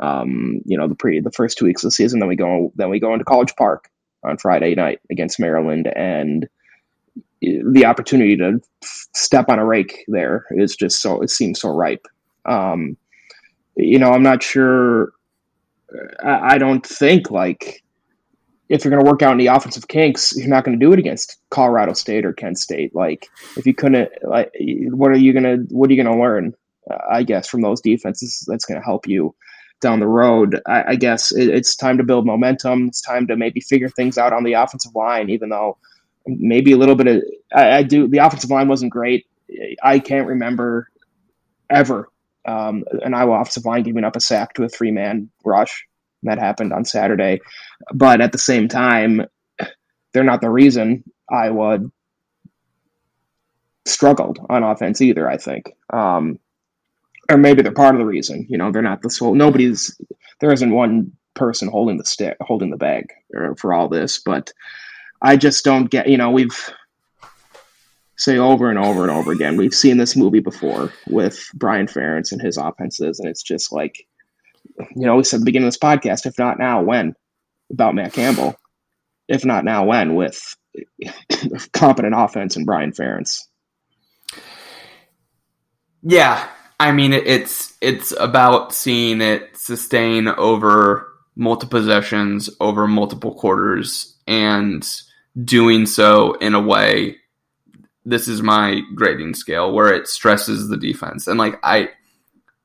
Um, 0.00 0.62
you 0.64 0.76
know, 0.78 0.88
the 0.88 0.94
pre 0.94 1.20
the 1.20 1.30
first 1.30 1.58
two 1.58 1.66
weeks 1.66 1.84
of 1.84 1.88
the 1.88 1.92
season, 1.92 2.20
then 2.20 2.28
we 2.28 2.36
go 2.36 2.72
then 2.74 2.88
we 2.88 3.00
go 3.00 3.12
into 3.12 3.24
College 3.24 3.54
Park 3.56 3.90
on 4.24 4.38
Friday 4.38 4.74
night 4.74 5.00
against 5.10 5.38
Maryland, 5.38 5.92
and 5.94 6.48
the 7.42 7.84
opportunity 7.84 8.36
to 8.36 8.60
step 9.14 9.48
on 9.48 9.58
a 9.58 9.64
rake 9.64 10.04
there 10.08 10.46
is 10.52 10.76
just 10.76 11.02
so 11.02 11.20
it 11.20 11.30
seems 11.30 11.60
so 11.60 11.70
ripe. 11.70 12.06
Um, 12.44 12.96
you 13.76 13.98
know, 13.98 14.12
I'm 14.12 14.22
not 14.22 14.42
sure. 14.42 15.12
I, 16.22 16.54
I 16.54 16.58
don't 16.58 16.86
think 16.86 17.30
like 17.30 17.82
if 18.68 18.84
you're 18.84 18.90
going 18.90 19.04
to 19.04 19.10
work 19.10 19.22
out 19.22 19.34
any 19.34 19.46
offensive 19.48 19.88
kinks, 19.88 20.36
you're 20.36 20.48
not 20.48 20.64
going 20.64 20.78
to 20.78 20.84
do 20.84 20.92
it 20.92 20.98
against 20.98 21.36
Colorado 21.50 21.92
State 21.92 22.24
or 22.24 22.32
Kent 22.32 22.58
State. 22.58 22.94
Like 22.94 23.28
if 23.56 23.66
you 23.66 23.74
couldn't, 23.74 24.10
like, 24.22 24.52
what 24.60 25.10
are 25.10 25.18
you 25.18 25.32
going 25.32 25.44
to 25.44 25.74
what 25.74 25.90
are 25.90 25.94
you 25.94 26.02
to 26.02 26.14
learn? 26.14 26.54
Uh, 26.90 26.98
I 27.10 27.22
guess 27.22 27.48
from 27.48 27.62
those 27.62 27.80
defenses 27.80 28.44
that's 28.48 28.64
going 28.64 28.80
to 28.80 28.84
help 28.84 29.06
you 29.06 29.34
down 29.80 30.00
the 30.00 30.06
road. 30.06 30.60
I, 30.66 30.84
I 30.88 30.96
guess 30.96 31.32
it, 31.32 31.48
it's 31.48 31.76
time 31.76 31.98
to 31.98 32.04
build 32.04 32.24
momentum. 32.24 32.88
It's 32.88 33.02
time 33.02 33.26
to 33.26 33.36
maybe 33.36 33.60
figure 33.60 33.88
things 33.88 34.16
out 34.16 34.32
on 34.32 34.44
the 34.44 34.54
offensive 34.54 34.94
line, 34.94 35.28
even 35.28 35.50
though 35.50 35.76
maybe 36.26 36.72
a 36.72 36.76
little 36.76 36.94
bit 36.94 37.06
of 37.06 37.22
I, 37.54 37.78
I 37.78 37.82
do. 37.82 38.08
The 38.08 38.18
offensive 38.18 38.50
line 38.50 38.68
wasn't 38.68 38.92
great. 38.92 39.26
I 39.82 39.98
can't 39.98 40.28
remember 40.28 40.88
ever 41.70 42.08
um, 42.46 42.84
an 43.02 43.14
Iowa 43.14 43.40
offensive 43.40 43.64
line 43.64 43.82
giving 43.82 44.04
up 44.04 44.16
a 44.16 44.20
sack 44.20 44.54
to 44.54 44.64
a 44.64 44.68
three 44.68 44.90
man 44.90 45.30
rush. 45.44 45.86
That 46.24 46.38
happened 46.38 46.72
on 46.72 46.84
Saturday, 46.84 47.40
but 47.92 48.20
at 48.20 48.30
the 48.30 48.38
same 48.38 48.68
time, 48.68 49.26
they're 50.12 50.22
not 50.22 50.40
the 50.40 50.50
reason 50.50 51.02
Iowa 51.28 51.80
struggled 53.86 54.38
on 54.48 54.62
offense 54.62 55.00
either. 55.00 55.28
I 55.28 55.36
think. 55.36 55.72
Um, 55.92 56.38
or 57.30 57.36
maybe 57.38 57.62
they're 57.62 57.72
part 57.72 57.94
of 57.94 57.98
the 57.98 58.06
reason. 58.06 58.46
You 58.48 58.58
know, 58.58 58.70
they're 58.70 58.82
not 58.82 59.02
the 59.02 59.10
sole. 59.10 59.34
Nobody's 59.34 59.98
there 60.40 60.52
isn't 60.52 60.72
one 60.72 61.12
person 61.34 61.68
holding 61.68 61.98
the 61.98 62.04
stick, 62.04 62.36
holding 62.40 62.70
the 62.70 62.76
bag 62.76 63.06
for 63.56 63.72
all 63.72 63.88
this. 63.88 64.18
But 64.18 64.52
I 65.22 65.36
just 65.36 65.64
don't 65.64 65.88
get. 65.90 66.08
You 66.08 66.18
know, 66.18 66.30
we've 66.30 66.70
say 68.16 68.38
over 68.38 68.70
and 68.70 68.78
over 68.78 69.02
and 69.02 69.10
over 69.10 69.32
again. 69.32 69.56
We've 69.56 69.74
seen 69.74 69.96
this 69.98 70.16
movie 70.16 70.40
before 70.40 70.92
with 71.08 71.44
Brian 71.54 71.86
Ferentz 71.86 72.32
and 72.32 72.40
his 72.40 72.56
offenses, 72.56 73.18
and 73.18 73.28
it's 73.28 73.42
just 73.42 73.72
like, 73.72 74.06
you 74.78 75.06
know, 75.06 75.16
we 75.16 75.24
said 75.24 75.36
at 75.36 75.40
the 75.40 75.44
beginning 75.44 75.68
of 75.68 75.74
this 75.74 75.78
podcast, 75.78 76.26
if 76.26 76.38
not 76.38 76.58
now, 76.58 76.82
when? 76.82 77.14
About 77.70 77.94
Matt 77.94 78.12
Campbell. 78.12 78.54
If 79.28 79.44
not 79.44 79.64
now, 79.64 79.84
when? 79.84 80.14
With 80.14 80.40
competent 81.72 82.14
offense 82.16 82.56
and 82.56 82.66
Brian 82.66 82.92
Ferentz. 82.92 83.40
Yeah, 86.02 86.48
I 86.80 86.90
mean, 86.90 87.12
it's 87.12 87.76
it's 87.80 88.12
about 88.18 88.74
seeing 88.74 89.20
it 89.20 89.56
sustain 89.56 90.26
over 90.26 91.08
multiple 91.36 91.78
possessions, 91.78 92.50
over 92.60 92.88
multiple 92.88 93.34
quarters, 93.34 94.18
and 94.26 94.84
doing 95.44 95.86
so 95.86 96.34
in 96.34 96.54
a 96.54 96.60
way. 96.60 97.16
This 98.04 98.26
is 98.26 98.42
my 98.42 98.80
grading 98.94 99.34
scale 99.34 99.72
where 99.72 99.94
it 99.94 100.08
stresses 100.08 100.68
the 100.68 100.76
defense, 100.76 101.26
and 101.26 101.38
like 101.38 101.58
I, 101.62 101.90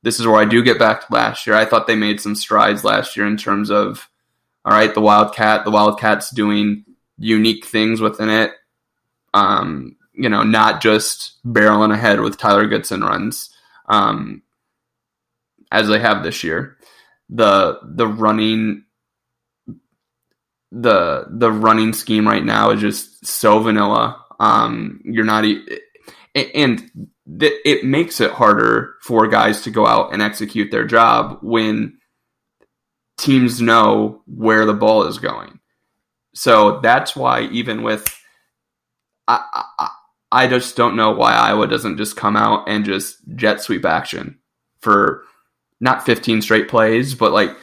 this 0.02 0.18
is 0.18 0.26
where 0.26 0.40
I 0.40 0.44
do 0.44 0.62
get 0.62 0.78
back 0.78 1.06
to 1.06 1.14
last 1.14 1.46
year. 1.46 1.54
I 1.56 1.64
thought 1.64 1.86
they 1.86 1.96
made 1.96 2.20
some 2.20 2.34
strides 2.34 2.84
last 2.84 3.16
year 3.16 3.26
in 3.26 3.36
terms 3.36 3.70
of, 3.70 4.08
all 4.64 4.72
right, 4.72 4.92
the 4.92 5.00
Wildcat, 5.00 5.64
the 5.64 5.70
Wildcats 5.70 6.30
doing 6.30 6.84
unique 7.18 7.64
things 7.64 8.00
within 8.00 8.30
it. 8.30 8.52
Um, 9.32 9.96
you 10.12 10.28
know, 10.28 10.42
not 10.42 10.80
just 10.80 11.38
barreling 11.46 11.94
ahead 11.94 12.20
with 12.20 12.38
Tyler 12.38 12.66
Goodson 12.66 13.02
runs 13.02 13.50
um, 13.88 14.42
as 15.70 15.88
they 15.88 16.00
have 16.00 16.22
this 16.22 16.42
year. 16.42 16.76
The 17.30 17.78
the 17.84 18.08
running 18.08 18.84
the 20.70 21.26
the 21.30 21.50
running 21.50 21.92
scheme 21.92 22.26
right 22.26 22.44
now 22.44 22.70
is 22.70 22.80
just 22.80 23.26
so 23.26 23.58
vanilla. 23.58 24.24
Um, 24.40 25.00
you're 25.04 25.24
not 25.24 25.44
and 26.34 26.90
it 27.40 27.84
makes 27.84 28.20
it 28.20 28.30
harder 28.30 28.94
for 29.02 29.26
guys 29.28 29.62
to 29.62 29.70
go 29.70 29.86
out 29.86 30.12
and 30.12 30.22
execute 30.22 30.70
their 30.70 30.86
job 30.86 31.38
when 31.42 31.98
teams 33.18 33.60
know 33.60 34.22
where 34.26 34.64
the 34.64 34.72
ball 34.72 35.04
is 35.04 35.18
going. 35.18 35.58
So 36.34 36.80
that's 36.80 37.16
why 37.16 37.42
even 37.42 37.82
with 37.82 38.14
I, 39.26 39.64
I, 39.78 39.88
I 40.30 40.46
just 40.46 40.76
don't 40.76 40.96
know 40.96 41.10
why 41.10 41.32
Iowa 41.32 41.66
doesn't 41.66 41.98
just 41.98 42.16
come 42.16 42.36
out 42.36 42.68
and 42.68 42.84
just 42.84 43.16
jet 43.34 43.60
sweep 43.60 43.84
action 43.84 44.38
for 44.80 45.24
not 45.80 46.06
15 46.06 46.42
straight 46.42 46.68
plays, 46.68 47.14
but 47.14 47.32
like 47.32 47.56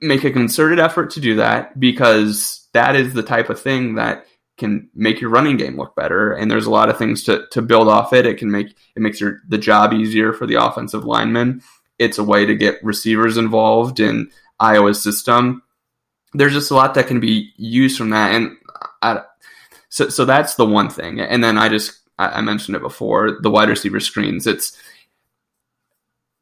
make 0.00 0.24
a 0.24 0.30
concerted 0.30 0.78
effort 0.78 1.10
to 1.10 1.20
do 1.20 1.36
that 1.36 1.78
because 1.78 2.68
that 2.72 2.96
is 2.96 3.14
the 3.14 3.22
type 3.22 3.50
of 3.50 3.60
thing 3.60 3.96
that 3.96 4.26
can 4.56 4.88
make 4.94 5.20
your 5.20 5.30
running 5.30 5.56
game 5.56 5.76
look 5.76 5.94
better. 5.94 6.32
And 6.32 6.50
there's 6.50 6.66
a 6.66 6.70
lot 6.70 6.88
of 6.88 6.98
things 6.98 7.22
to, 7.24 7.46
to 7.52 7.62
build 7.62 7.88
off 7.88 8.12
it. 8.12 8.26
It 8.26 8.38
can 8.38 8.50
make 8.50 8.76
it 8.94 9.00
makes 9.00 9.20
your 9.20 9.40
the 9.48 9.58
job 9.58 9.92
easier 9.92 10.32
for 10.32 10.46
the 10.46 10.56
offensive 10.56 11.04
linemen. 11.04 11.62
It's 11.98 12.18
a 12.18 12.24
way 12.24 12.44
to 12.44 12.54
get 12.54 12.82
receivers 12.82 13.36
involved 13.36 14.00
in 14.00 14.30
Iowa's 14.60 15.02
system. 15.02 15.62
There's 16.34 16.52
just 16.52 16.70
a 16.70 16.74
lot 16.74 16.94
that 16.94 17.06
can 17.06 17.20
be 17.20 17.52
used 17.56 17.96
from 17.96 18.10
that. 18.10 18.34
And 18.34 18.56
I, 19.00 19.22
so 19.88 20.08
so 20.08 20.24
that's 20.24 20.56
the 20.56 20.66
one 20.66 20.90
thing. 20.90 21.20
And 21.20 21.42
then 21.42 21.56
I 21.56 21.68
just 21.68 22.00
I 22.18 22.40
mentioned 22.40 22.76
it 22.76 22.82
before 22.82 23.38
the 23.40 23.50
wide 23.50 23.68
receiver 23.68 24.00
screens. 24.00 24.46
It's 24.46 24.76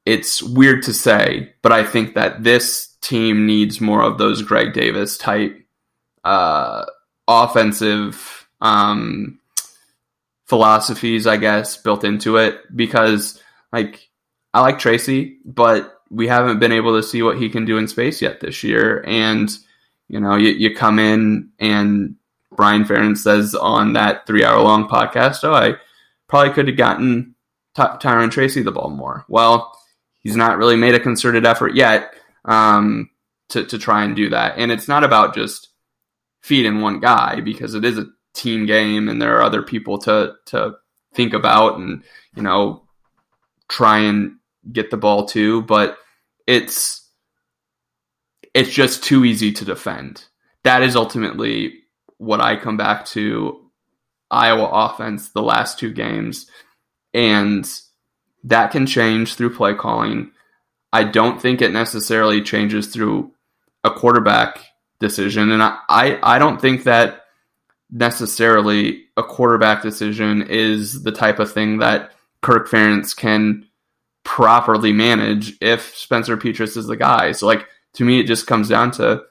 it's 0.06 0.42
weird 0.42 0.84
to 0.84 0.94
say, 0.94 1.52
but 1.62 1.72
I 1.72 1.84
think 1.84 2.14
that 2.14 2.42
this 2.42 2.95
team 3.06 3.46
needs 3.46 3.80
more 3.80 4.02
of 4.02 4.18
those 4.18 4.42
Greg 4.42 4.72
Davis 4.72 5.16
type 5.16 5.64
uh, 6.24 6.84
offensive 7.28 8.48
um, 8.60 9.38
philosophies, 10.46 11.26
I 11.26 11.36
guess, 11.36 11.76
built 11.76 12.02
into 12.02 12.36
it 12.36 12.60
because 12.74 13.40
like 13.72 14.08
I 14.52 14.60
like 14.60 14.80
Tracy, 14.80 15.38
but 15.44 16.00
we 16.10 16.26
haven't 16.26 16.58
been 16.58 16.72
able 16.72 16.96
to 16.96 17.06
see 17.06 17.22
what 17.22 17.38
he 17.38 17.48
can 17.48 17.64
do 17.64 17.78
in 17.78 17.86
space 17.86 18.20
yet 18.20 18.40
this 18.40 18.64
year. 18.64 19.04
And 19.06 19.56
you 20.08 20.18
know, 20.18 20.34
you, 20.34 20.50
you 20.50 20.74
come 20.74 20.98
in 20.98 21.50
and 21.60 22.16
Brian 22.56 22.84
Ferentz 22.84 23.18
says 23.18 23.54
on 23.54 23.92
that 23.92 24.26
three 24.26 24.44
hour 24.44 24.60
long 24.60 24.88
podcast, 24.88 25.44
oh, 25.44 25.54
I 25.54 25.76
probably 26.26 26.52
could 26.54 26.66
have 26.66 26.76
gotten 26.76 27.36
Ty- 27.74 27.98
Tyrone 28.00 28.30
Tracy 28.30 28.62
the 28.62 28.72
ball 28.72 28.90
more. 28.90 29.24
Well, 29.28 29.78
he's 30.20 30.36
not 30.36 30.58
really 30.58 30.76
made 30.76 30.96
a 30.96 31.00
concerted 31.00 31.46
effort 31.46 31.76
yet 31.76 32.14
um, 32.46 33.10
to, 33.50 33.64
to 33.64 33.78
try 33.78 34.04
and 34.04 34.16
do 34.16 34.30
that. 34.30 34.54
And 34.56 34.72
it's 34.72 34.88
not 34.88 35.04
about 35.04 35.34
just 35.34 35.68
feeding 36.40 36.80
one 36.80 37.00
guy 37.00 37.40
because 37.40 37.74
it 37.74 37.84
is 37.84 37.98
a 37.98 38.06
team 38.32 38.66
game 38.66 39.08
and 39.08 39.20
there 39.20 39.36
are 39.36 39.42
other 39.42 39.62
people 39.62 39.98
to, 39.98 40.34
to 40.46 40.72
think 41.14 41.34
about 41.34 41.78
and, 41.78 42.02
you 42.34 42.42
know, 42.42 42.82
try 43.68 43.98
and 43.98 44.36
get 44.72 44.90
the 44.90 44.96
ball 44.96 45.26
to, 45.26 45.62
but 45.62 45.98
it's, 46.46 47.08
it's 48.54 48.72
just 48.72 49.04
too 49.04 49.24
easy 49.24 49.52
to 49.52 49.64
defend. 49.64 50.24
That 50.64 50.82
is 50.82 50.96
ultimately 50.96 51.82
what 52.18 52.40
I 52.40 52.56
come 52.56 52.76
back 52.76 53.04
to 53.06 53.60
Iowa 54.30 54.68
offense 54.72 55.28
the 55.28 55.42
last 55.42 55.78
two 55.78 55.92
games, 55.92 56.46
and 57.14 57.68
that 58.44 58.70
can 58.70 58.86
change 58.86 59.34
through 59.34 59.54
play 59.54 59.74
calling. 59.74 60.30
I 60.92 61.04
don't 61.04 61.40
think 61.40 61.60
it 61.60 61.72
necessarily 61.72 62.42
changes 62.42 62.88
through 62.88 63.32
a 63.84 63.90
quarterback 63.90 64.60
decision, 65.00 65.50
and 65.50 65.62
I, 65.62 65.78
I, 65.88 66.18
I 66.22 66.38
don't 66.38 66.60
think 66.60 66.84
that 66.84 67.22
necessarily 67.90 69.04
a 69.16 69.22
quarterback 69.22 69.82
decision 69.82 70.42
is 70.42 71.02
the 71.02 71.12
type 71.12 71.38
of 71.38 71.52
thing 71.52 71.78
that 71.78 72.12
Kirk 72.42 72.68
Ferentz 72.68 73.16
can 73.16 73.66
properly 74.24 74.92
manage 74.92 75.56
if 75.60 75.94
Spencer 75.96 76.36
Petras 76.36 76.76
is 76.76 76.86
the 76.86 76.96
guy. 76.96 77.32
So 77.32 77.46
like 77.46 77.66
to 77.94 78.04
me 78.04 78.20
it 78.20 78.26
just 78.26 78.46
comes 78.46 78.68
down 78.68 78.90
to 78.92 79.22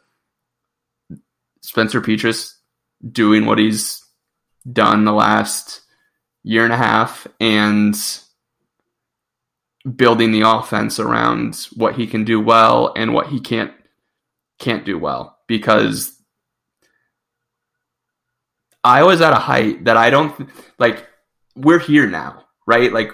Spencer 1.62 2.01
Petras 2.01 2.53
doing 3.12 3.45
what 3.45 3.60
he's 3.60 4.03
done 4.72 5.03
the 5.03 5.14
last 5.14 5.82
year 6.43 6.64
and 6.64 6.74
a 6.74 6.78
half 6.78 7.28
and 7.39 7.95
building 9.86 10.32
the 10.32 10.42
offense 10.42 11.00
around 11.00 11.68
what 11.76 11.96
he 11.96 12.08
can 12.08 12.24
do 12.24 12.40
well 12.40 12.92
and 12.96 13.14
what 13.14 13.28
he 13.28 13.40
can't 13.40 13.72
can't 14.58 14.86
do 14.86 14.98
well 14.98 15.38
because 15.48 16.20
Iowa's 18.84 19.22
at 19.22 19.34
a 19.34 19.38
height 19.38 19.86
that 19.86 19.98
I 19.98 20.10
don't 20.10 20.50
like 20.80 21.08
we're 21.56 21.80
here 21.80 22.08
now, 22.08 22.46
right? 22.66 22.92
Like 22.92 23.12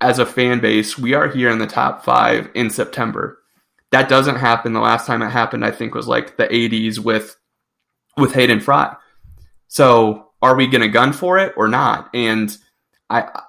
as 0.00 0.18
a 0.18 0.26
fan 0.26 0.60
base, 0.60 0.98
we 0.98 1.14
are 1.14 1.28
here 1.28 1.50
in 1.50 1.58
the 1.58 1.66
top 1.66 2.04
5 2.04 2.50
in 2.54 2.70
September. 2.70 3.38
That 3.90 4.08
doesn't 4.08 4.36
happen. 4.36 4.72
The 4.72 4.80
last 4.80 5.06
time 5.06 5.22
it 5.22 5.30
happened 5.30 5.64
I 5.64 5.70
think 5.70 5.94
was 5.94 6.08
like 6.08 6.36
the 6.36 6.46
80s 6.46 6.98
with 6.98 7.36
with 8.16 8.34
Hayden 8.34 8.60
Fry. 8.60 8.94
So, 9.68 10.30
are 10.40 10.54
we 10.54 10.66
going 10.66 10.82
to 10.82 10.88
gun 10.88 11.12
for 11.12 11.38
it 11.38 11.54
or 11.56 11.68
not? 11.68 12.10
And 12.14 12.56
I 13.10 13.42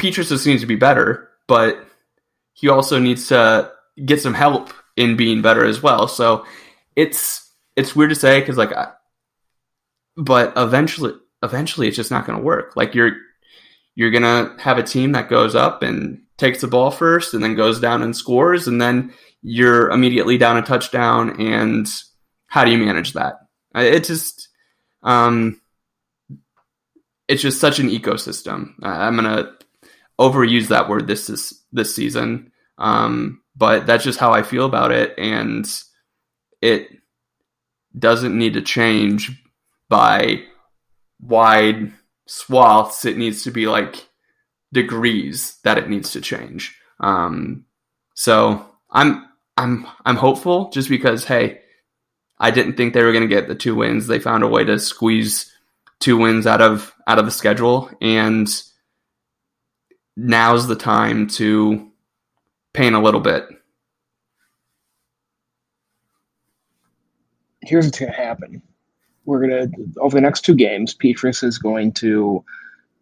Petras 0.00 0.36
seems 0.38 0.60
to 0.60 0.66
be 0.66 0.76
better, 0.76 1.28
but 1.46 1.86
he 2.52 2.68
also 2.68 2.98
needs 2.98 3.28
to 3.28 3.70
get 4.04 4.20
some 4.20 4.34
help 4.34 4.72
in 4.96 5.16
being 5.16 5.42
better 5.42 5.64
as 5.64 5.82
well. 5.82 6.08
So 6.08 6.44
it's 6.96 7.50
it's 7.76 7.96
weird 7.96 8.10
to 8.10 8.16
say 8.16 8.40
because 8.40 8.56
like, 8.56 8.72
I, 8.72 8.92
but 10.16 10.52
eventually, 10.56 11.12
eventually, 11.42 11.88
it's 11.88 11.96
just 11.96 12.10
not 12.10 12.26
going 12.26 12.38
to 12.38 12.44
work. 12.44 12.76
Like 12.76 12.94
you're 12.94 13.16
you're 13.94 14.10
gonna 14.10 14.56
have 14.58 14.78
a 14.78 14.82
team 14.82 15.12
that 15.12 15.28
goes 15.28 15.54
up 15.54 15.82
and 15.82 16.22
takes 16.36 16.60
the 16.60 16.66
ball 16.66 16.90
first, 16.90 17.34
and 17.34 17.42
then 17.42 17.54
goes 17.54 17.80
down 17.80 18.02
and 18.02 18.16
scores, 18.16 18.66
and 18.66 18.80
then 18.80 19.12
you're 19.42 19.90
immediately 19.90 20.38
down 20.38 20.56
a 20.56 20.62
touchdown. 20.62 21.40
And 21.40 21.86
how 22.46 22.64
do 22.64 22.70
you 22.70 22.78
manage 22.78 23.12
that? 23.12 23.40
It 23.74 24.04
just 24.04 24.48
um, 25.02 25.60
it's 27.28 27.42
just 27.42 27.60
such 27.60 27.78
an 27.78 27.88
ecosystem. 27.88 28.74
I'm 28.82 29.16
gonna 29.16 29.52
overuse 30.18 30.68
that 30.68 30.88
word 30.88 31.06
this 31.06 31.28
is 31.28 31.62
this 31.72 31.94
season. 31.94 32.52
Um, 32.78 33.42
but 33.56 33.86
that's 33.86 34.04
just 34.04 34.18
how 34.18 34.32
I 34.32 34.42
feel 34.42 34.66
about 34.66 34.90
it, 34.90 35.14
and 35.18 35.66
it 36.60 36.88
doesn't 37.96 38.36
need 38.36 38.54
to 38.54 38.62
change 38.62 39.30
by 39.88 40.42
wide 41.20 41.92
swaths. 42.26 43.04
It 43.04 43.16
needs 43.16 43.44
to 43.44 43.50
be 43.50 43.66
like 43.66 44.08
degrees 44.72 45.58
that 45.62 45.78
it 45.78 45.88
needs 45.88 46.12
to 46.12 46.20
change. 46.20 46.76
Um, 47.00 47.64
so 48.14 48.66
I'm 48.90 49.24
I'm 49.56 49.86
I'm 50.04 50.16
hopeful 50.16 50.70
just 50.70 50.88
because 50.88 51.24
hey, 51.24 51.60
I 52.38 52.50
didn't 52.50 52.76
think 52.76 52.92
they 52.92 53.02
were 53.02 53.12
going 53.12 53.28
to 53.28 53.34
get 53.34 53.48
the 53.48 53.54
two 53.54 53.74
wins. 53.74 54.06
They 54.06 54.18
found 54.18 54.42
a 54.42 54.48
way 54.48 54.64
to 54.64 54.78
squeeze 54.78 55.52
two 56.00 56.16
wins 56.16 56.46
out 56.46 56.60
of 56.60 56.92
out 57.06 57.18
of 57.18 57.24
the 57.24 57.30
schedule, 57.30 57.90
and 58.00 58.48
now's 60.16 60.66
the 60.66 60.76
time 60.76 61.26
to 61.26 61.90
paint 62.72 62.94
a 62.94 63.00
little 63.00 63.20
bit. 63.20 63.48
Here's 67.62 67.86
what's 67.86 67.98
going 67.98 68.12
to 68.12 68.18
happen. 68.18 68.62
We're 69.24 69.46
going 69.46 69.70
to, 69.70 70.00
over 70.00 70.14
the 70.14 70.20
next 70.20 70.42
two 70.42 70.54
games, 70.54 70.94
Petras 70.94 71.42
is 71.42 71.56
going 71.56 71.92
to 71.94 72.44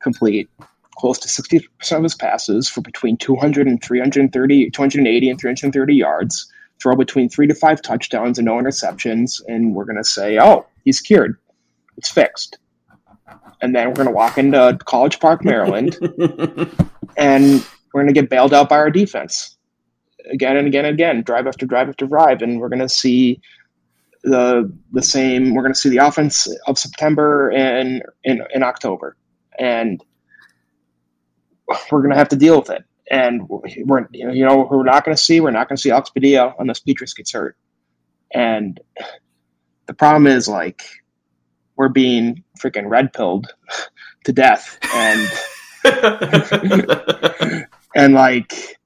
complete 0.00 0.48
close 0.96 1.18
to 1.18 1.28
60% 1.28 1.96
of 1.96 2.02
his 2.02 2.14
passes 2.14 2.68
for 2.68 2.80
between 2.80 3.16
200 3.16 3.66
and 3.66 3.82
330, 3.82 4.70
280 4.70 5.30
and 5.30 5.40
330 5.40 5.94
yards, 5.94 6.52
throw 6.80 6.94
between 6.94 7.28
three 7.28 7.46
to 7.46 7.54
five 7.54 7.82
touchdowns 7.82 8.38
and 8.38 8.46
no 8.46 8.54
interceptions. 8.54 9.40
And 9.48 9.74
we're 9.74 9.84
going 9.84 9.96
to 9.96 10.04
say, 10.04 10.38
oh, 10.38 10.66
he's 10.84 11.00
cured. 11.00 11.36
It's 11.96 12.10
fixed. 12.10 12.58
And 13.60 13.74
then 13.74 13.88
we're 13.88 13.94
going 13.94 14.08
to 14.08 14.12
walk 14.12 14.38
into 14.38 14.78
College 14.84 15.20
Park, 15.20 15.44
Maryland, 15.44 15.96
and 17.16 17.66
we're 17.92 18.02
going 18.02 18.12
to 18.12 18.20
get 18.20 18.28
bailed 18.28 18.52
out 18.52 18.68
by 18.68 18.76
our 18.76 18.90
defense. 18.90 19.56
Again 20.30 20.56
and 20.56 20.66
again 20.66 20.84
and 20.84 20.94
again, 20.94 21.22
drive 21.22 21.46
after 21.46 21.66
drive 21.66 21.88
after 21.88 22.06
drive, 22.06 22.42
and 22.42 22.60
we're 22.60 22.68
going 22.68 22.80
to 22.80 22.88
see 22.88 23.40
the 24.22 24.72
the 24.92 25.02
same. 25.02 25.54
We're 25.54 25.62
going 25.62 25.74
to 25.74 25.78
see 25.78 25.88
the 25.88 25.98
offense 25.98 26.48
of 26.66 26.78
September 26.78 27.50
and 27.50 28.02
in 28.24 28.42
in 28.54 28.62
October, 28.62 29.16
and 29.58 30.02
we're 31.90 32.00
going 32.00 32.10
to 32.10 32.16
have 32.16 32.28
to 32.30 32.36
deal 32.36 32.58
with 32.60 32.70
it. 32.70 32.84
And 33.10 33.48
we're 33.48 34.06
you 34.12 34.44
know 34.44 34.68
we're 34.70 34.84
not 34.84 35.04
going 35.04 35.16
to 35.16 35.22
see? 35.22 35.40
We're 35.40 35.50
not 35.50 35.68
going 35.68 35.76
to 35.76 35.82
see 35.82 35.90
Alex 35.90 36.10
unless 36.58 36.80
Petras 36.80 37.16
gets 37.16 37.32
hurt, 37.32 37.56
and 38.32 38.80
the 39.86 39.94
problem 39.94 40.26
is 40.26 40.48
like 40.48 40.82
we're 41.82 41.88
being 41.88 42.44
freaking 42.56 42.88
red 42.88 43.12
pilled 43.12 43.52
to 44.24 44.32
death, 44.32 44.78
and 44.94 45.28
and 47.96 48.14
like 48.14 48.78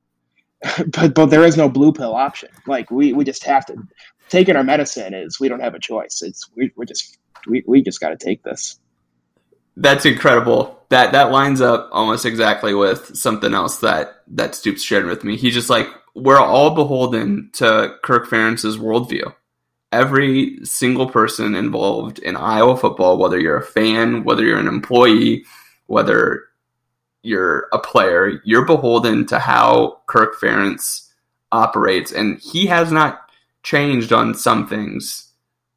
but 0.89 1.15
but 1.15 1.27
there 1.27 1.45
is 1.45 1.59
no 1.59 1.69
blue 1.69 1.93
pill 1.93 2.15
option. 2.15 2.49
Like 2.67 2.91
we 2.91 3.13
we 3.13 3.23
just 3.23 3.45
have 3.45 3.67
to 3.67 3.77
taking 4.31 4.57
our 4.57 4.65
medicine 4.65 5.13
is 5.13 5.39
we 5.39 5.51
don't 5.51 5.61
have 5.61 5.75
a 5.75 5.79
choice. 5.79 6.23
It's 6.23 6.49
we 6.57 6.73
we 6.75 6.87
just 6.87 7.19
we, 7.47 7.63
we 7.67 7.83
just 7.83 8.01
got 8.01 8.09
to 8.09 8.17
take 8.17 8.43
this. 8.43 8.81
That's 9.77 10.07
incredible. 10.07 10.81
That 10.89 11.13
that 11.13 11.31
lines 11.31 11.61
up 11.61 11.91
almost 11.93 12.25
exactly 12.25 12.73
with 12.73 13.15
something 13.15 13.53
else 13.53 13.81
that 13.81 14.23
that 14.29 14.55
Stoops 14.55 14.83
shared 14.83 15.05
with 15.05 15.23
me. 15.23 15.37
He's 15.37 15.53
just 15.53 15.69
like 15.69 15.89
we're 16.15 16.41
all 16.41 16.71
beholden 16.71 17.51
to 17.55 17.97
Kirk 18.03 18.27
Ferentz's 18.27 18.79
worldview. 18.79 19.35
Every 19.93 20.59
single 20.65 21.09
person 21.09 21.55
involved 21.55 22.19
in 22.19 22.37
Iowa 22.37 22.77
football, 22.77 23.19
whether 23.19 23.39
you're 23.39 23.57
a 23.57 23.65
fan, 23.65 24.25
whether 24.25 24.45
you're 24.45 24.59
an 24.59 24.67
employee, 24.67 25.45
whether 25.87 26.45
you're 27.23 27.69
a 27.73 27.79
player, 27.79 28.41
you're 28.45 28.65
beholden 28.65 29.27
to 29.27 29.39
how 29.39 30.01
Kirk 30.07 30.39
Ferentz 30.41 31.09
operates, 31.53 32.13
and 32.13 32.39
he 32.41 32.67
has 32.67 32.93
not 32.93 33.31
changed 33.63 34.13
on 34.13 34.35
some 34.35 34.67
things. 34.67 35.33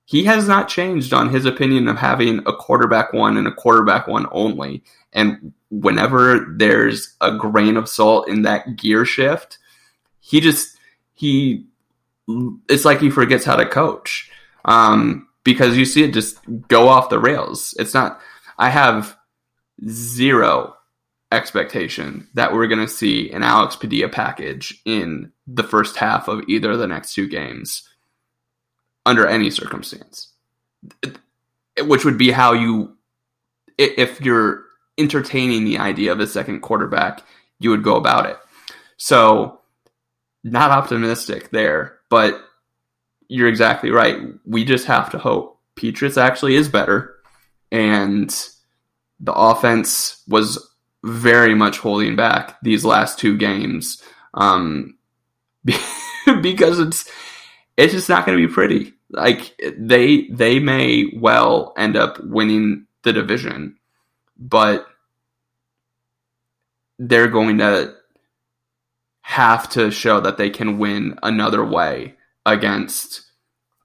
He 0.06 0.24
has 0.24 0.48
not 0.48 0.68
changed 0.68 1.14
on 1.14 1.30
his 1.30 1.46
opinion 1.46 1.88
of 1.88 1.98
having 1.98 2.40
a 2.40 2.54
quarterback 2.54 3.14
one 3.14 3.38
and 3.38 3.48
a 3.48 3.52
quarterback 3.52 4.08
one 4.08 4.26
only. 4.32 4.84
And 5.14 5.54
whenever 5.70 6.48
there's 6.58 7.16
a 7.22 7.36
grain 7.38 7.78
of 7.78 7.90
salt 7.90 8.28
in 8.28 8.42
that 8.44 8.76
gear 8.76 9.06
shift, 9.06 9.60
he 10.20 10.40
just 10.40 10.78
he 11.14 11.66
it's 12.70 12.86
like 12.86 13.00
he 13.00 13.10
forgets 13.10 13.46
how 13.46 13.56
to 13.56 13.66
coach 13.66 14.30
um, 14.66 15.28
because 15.44 15.78
you 15.78 15.86
see 15.86 16.04
it 16.04 16.14
just 16.14 16.38
go 16.68 16.88
off 16.88 17.10
the 17.10 17.20
rails. 17.20 17.74
It's 17.80 17.94
not. 17.94 18.20
I 18.58 18.70
have 18.70 19.18
zero 19.88 20.76
expectation 21.32 22.28
that 22.34 22.54
we're 22.54 22.68
going 22.68 22.86
to 22.86 22.88
see 22.88 23.32
an 23.32 23.44
Alex 23.44 23.76
Padilla 23.76 24.10
package 24.10 24.82
in 24.86 25.32
the 25.48 25.64
first 25.64 25.96
half 25.96 26.28
of 26.28 26.44
either 26.48 26.72
of 26.72 26.80
the 26.80 26.88
next 26.88 27.14
two 27.14 27.28
games 27.28 27.88
under 29.06 29.26
any 29.26 29.50
circumstance, 29.50 30.34
which 31.82 32.04
would 32.04 32.18
be 32.18 32.32
how 32.32 32.54
you, 32.54 32.96
if 33.78 34.20
you're 34.22 34.64
entertaining 34.98 35.66
the 35.66 35.80
idea 35.80 36.12
of 36.12 36.20
a 36.20 36.28
second 36.28 36.62
quarterback, 36.62 37.24
you 37.60 37.70
would 37.70 37.84
go 37.84 37.96
about 37.96 38.26
it. 38.26 38.38
So, 38.98 39.62
not 40.44 40.72
optimistic 40.72 41.52
there, 41.52 41.99
but 42.10 42.42
you're 43.28 43.48
exactly 43.48 43.92
right. 43.92 44.18
We 44.46 44.66
just 44.66 44.86
have 44.88 45.10
to 45.12 45.20
hope 45.20 45.60
Petras 45.76 46.18
actually 46.18 46.56
is 46.56 46.68
better 46.68 47.16
and 47.72 48.30
the 49.20 49.34
offense 49.34 50.24
was 50.28 50.74
very 51.04 51.56
much 51.56 51.78
holding 51.78 52.16
back 52.16 52.60
these 52.62 52.84
last 52.84 53.20
two 53.20 53.38
games 53.38 54.02
um, 54.34 54.98
because 56.42 56.80
it's 56.80 57.10
it's 57.78 57.94
just 57.94 58.10
not 58.10 58.26
going 58.26 58.38
to 58.38 58.48
be 58.48 58.54
pretty. 58.54 58.94
Like 59.12 59.60
they 59.78 60.28
they 60.28 60.60
may 60.60 61.12
well 61.16 61.74
end 61.78 61.96
up 61.96 62.24
winning 62.24 62.86
the 63.04 63.14
division, 63.14 63.78
but 64.38 64.86
they're 67.00 67.28
going 67.28 67.60
to 67.60 67.96
have 69.30 69.70
to 69.70 69.92
show 69.92 70.20
that 70.20 70.38
they 70.38 70.50
can 70.50 70.80
win 70.80 71.16
another 71.22 71.64
way 71.64 72.16
against 72.48 73.22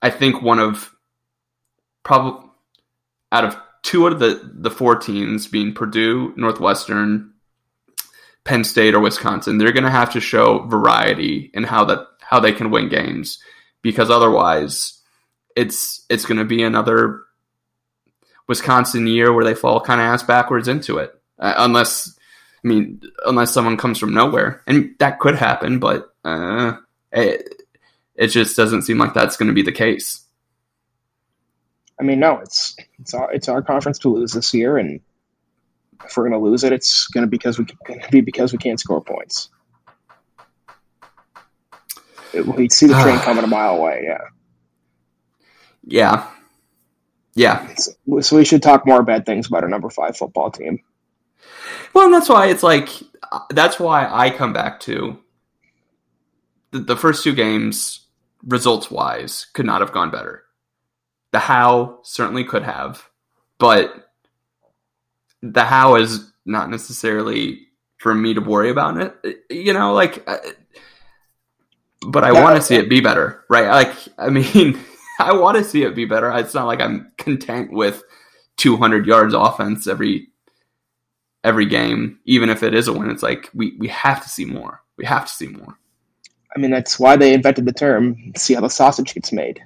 I 0.01 0.09
think 0.09 0.41
one 0.41 0.59
of 0.59 0.95
probably 2.03 2.49
out 3.31 3.45
of 3.45 3.57
two 3.83 4.07
out 4.07 4.15
of 4.15 4.21
the, 4.21 4.41
the 4.55 4.71
four 4.71 4.97
teams 4.97 5.47
being 5.47 5.75
Purdue, 5.75 6.33
Northwestern, 6.39 7.35
Penn 8.45 8.65
State, 8.65 8.95
or 8.95 9.01
Wisconsin, 9.01 9.59
they're 9.59 9.73
going 9.73 9.85
to 9.85 9.91
have 9.91 10.11
to 10.15 10.21
show 10.21 10.61
variety 10.61 11.51
in 11.53 11.65
how 11.65 11.85
that 11.85 12.07
how 12.23 12.41
they 12.41 12.53
can 12.53 12.71
win 12.71 12.89
games. 12.89 13.39
Because 13.83 14.09
otherwise, 14.09 14.99
it's 15.55 16.07
it's 16.09 16.25
going 16.25 16.39
to 16.39 16.47
be 16.47 16.63
another 16.63 17.21
Wisconsin 18.49 19.07
year 19.07 19.31
where 19.31 19.45
they 19.45 19.55
fall 19.55 19.79
kind 19.79 20.01
of 20.01 20.07
ass 20.07 20.23
backwards 20.23 20.69
into 20.69 20.97
it, 20.97 21.15
uh, 21.39 21.53
unless 21.59 22.19
I 22.65 22.69
mean 22.69 23.01
unless 23.27 23.53
someone 23.53 23.77
comes 23.77 23.99
from 23.99 24.15
nowhere, 24.15 24.63
and 24.67 24.95
that 24.99 25.19
could 25.19 25.35
happen, 25.35 25.79
but 25.79 26.15
uh, 26.25 26.77
it, 27.13 27.63
it 28.15 28.29
just 28.29 28.57
doesn't 28.57 28.83
seem 28.83 28.99
like 28.99 29.15
that's 29.15 29.37
going 29.37 29.49
to 29.49 29.55
be 29.55 29.63
the 29.63 29.73
case. 29.73 30.25
I 32.01 32.03
mean, 32.03 32.19
no, 32.19 32.39
it's 32.39 32.77
it's 32.99 33.15
our 33.15 33.33
it's 33.33 33.49
our 33.49 33.63
conference 33.63 33.99
to 34.01 34.09
lose 34.09 34.33
this 34.33 34.53
year, 34.53 34.79
and 34.79 35.01
if 36.05 36.17
we're 36.17 36.29
going 36.29 36.41
to 36.41 36.45
lose 36.45 36.65
it, 36.65 36.73
it's 36.73 37.07
going 37.09 37.23
to 37.23 37.31
because 37.31 37.59
we 37.59 37.67
be 38.11 38.21
because 38.21 38.53
we 38.53 38.59
can't 38.59 38.81
score 38.81 39.01
points. 39.01 39.51
It, 42.33 42.47
we 42.47 42.69
see 42.69 42.87
the 42.87 43.01
train 43.01 43.19
coming 43.21 43.45
a 43.45 43.47
mile 43.47 43.77
away. 43.77 44.03
Yeah. 44.05 44.19
Yeah. 45.87 46.27
Yeah. 47.35 47.75
So, 47.75 48.21
so 48.21 48.37
we 48.37 48.45
should 48.45 48.63
talk 48.63 48.87
more 48.87 49.03
bad 49.03 49.27
things 49.27 49.47
about 49.49 49.65
our 49.65 49.69
number 49.69 49.91
five 49.91 50.17
football 50.17 50.51
team. 50.51 50.81
Well, 51.95 52.07
and 52.07 52.15
that's 52.15 52.29
why 52.29 52.49
it's 52.49 52.63
like 52.63 52.91
that's 53.51 53.79
why 53.79 54.09
I 54.11 54.31
come 54.31 54.53
back 54.53 54.81
to 54.81 55.19
the, 56.73 56.81
the 56.81 56.97
first 56.97 57.23
two 57.23 57.35
games, 57.35 58.07
results 58.45 58.91
wise, 58.91 59.47
could 59.55 59.65
not 59.65 59.81
have 59.81 59.93
gone 59.93 60.11
better. 60.11 60.43
The 61.31 61.39
how 61.39 62.01
certainly 62.03 62.45
could 62.45 62.65
have, 62.65 63.09
but 63.59 64.11
the 65.41 65.65
how 65.65 65.97
is 65.97 66.33
not 66.45 66.71
necessarily 66.71 67.61
for 67.99 68.15
me 68.15 68.35
to 68.35 68.41
worry 68.41 68.71
about 68.71 68.99
it. 68.99 69.39
You 69.49 69.73
know, 69.73 69.95
like, 69.95 70.27
but 72.07 72.25
I 72.25 72.33
want 72.33 72.57
to 72.57 72.63
see 72.63 72.77
it 72.77 72.89
be 72.89 73.01
better, 73.01 73.45
right? 73.49 73.69
Like, 73.69 73.95
I 74.19 74.31
mean, 74.31 74.79
I 75.19 75.33
want 75.33 75.59
to 75.59 75.65
see 75.65 75.83
it 75.83 75.95
be 75.95 76.05
better. 76.05 76.31
It's 76.33 76.55
not 76.55 76.67
like 76.67 76.81
I'm 76.81 77.13
content 77.19 77.73
with 77.73 78.03
200 78.57 79.07
yards 79.07 79.35
offense 79.35 79.87
every 79.87 80.29
every 81.45 81.67
game, 81.67 82.19
even 82.25 82.49
if 82.49 82.63
it 82.63 82.75
is 82.75 82.89
a 82.89 82.93
win. 82.93 83.11
It's 83.11 83.23
like 83.23 83.51
we 83.55 83.77
we 83.79 83.87
have 83.89 84.23
to 84.23 84.29
see 84.29 84.45
more. 84.45 84.83
We 84.97 85.05
have 85.05 85.27
to 85.27 85.33
see 85.33 85.49
more. 85.49 85.79
I 86.57 86.61
mean, 86.61 86.71
that's 86.71 86.99
why 86.99 87.17
they 87.17 87.35
invented 87.35 87.67
the 87.67 87.73
term 87.73 88.17
"see 88.37 88.55
how 88.55 88.63
the 88.63 88.69
sausage 88.69 89.15
gets 89.15 89.33
made," 89.33 89.63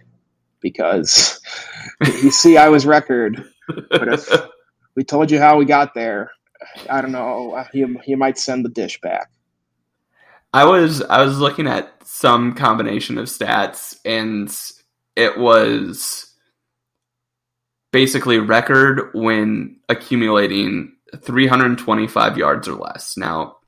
because 0.61 1.41
you 2.05 2.31
see 2.31 2.59
I 2.59 2.69
was 2.69 2.85
record, 2.85 3.43
but 3.69 4.09
if 4.13 4.29
we 4.97 5.05
told 5.05 5.31
you 5.31 5.39
how 5.39 5.57
we 5.57 5.65
got 5.65 5.95
there, 5.95 6.33
I 6.91 7.01
don't 7.01 7.13
know, 7.13 7.53
uh, 7.53 7.67
you 7.73 8.01
you 8.07 8.17
might 8.17 8.39
send 8.39 8.65
the 8.65 8.71
dish 8.71 9.01
back. 9.01 9.31
I 10.53 10.65
was 10.65 11.03
I 11.03 11.23
was 11.23 11.39
looking 11.39 11.67
at 11.67 11.93
some 12.05 12.55
combination 12.55 13.19
of 13.19 13.27
stats, 13.27 13.97
and 14.05 14.55
it 15.15 15.39
was 15.39 16.35
basically 17.93 18.39
record 18.39 19.11
when 19.15 19.77
accumulating 19.89 20.93
325 21.17 22.39
yards 22.39 22.69
or 22.69 22.75
less. 22.75 23.17
Now, 23.17 23.59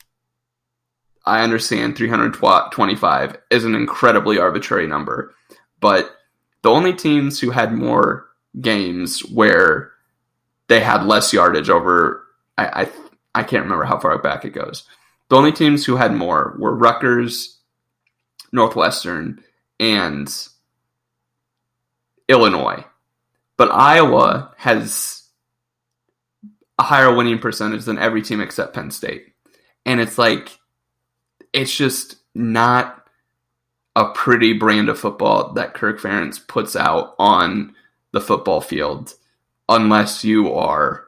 I 1.24 1.43
understand 1.43 1.97
325 1.97 3.36
is 3.51 3.64
an 3.64 3.74
incredibly 3.74 4.38
arbitrary 4.38 4.86
number, 4.86 5.34
but 5.80 6.16
the 6.62 6.70
only 6.70 6.93
teams 6.93 7.41
who 7.41 7.51
had 7.51 7.72
more 7.72 8.26
games 8.61 9.20
where 9.20 9.93
they 10.68 10.80
had 10.80 11.05
less 11.05 11.32
yardage 11.32 11.70
over, 11.70 12.26
I, 12.59 12.82
I, 12.82 12.88
I 13.34 13.43
can't 13.43 13.64
remember 13.64 13.84
how 13.84 13.99
far 13.99 14.18
back 14.18 14.45
it 14.45 14.51
goes. 14.51 14.84
The 15.28 15.36
only 15.36 15.53
teams 15.53 15.84
who 15.84 15.97
had 15.97 16.12
more 16.12 16.57
were 16.59 16.74
Rutgers, 16.74 17.59
Northwestern, 18.53 19.43
and 19.78 20.32
Illinois. 22.28 22.84
But 23.57 23.70
Iowa 23.72 24.55
has 24.57 25.20
a 26.81 26.83
higher 26.83 27.14
winning 27.14 27.39
percentage 27.39 27.85
than 27.85 27.99
every 27.99 28.22
team 28.22 28.41
except 28.41 28.72
Penn 28.72 28.91
State. 28.91 29.35
And 29.85 30.01
it's 30.01 30.16
like, 30.16 30.59
it's 31.53 31.76
just 31.76 32.16
not 32.35 33.07
a 33.95 34.07
pretty 34.12 34.55
brand 34.55 34.89
of 34.89 34.99
football 34.99 35.53
that 35.53 35.74
Kirk 35.74 36.01
Ferentz 36.01 36.45
puts 36.49 36.74
out 36.76 37.14
on 37.18 37.74
the 38.12 38.20
football 38.20 38.62
field 38.62 39.12
unless 39.68 40.24
you 40.24 40.55
are 40.55 41.05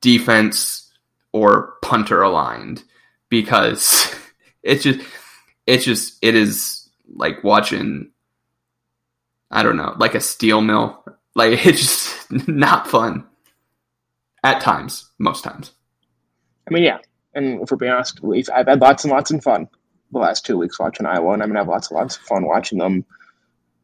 defense 0.00 0.92
or 1.32 1.74
punter 1.82 2.22
aligned 2.22 2.84
because 3.30 4.14
it's 4.62 4.84
just 4.84 5.00
it's 5.66 5.84
just 5.84 6.16
it 6.22 6.36
is 6.36 6.88
like 7.12 7.42
watching 7.42 8.12
I 9.50 9.64
don't 9.64 9.76
know, 9.76 9.94
like 9.98 10.14
a 10.14 10.20
steel 10.20 10.60
mill. 10.60 11.04
Like 11.34 11.52
it's 11.66 11.80
just 11.80 12.48
not 12.48 12.86
fun. 12.86 13.26
At 14.44 14.60
times, 14.60 15.10
most 15.18 15.42
times. 15.42 15.72
I 16.68 16.74
mean, 16.74 16.84
yeah. 16.84 16.98
And 17.34 17.62
if 17.62 17.70
we're 17.70 17.78
being 17.78 17.92
honest, 17.92 18.22
we've, 18.22 18.48
I've 18.54 18.68
had 18.68 18.80
lots 18.80 19.02
and 19.02 19.10
lots 19.10 19.30
of 19.30 19.42
fun 19.42 19.68
the 20.12 20.18
last 20.18 20.44
two 20.44 20.58
weeks 20.58 20.78
watching 20.78 21.06
Iowa, 21.06 21.32
and 21.32 21.42
I'm 21.42 21.48
gonna 21.48 21.60
have 21.60 21.68
lots 21.68 21.90
and 21.90 21.98
lots 21.98 22.16
of 22.16 22.22
fun 22.22 22.44
watching 22.46 22.78
them. 22.78 23.06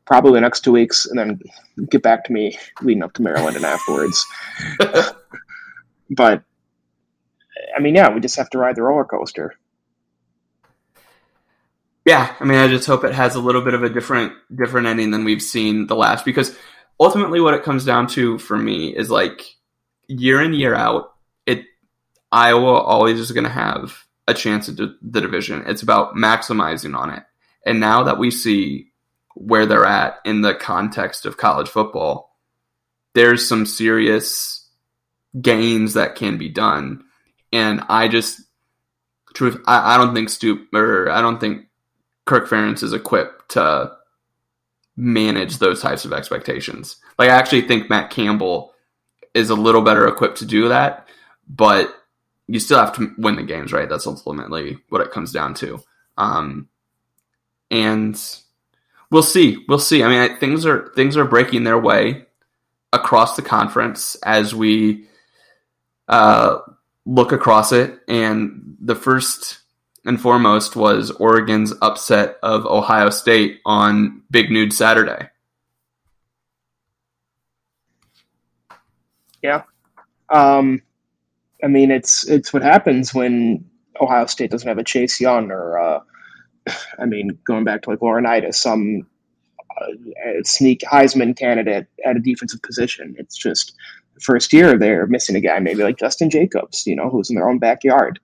Probably 0.04 0.34
the 0.34 0.40
next 0.42 0.60
two 0.60 0.72
weeks, 0.72 1.06
and 1.06 1.18
then 1.18 1.40
get 1.88 2.02
back 2.02 2.24
to 2.24 2.32
me 2.32 2.58
leading 2.82 3.02
up 3.02 3.14
to 3.14 3.22
Maryland 3.22 3.56
and 3.56 3.64
afterwards. 3.64 4.24
but 6.10 6.42
I 7.76 7.80
mean, 7.80 7.94
yeah, 7.94 8.12
we 8.12 8.20
just 8.20 8.36
have 8.36 8.50
to 8.50 8.58
ride 8.58 8.76
the 8.76 8.82
roller 8.82 9.04
coaster. 9.04 9.54
Yeah, 12.04 12.34
I 12.38 12.44
mean, 12.44 12.58
I 12.58 12.68
just 12.68 12.86
hope 12.86 13.04
it 13.04 13.14
has 13.14 13.34
a 13.34 13.40
little 13.40 13.62
bit 13.62 13.74
of 13.74 13.82
a 13.82 13.88
different 13.88 14.32
different 14.54 14.88
ending 14.88 15.10
than 15.10 15.24
we've 15.24 15.42
seen 15.42 15.86
the 15.86 15.96
last 15.96 16.24
because 16.24 16.56
ultimately 16.98 17.40
what 17.40 17.54
it 17.54 17.62
comes 17.62 17.84
down 17.84 18.08
to 18.08 18.36
for 18.38 18.58
me 18.58 18.94
is 18.94 19.10
like 19.10 19.56
year 20.10 20.42
in 20.42 20.52
year 20.52 20.74
out, 20.74 21.12
it 21.46 21.64
Iowa 22.32 22.74
always 22.74 23.18
is 23.18 23.32
going 23.32 23.44
to 23.44 23.50
have 23.50 24.04
a 24.26 24.34
chance 24.34 24.68
at 24.68 24.76
the 24.76 25.20
division. 25.20 25.64
It's 25.66 25.82
about 25.82 26.14
maximizing 26.14 26.96
on 26.96 27.10
it. 27.10 27.22
And 27.64 27.80
now 27.80 28.04
that 28.04 28.18
we 28.18 28.30
see 28.30 28.88
where 29.34 29.66
they're 29.66 29.86
at 29.86 30.18
in 30.24 30.40
the 30.40 30.54
context 30.54 31.26
of 31.26 31.36
college 31.36 31.68
football, 31.68 32.36
there's 33.14 33.46
some 33.46 33.66
serious 33.66 34.68
gains 35.40 35.94
that 35.94 36.16
can 36.16 36.38
be 36.38 36.48
done. 36.48 37.04
And 37.52 37.82
I 37.88 38.08
just, 38.08 38.40
truth, 39.34 39.60
I, 39.66 39.94
I 39.94 39.98
don't 39.98 40.14
think 40.14 40.28
Stoop 40.28 40.72
or 40.74 41.10
I 41.10 41.20
don't 41.20 41.40
think 41.40 41.66
Kirk 42.24 42.48
Ferentz 42.48 42.82
is 42.82 42.92
equipped 42.92 43.52
to 43.52 43.92
manage 44.96 45.58
those 45.58 45.80
types 45.80 46.04
of 46.04 46.12
expectations. 46.12 46.96
Like 47.18 47.30
I 47.30 47.34
actually 47.34 47.62
think 47.62 47.90
Matt 47.90 48.10
Campbell 48.10 48.69
is 49.34 49.50
a 49.50 49.54
little 49.54 49.82
better 49.82 50.06
equipped 50.06 50.38
to 50.38 50.46
do 50.46 50.68
that, 50.68 51.08
but 51.48 51.94
you 52.46 52.58
still 52.58 52.78
have 52.78 52.94
to 52.96 53.14
win 53.16 53.36
the 53.36 53.42
games, 53.42 53.72
right? 53.72 53.88
That's 53.88 54.06
ultimately 54.06 54.78
what 54.88 55.00
it 55.00 55.12
comes 55.12 55.32
down 55.32 55.54
to. 55.54 55.80
Um, 56.18 56.68
and 57.70 58.20
we'll 59.10 59.22
see. 59.22 59.64
We'll 59.68 59.78
see. 59.78 60.02
I 60.02 60.08
mean, 60.08 60.36
things 60.38 60.66
are 60.66 60.92
things 60.96 61.16
are 61.16 61.24
breaking 61.24 61.64
their 61.64 61.78
way 61.78 62.26
across 62.92 63.36
the 63.36 63.42
conference 63.42 64.16
as 64.24 64.54
we 64.54 65.06
uh, 66.08 66.58
look 67.06 67.32
across 67.32 67.72
it. 67.72 68.00
And 68.08 68.76
the 68.80 68.96
first 68.96 69.60
and 70.04 70.20
foremost 70.20 70.76
was 70.76 71.10
Oregon's 71.12 71.72
upset 71.80 72.36
of 72.42 72.66
Ohio 72.66 73.10
State 73.10 73.60
on 73.64 74.22
Big 74.30 74.50
Noon 74.50 74.70
Saturday. 74.70 75.29
Yeah. 79.42 79.62
Um, 80.30 80.82
I 81.62 81.66
mean, 81.66 81.90
it's 81.90 82.26
it's 82.28 82.52
what 82.52 82.62
happens 82.62 83.12
when 83.12 83.64
Ohio 84.00 84.26
State 84.26 84.50
doesn't 84.50 84.68
have 84.68 84.78
a 84.78 84.84
Chase 84.84 85.20
Young 85.20 85.50
or, 85.50 85.78
uh, 85.78 86.00
I 86.98 87.06
mean, 87.06 87.38
going 87.44 87.64
back 87.64 87.82
to 87.82 87.90
like 87.90 88.00
Laurinaitis, 88.00 88.54
some 88.54 89.06
uh, 89.80 89.86
sneak 90.42 90.80
Heisman 90.80 91.36
candidate 91.36 91.86
at 92.04 92.16
a 92.16 92.20
defensive 92.20 92.62
position. 92.62 93.14
It's 93.18 93.36
just 93.36 93.74
the 94.14 94.20
first 94.20 94.52
year 94.52 94.78
they're 94.78 95.06
missing 95.06 95.36
a 95.36 95.40
guy, 95.40 95.58
maybe 95.58 95.82
like 95.82 95.98
Justin 95.98 96.30
Jacobs, 96.30 96.86
you 96.86 96.96
know, 96.96 97.10
who's 97.10 97.30
in 97.30 97.36
their 97.36 97.48
own 97.48 97.58
backyard. 97.58 98.18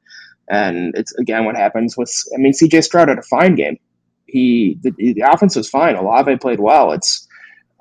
And 0.48 0.94
it's 0.96 1.12
again 1.18 1.44
what 1.44 1.56
happens 1.56 1.96
with. 1.96 2.12
I 2.34 2.38
mean, 2.38 2.52
C.J. 2.52 2.82
Stroud 2.82 3.08
had 3.08 3.18
a 3.18 3.22
fine 3.22 3.56
game. 3.56 3.78
He 4.26 4.78
the, 4.82 4.90
the 4.90 5.24
offense 5.28 5.56
was 5.56 5.68
fine. 5.68 5.96
Olave 5.96 6.36
played 6.36 6.60
well. 6.60 6.92
It's 6.92 7.26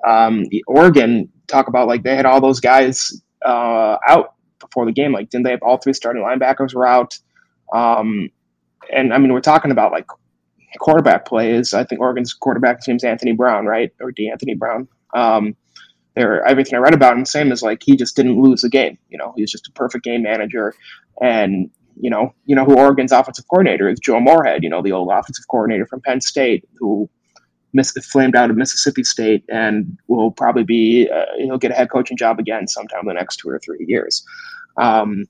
um, 0.06 0.46
Oregon 0.66 1.28
talk 1.46 1.68
about 1.68 1.86
like 1.86 2.02
they 2.02 2.16
had 2.16 2.26
all 2.26 2.40
those 2.40 2.60
guys 2.60 3.22
uh, 3.46 3.98
out 4.06 4.34
before 4.58 4.84
the 4.84 4.92
game. 4.92 5.12
Like, 5.12 5.30
didn't 5.30 5.44
they 5.44 5.52
have 5.52 5.62
all 5.62 5.78
three 5.78 5.92
starting 5.92 6.22
linebackers 6.22 6.74
were 6.74 6.86
out? 6.86 7.18
Um, 7.72 8.30
and 8.92 9.12
I 9.14 9.18
mean, 9.18 9.32
we're 9.32 9.40
talking 9.40 9.70
about 9.70 9.92
like 9.92 10.06
quarterback 10.78 11.26
plays. 11.26 11.74
I 11.74 11.84
think 11.84 12.00
Oregon's 12.00 12.34
quarterback 12.34 12.80
name's 12.86 13.04
Anthony 13.04 13.32
Brown, 13.32 13.66
right, 13.66 13.92
or 14.00 14.12
D. 14.12 14.28
Anthony 14.28 14.54
Brown. 14.54 14.88
Um, 15.14 15.56
there, 16.14 16.44
everything 16.46 16.74
I 16.74 16.80
read 16.80 16.94
about 16.94 17.16
him, 17.16 17.24
same 17.24 17.52
as 17.52 17.62
like 17.62 17.82
he 17.84 17.96
just 17.96 18.16
didn't 18.16 18.40
lose 18.40 18.62
the 18.62 18.68
game. 18.68 18.98
You 19.08 19.18
know, 19.18 19.34
he's 19.36 19.50
just 19.50 19.68
a 19.68 19.72
perfect 19.72 20.04
game 20.04 20.22
manager, 20.22 20.74
and 21.20 21.70
you 22.00 22.10
know, 22.10 22.34
you 22.44 22.54
know 22.56 22.64
who 22.64 22.76
Oregon's 22.76 23.12
offensive 23.12 23.46
coordinator 23.48 23.88
is, 23.88 24.00
Joe 24.00 24.20
Moorhead. 24.20 24.62
You 24.62 24.70
know, 24.70 24.82
the 24.82 24.92
old 24.92 25.10
offensive 25.12 25.46
coordinator 25.48 25.86
from 25.86 26.00
Penn 26.00 26.20
State, 26.20 26.66
who 26.78 27.08
flamed 28.04 28.36
out 28.36 28.50
of 28.50 28.56
Mississippi 28.56 29.04
State 29.04 29.44
and 29.48 29.98
will 30.08 30.30
probably 30.30 30.64
be 30.64 31.08
uh, 31.12 31.24
he'll 31.38 31.58
get 31.58 31.70
a 31.70 31.74
head 31.74 31.90
coaching 31.90 32.16
job 32.16 32.38
again 32.38 32.66
sometime 32.68 33.00
in 33.00 33.08
the 33.08 33.14
next 33.14 33.36
two 33.36 33.48
or 33.48 33.58
three 33.58 33.84
years. 33.86 34.24
Um, 34.76 35.26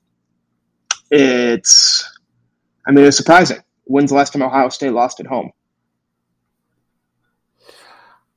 it's, 1.09 2.09
I 2.85 2.91
mean, 2.91 3.05
it's 3.05 3.17
surprising. 3.17 3.59
When's 3.85 4.09
the 4.09 4.17
last 4.17 4.33
time 4.33 4.41
Ohio 4.41 4.69
State 4.69 4.91
lost 4.91 5.19
at 5.19 5.27
home? 5.27 5.51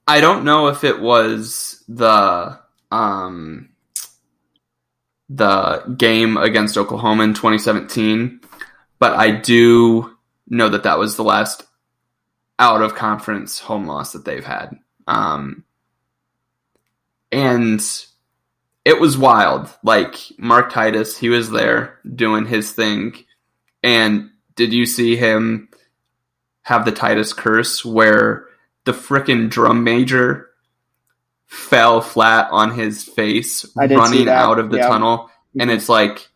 I 0.07 0.20
don't 0.20 0.44
know 0.44 0.68
if 0.68 0.82
it 0.82 1.01
was 1.01 1.84
the 1.88 2.59
um, 2.90 3.70
the 5.28 5.94
game 5.96 6.36
against 6.36 6.76
Oklahoma 6.76 7.22
in 7.22 7.34
2017, 7.34 8.40
but 8.98 9.12
I 9.14 9.30
do 9.30 10.16
know 10.48 10.68
that 10.68 10.82
that 10.82 10.98
was 10.98 11.16
the 11.16 11.22
last 11.22 11.64
out 12.61 12.82
of 12.82 12.94
conference 12.94 13.58
home 13.58 13.86
loss 13.86 14.12
that 14.12 14.26
they've 14.26 14.44
had. 14.44 14.78
Um, 15.06 15.64
and 17.32 17.80
it 18.84 19.00
was 19.00 19.16
wild. 19.16 19.74
Like 19.82 20.16
Mark 20.38 20.70
Titus, 20.70 21.16
he 21.16 21.30
was 21.30 21.50
there 21.50 21.98
doing 22.14 22.44
his 22.44 22.72
thing. 22.72 23.14
And 23.82 24.30
did 24.56 24.74
you 24.74 24.84
see 24.84 25.16
him 25.16 25.70
have 26.62 26.84
the 26.84 26.92
Titus 26.92 27.32
curse 27.32 27.82
where 27.82 28.46
the 28.84 28.92
frickin' 28.92 29.48
drum 29.48 29.82
major 29.82 30.50
fell 31.46 32.00
flat 32.02 32.48
on 32.52 32.74
his 32.74 33.02
face 33.02 33.64
I 33.76 33.86
did 33.86 33.94
see 33.94 34.00
running 34.00 34.28
out 34.28 34.58
of 34.58 34.70
the 34.70 34.78
yeah. 34.78 34.88
tunnel? 34.88 35.30
And 35.58 35.70
it's 35.70 35.88
like, 35.88 36.28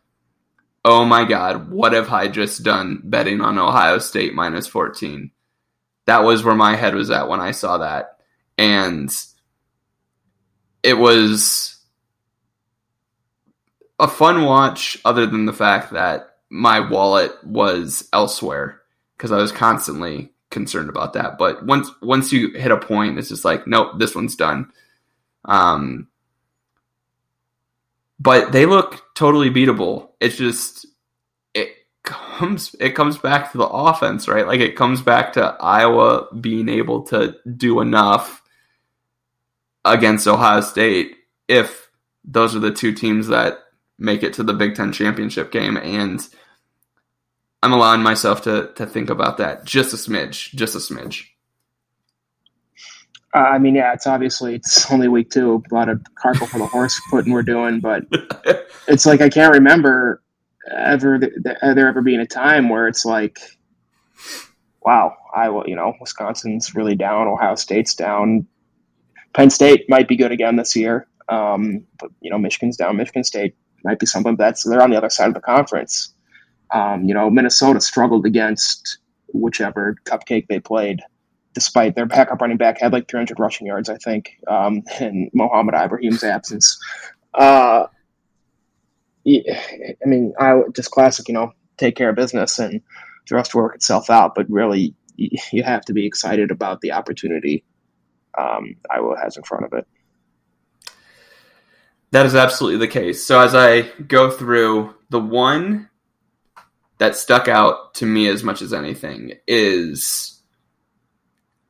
oh 0.83 1.05
my 1.05 1.23
God, 1.23 1.69
what 1.69 1.93
have 1.93 2.11
I 2.11 2.27
just 2.29 2.63
done 2.63 3.01
betting 3.03 3.41
on 3.41 3.59
Ohio 3.59 3.99
State 3.99 4.33
minus 4.33 4.65
14? 4.65 5.29
That 6.05 6.23
was 6.23 6.43
where 6.43 6.55
my 6.55 6.75
head 6.75 6.95
was 6.95 7.09
at 7.11 7.27
when 7.27 7.39
I 7.39 7.51
saw 7.51 7.79
that. 7.79 8.17
And 8.57 9.11
it 10.83 10.93
was 10.93 11.79
a 13.99 14.07
fun 14.07 14.43
watch, 14.43 14.97
other 15.05 15.25
than 15.25 15.45
the 15.45 15.53
fact 15.53 15.93
that 15.93 16.37
my 16.49 16.79
wallet 16.79 17.31
was 17.43 18.07
elsewhere 18.13 18.81
because 19.17 19.31
I 19.31 19.37
was 19.37 19.51
constantly 19.51 20.31
concerned 20.51 20.89
about 20.89 21.13
that. 21.13 21.37
But 21.37 21.65
once 21.65 21.89
once 22.01 22.31
you 22.31 22.51
hit 22.51 22.71
a 22.71 22.77
point, 22.77 23.17
it's 23.17 23.29
just 23.29 23.45
like, 23.45 23.67
nope, 23.67 23.97
this 23.97 24.15
one's 24.15 24.35
done. 24.35 24.71
Um, 25.45 26.07
but 28.19 28.51
they 28.51 28.65
look 28.65 29.03
totally 29.15 29.49
beatable. 29.49 30.09
It's 30.19 30.37
just 30.37 30.85
comes 32.35 32.75
it 32.79 32.91
comes 32.91 33.17
back 33.17 33.51
to 33.51 33.57
the 33.57 33.67
offense, 33.67 34.27
right? 34.27 34.45
Like 34.45 34.59
it 34.59 34.75
comes 34.75 35.01
back 35.01 35.33
to 35.33 35.55
Iowa 35.59 36.27
being 36.33 36.69
able 36.69 37.03
to 37.03 37.35
do 37.55 37.79
enough 37.79 38.41
against 39.83 40.27
Ohio 40.27 40.61
State 40.61 41.15
if 41.47 41.89
those 42.23 42.55
are 42.55 42.59
the 42.59 42.71
two 42.71 42.91
teams 42.91 43.27
that 43.27 43.59
make 43.97 44.23
it 44.23 44.33
to 44.33 44.43
the 44.43 44.53
Big 44.53 44.75
Ten 44.75 44.91
championship 44.91 45.51
game 45.51 45.77
and 45.77 46.27
I'm 47.63 47.73
allowing 47.73 48.03
myself 48.03 48.41
to 48.43 48.71
to 48.75 48.85
think 48.85 49.09
about 49.09 49.37
that 49.37 49.65
just 49.65 49.93
a 49.93 49.97
smidge, 49.97 50.53
just 50.53 50.75
a 50.75 50.79
smidge. 50.79 51.25
Uh, 53.33 53.39
I 53.39 53.57
mean, 53.57 53.75
yeah, 53.75 53.91
it's 53.93 54.07
obviously 54.07 54.55
it's 54.55 54.89
only 54.91 55.07
week 55.07 55.29
two. 55.29 55.63
A 55.71 55.73
lot 55.73 55.89
of 55.89 56.01
cart 56.15 56.39
before 56.39 56.59
the 56.59 56.67
horse 56.67 56.99
putting 57.09 57.33
we're 57.33 57.43
doing, 57.43 57.79
but 57.79 58.05
it's 58.87 59.05
like 59.05 59.21
I 59.21 59.29
can't 59.29 59.53
remember 59.53 60.21
ever 60.71 61.19
th- 61.19 61.33
there 61.43 61.87
ever 61.87 62.01
being 62.01 62.19
a 62.19 62.25
time 62.25 62.69
where 62.69 62.87
it's 62.87 63.05
like, 63.05 63.39
wow, 64.81 65.15
Iowa, 65.35 65.63
you 65.67 65.75
know, 65.75 65.93
Wisconsin's 65.99 66.75
really 66.75 66.95
down, 66.95 67.27
Ohio 67.27 67.55
State's 67.55 67.95
down, 67.95 68.47
Penn 69.33 69.49
State 69.49 69.85
might 69.89 70.07
be 70.07 70.15
good 70.15 70.31
again 70.31 70.55
this 70.55 70.75
year, 70.75 71.07
um, 71.29 71.85
but 71.99 72.09
you 72.21 72.29
know, 72.29 72.37
Michigan's 72.37 72.77
down. 72.77 72.97
Michigan 72.97 73.23
State 73.23 73.55
might 73.83 73.99
be 73.99 74.05
something 74.05 74.35
that's 74.35 74.63
they're 74.63 74.81
on 74.81 74.89
the 74.89 74.97
other 74.97 75.09
side 75.09 75.27
of 75.27 75.33
the 75.33 75.41
conference. 75.41 76.13
Um, 76.71 77.03
you 77.03 77.13
know, 77.13 77.29
Minnesota 77.29 77.81
struggled 77.81 78.25
against 78.25 78.99
whichever 79.33 79.95
cupcake 80.05 80.47
they 80.47 80.59
played 80.59 81.01
despite 81.53 81.95
their 81.95 82.05
backup 82.05 82.41
running 82.41 82.57
back 82.57 82.79
had 82.79 82.93
like 82.93 83.07
300 83.09 83.39
rushing 83.39 83.65
yards, 83.65 83.89
I 83.89 83.97
think, 83.97 84.37
um, 84.47 84.83
in 84.99 85.29
Mohamed 85.33 85.73
Ibrahim's 85.73 86.23
absence. 86.23 86.77
Uh, 87.33 87.87
I 89.27 90.05
mean, 90.05 90.33
I 90.39 90.61
just 90.75 90.91
classic, 90.91 91.27
you 91.27 91.33
know, 91.33 91.51
take 91.77 91.95
care 91.95 92.09
of 92.09 92.15
business 92.15 92.59
and 92.59 92.81
the 93.27 93.35
rest 93.35 93.55
work 93.55 93.75
itself 93.75 94.09
out. 94.09 94.35
But 94.35 94.49
really, 94.49 94.93
you 95.15 95.63
have 95.63 95.81
to 95.85 95.93
be 95.93 96.05
excited 96.05 96.51
about 96.51 96.81
the 96.81 96.91
opportunity 96.91 97.63
um, 98.37 98.75
Iowa 98.91 99.17
has 99.21 99.37
in 99.37 99.43
front 99.43 99.65
of 99.65 99.73
it. 99.73 99.87
That 102.11 102.25
is 102.25 102.35
absolutely 102.35 102.79
the 102.79 102.91
case. 102.91 103.25
So 103.25 103.39
as 103.39 103.55
I 103.55 103.81
go 104.07 104.29
through 104.29 104.93
the 105.09 105.19
one 105.19 105.89
that 106.97 107.15
stuck 107.15 107.47
out 107.47 107.93
to 107.95 108.05
me 108.05 108.27
as 108.27 108.43
much 108.43 108.61
as 108.61 108.73
anything 108.73 109.33
is 109.47 110.41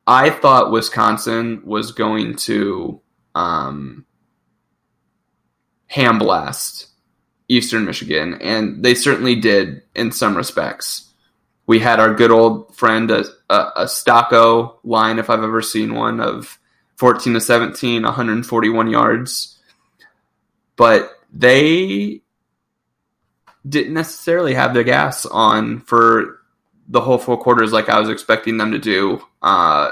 I 0.06 0.30
thought 0.30 0.70
Wisconsin 0.70 1.62
was 1.64 1.90
going 1.90 2.36
to 2.36 3.00
um, 3.34 4.06
ham 5.88 6.18
blast 6.18 6.88
Eastern 7.48 7.84
Michigan, 7.84 8.38
and 8.40 8.84
they 8.84 8.94
certainly 8.94 9.36
did 9.36 9.82
in 9.94 10.10
some 10.12 10.36
respects. 10.36 11.12
We 11.66 11.78
had 11.78 12.00
our 12.00 12.14
good 12.14 12.30
old 12.30 12.74
friend, 12.76 13.10
a, 13.10 13.24
a, 13.50 13.56
a 13.76 13.84
Stocko 13.84 14.76
line, 14.84 15.18
if 15.18 15.30
I've 15.30 15.42
ever 15.42 15.62
seen 15.62 15.94
one, 15.94 16.20
of 16.20 16.58
14 16.96 17.34
to 17.34 17.40
17, 17.40 18.02
141 18.02 18.90
yards. 18.90 19.58
But 20.76 21.12
they 21.32 22.22
didn't 23.68 23.94
necessarily 23.94 24.54
have 24.54 24.74
the 24.74 24.84
gas 24.84 25.26
on 25.26 25.80
for 25.80 26.40
the 26.88 27.00
whole 27.00 27.18
four 27.18 27.36
quarters 27.36 27.72
like 27.72 27.88
I 27.88 27.98
was 27.98 28.08
expecting 28.08 28.58
them 28.58 28.70
to 28.72 28.78
do 28.78 29.22
uh, 29.42 29.90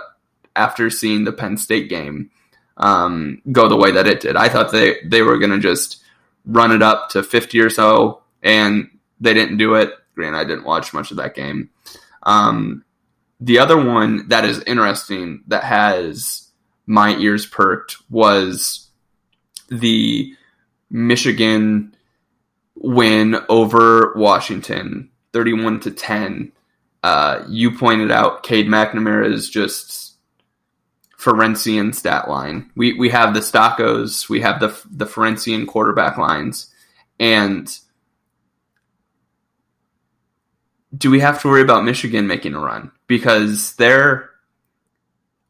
after 0.54 0.90
seeing 0.90 1.24
the 1.24 1.32
Penn 1.32 1.56
State 1.56 1.88
game 1.88 2.30
um, 2.76 3.42
go 3.50 3.68
the 3.68 3.76
way 3.76 3.92
that 3.92 4.06
it 4.06 4.20
did. 4.20 4.36
I 4.36 4.48
thought 4.48 4.70
they, 4.70 5.00
they 5.04 5.22
were 5.22 5.38
going 5.38 5.50
to 5.50 5.58
just 5.58 6.03
run 6.44 6.72
it 6.72 6.82
up 6.82 7.10
to 7.10 7.22
50 7.22 7.60
or 7.60 7.70
so, 7.70 8.22
and 8.42 8.88
they 9.20 9.34
didn't 9.34 9.58
do 9.58 9.74
it. 9.74 9.92
Grant, 10.14 10.36
I 10.36 10.44
didn't 10.44 10.64
watch 10.64 10.92
much 10.92 11.10
of 11.10 11.16
that 11.16 11.34
game. 11.34 11.70
Um, 12.22 12.84
the 13.40 13.58
other 13.58 13.76
one 13.76 14.28
that 14.28 14.44
is 14.44 14.62
interesting 14.64 15.42
that 15.48 15.64
has 15.64 16.48
my 16.86 17.16
ears 17.16 17.46
perked 17.46 17.96
was 18.10 18.88
the 19.68 20.34
Michigan 20.90 21.94
win 22.76 23.36
over 23.48 24.12
Washington, 24.14 25.10
31 25.32 25.80
to 25.80 25.90
10. 25.90 26.52
Uh, 27.02 27.44
you 27.48 27.76
pointed 27.76 28.10
out 28.10 28.42
Cade 28.42 28.66
McNamara 28.66 29.32
is 29.32 29.50
just 29.50 30.03
Ferentzian 31.24 31.94
stat 31.94 32.28
line. 32.28 32.70
We 32.76 32.92
we 32.98 33.08
have 33.08 33.32
the 33.32 33.40
Stockos, 33.40 34.28
we 34.28 34.42
have 34.42 34.60
the 34.60 34.78
the 34.90 35.06
Ferentzian 35.06 35.66
quarterback 35.66 36.18
lines, 36.18 36.70
and 37.18 37.66
do 40.96 41.10
we 41.10 41.20
have 41.20 41.40
to 41.40 41.48
worry 41.48 41.62
about 41.62 41.84
Michigan 41.84 42.26
making 42.26 42.54
a 42.54 42.60
run 42.60 42.92
because 43.06 43.74
they're? 43.76 44.30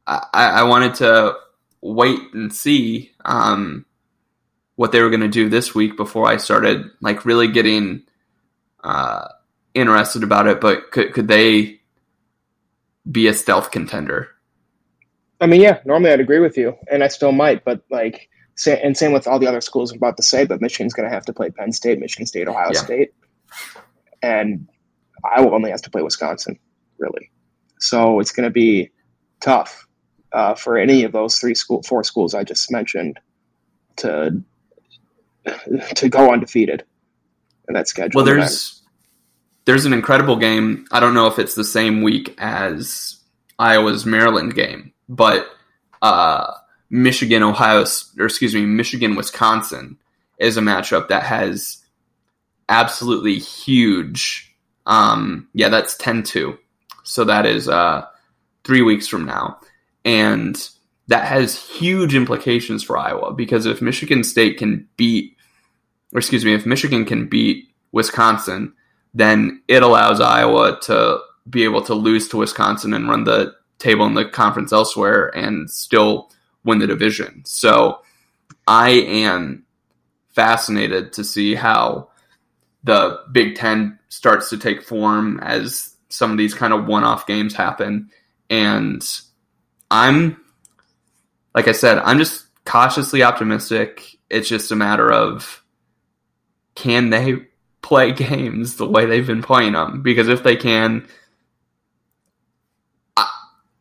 I, 0.06 0.20
I 0.32 0.62
wanted 0.64 0.94
to 0.96 1.34
wait 1.80 2.20
and 2.34 2.52
see 2.52 3.10
um, 3.24 3.84
what 4.76 4.92
they 4.92 5.00
were 5.00 5.08
going 5.08 5.20
to 5.22 5.28
do 5.28 5.48
this 5.48 5.74
week 5.74 5.96
before 5.96 6.28
I 6.28 6.36
started 6.36 6.90
like 7.00 7.24
really 7.24 7.48
getting 7.48 8.02
uh, 8.84 9.28
interested 9.72 10.22
about 10.22 10.46
it. 10.46 10.60
But 10.60 10.92
could 10.92 11.12
could 11.14 11.26
they 11.26 11.80
be 13.10 13.26
a 13.26 13.34
stealth 13.34 13.72
contender? 13.72 14.33
I 15.44 15.46
mean, 15.46 15.60
yeah, 15.60 15.80
normally 15.84 16.10
I'd 16.10 16.20
agree 16.20 16.40
with 16.40 16.56
you, 16.56 16.74
and 16.90 17.04
I 17.04 17.08
still 17.08 17.30
might, 17.30 17.66
but 17.66 17.82
like, 17.90 18.30
and 18.66 18.96
same 18.96 19.12
with 19.12 19.26
all 19.26 19.38
the 19.38 19.46
other 19.46 19.60
schools 19.60 19.92
I'm 19.92 19.98
about 19.98 20.16
to 20.16 20.22
say, 20.22 20.46
but 20.46 20.62
Michigan's 20.62 20.94
going 20.94 21.06
to 21.06 21.14
have 21.14 21.26
to 21.26 21.34
play 21.34 21.50
Penn 21.50 21.70
State, 21.70 21.98
Michigan 22.00 22.24
State, 22.24 22.48
Ohio 22.48 22.70
Yeah. 22.72 22.80
State, 22.80 23.10
and 24.22 24.66
Iowa 25.22 25.50
only 25.50 25.70
has 25.70 25.82
to 25.82 25.90
play 25.90 26.00
Wisconsin, 26.00 26.58
really. 26.96 27.30
So 27.78 28.20
it's 28.20 28.32
going 28.32 28.44
to 28.44 28.50
be 28.50 28.90
tough 29.40 29.86
uh, 30.32 30.54
for 30.54 30.78
any 30.78 31.04
of 31.04 31.12
those 31.12 31.36
three 31.38 31.54
school, 31.54 31.82
four 31.82 32.04
schools 32.04 32.32
I 32.32 32.42
just 32.42 32.72
mentioned 32.72 33.20
to 33.96 34.42
to 35.96 36.08
go 36.08 36.32
undefeated 36.32 36.84
in 37.68 37.74
that 37.74 37.86
schedule. 37.86 38.16
Well, 38.16 38.24
there's 38.24 38.82
there's 39.66 39.84
an 39.84 39.92
incredible 39.92 40.36
game. 40.36 40.86
I 40.90 41.00
don't 41.00 41.12
know 41.12 41.26
if 41.26 41.38
it's 41.38 41.54
the 41.54 41.64
same 41.64 42.00
week 42.00 42.34
as 42.38 43.20
Iowa's 43.58 44.06
Maryland 44.06 44.54
game, 44.54 44.93
but 45.08 45.46
uh, 46.02 46.52
Michigan 46.90 47.42
Ohio 47.42 47.84
or 48.18 48.26
excuse 48.26 48.54
me 48.54 48.66
Michigan 48.66 49.16
Wisconsin 49.16 49.98
is 50.38 50.56
a 50.56 50.60
matchup 50.60 51.08
that 51.08 51.22
has 51.22 51.82
absolutely 52.68 53.38
huge. 53.38 54.54
Um, 54.86 55.48
yeah, 55.54 55.68
that's 55.68 55.96
10-2. 55.96 56.58
So 57.04 57.24
that 57.24 57.46
is 57.46 57.68
uh, 57.68 58.06
three 58.64 58.82
weeks 58.82 59.06
from 59.06 59.24
now, 59.24 59.60
and 60.04 60.56
that 61.08 61.26
has 61.26 61.56
huge 61.56 62.14
implications 62.14 62.82
for 62.82 62.96
Iowa 62.96 63.32
because 63.34 63.66
if 63.66 63.82
Michigan 63.82 64.24
State 64.24 64.56
can 64.56 64.88
beat, 64.96 65.36
or 66.14 66.18
excuse 66.18 66.44
me, 66.44 66.54
if 66.54 66.64
Michigan 66.64 67.04
can 67.04 67.28
beat 67.28 67.68
Wisconsin, 67.92 68.72
then 69.12 69.62
it 69.68 69.82
allows 69.82 70.20
Iowa 70.20 70.78
to 70.82 71.18
be 71.48 71.64
able 71.64 71.82
to 71.82 71.94
lose 71.94 72.28
to 72.28 72.38
Wisconsin 72.38 72.94
and 72.94 73.08
run 73.08 73.24
the 73.24 73.54
table 73.84 74.06
in 74.06 74.14
the 74.14 74.24
conference 74.24 74.72
elsewhere 74.72 75.26
and 75.36 75.70
still 75.70 76.30
win 76.64 76.78
the 76.78 76.86
division. 76.86 77.42
So 77.44 78.00
I 78.66 78.90
am 78.90 79.64
fascinated 80.32 81.12
to 81.12 81.24
see 81.24 81.54
how 81.54 82.08
the 82.82 83.20
Big 83.30 83.56
Ten 83.56 83.98
starts 84.08 84.50
to 84.50 84.58
take 84.58 84.82
form 84.82 85.38
as 85.42 85.94
some 86.08 86.30
of 86.30 86.38
these 86.38 86.54
kind 86.54 86.72
of 86.72 86.86
one 86.86 87.04
off 87.04 87.26
games 87.26 87.54
happen. 87.54 88.10
And 88.48 89.02
I'm, 89.90 90.40
like 91.54 91.68
I 91.68 91.72
said, 91.72 91.98
I'm 91.98 92.18
just 92.18 92.46
cautiously 92.64 93.22
optimistic. 93.22 94.16
It's 94.30 94.48
just 94.48 94.72
a 94.72 94.76
matter 94.76 95.12
of 95.12 95.62
can 96.74 97.10
they 97.10 97.46
play 97.82 98.12
games 98.28 98.76
the 98.76 98.88
way 98.88 99.06
they've 99.06 99.26
been 99.26 99.42
playing 99.42 99.72
them? 99.72 100.02
Because 100.02 100.28
if 100.28 100.42
they 100.42 100.56
can, 100.56 101.06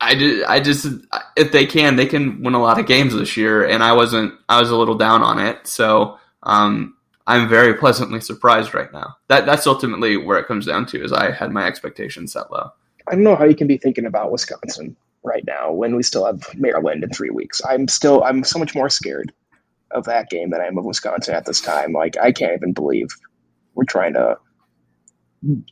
I, 0.03 0.15
just, 0.15 0.49
I 0.49 0.59
just, 0.59 0.87
if 1.35 1.51
they 1.51 1.65
can, 1.65 1.95
they 1.95 2.05
can 2.05 2.43
win 2.43 2.53
a 2.53 2.61
lot 2.61 2.79
of 2.79 2.85
games 2.85 3.13
this 3.13 3.37
year. 3.37 3.67
And 3.67 3.83
I 3.83 3.93
wasn't, 3.93 4.33
I 4.49 4.59
was 4.59 4.69
a 4.69 4.77
little 4.77 4.95
down 4.95 5.21
on 5.21 5.39
it. 5.39 5.67
So, 5.67 6.17
um, 6.43 6.95
I'm 7.25 7.47
very 7.47 7.73
pleasantly 7.75 8.19
surprised 8.19 8.73
right 8.73 8.91
now. 8.91 9.15
That 9.29 9.45
that's 9.45 9.65
ultimately 9.65 10.17
where 10.17 10.37
it 10.39 10.47
comes 10.47 10.65
down 10.65 10.85
to. 10.87 11.03
Is 11.03 11.13
I 11.13 11.31
had 11.31 11.51
my 11.51 11.65
expectations 11.65 12.33
set 12.33 12.51
low. 12.51 12.69
I 13.07 13.15
don't 13.15 13.23
know 13.23 13.35
how 13.35 13.45
you 13.45 13.55
can 13.55 13.67
be 13.67 13.77
thinking 13.77 14.05
about 14.05 14.31
Wisconsin 14.31 14.95
right 15.23 15.43
now 15.45 15.71
when 15.71 15.95
we 15.95 16.03
still 16.03 16.25
have 16.25 16.41
Maryland 16.55 17.03
in 17.03 17.09
three 17.11 17.29
weeks. 17.29 17.61
I'm 17.67 17.87
still 17.87 18.23
I'm 18.23 18.43
so 18.43 18.59
much 18.59 18.75
more 18.75 18.89
scared 18.89 19.31
of 19.91 20.03
that 20.05 20.29
game 20.29 20.49
than 20.49 20.59
I 20.59 20.65
am 20.65 20.77
of 20.77 20.85
Wisconsin 20.85 21.33
at 21.33 21.45
this 21.45 21.61
time. 21.61 21.93
Like 21.93 22.17
I 22.17 22.31
can't 22.31 22.53
even 22.53 22.73
believe 22.73 23.07
we're 23.73 23.85
trying 23.85 24.13
to 24.13 24.37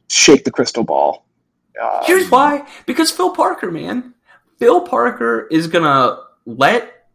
shake 0.07 0.45
the 0.45 0.51
crystal 0.51 0.83
ball. 0.83 1.25
Um, 1.81 1.99
Here's 2.05 2.29
why: 2.29 2.65
because 2.85 3.11
Phil 3.11 3.35
Parker, 3.35 3.71
man, 3.71 4.13
Phil 4.61 4.81
Parker 4.81 5.47
is 5.49 5.65
gonna 5.65 6.19
let 6.45 7.07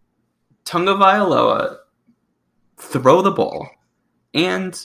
Tagovailoa 0.65 1.77
throw 2.77 3.23
the 3.23 3.31
ball, 3.31 3.69
and 4.35 4.77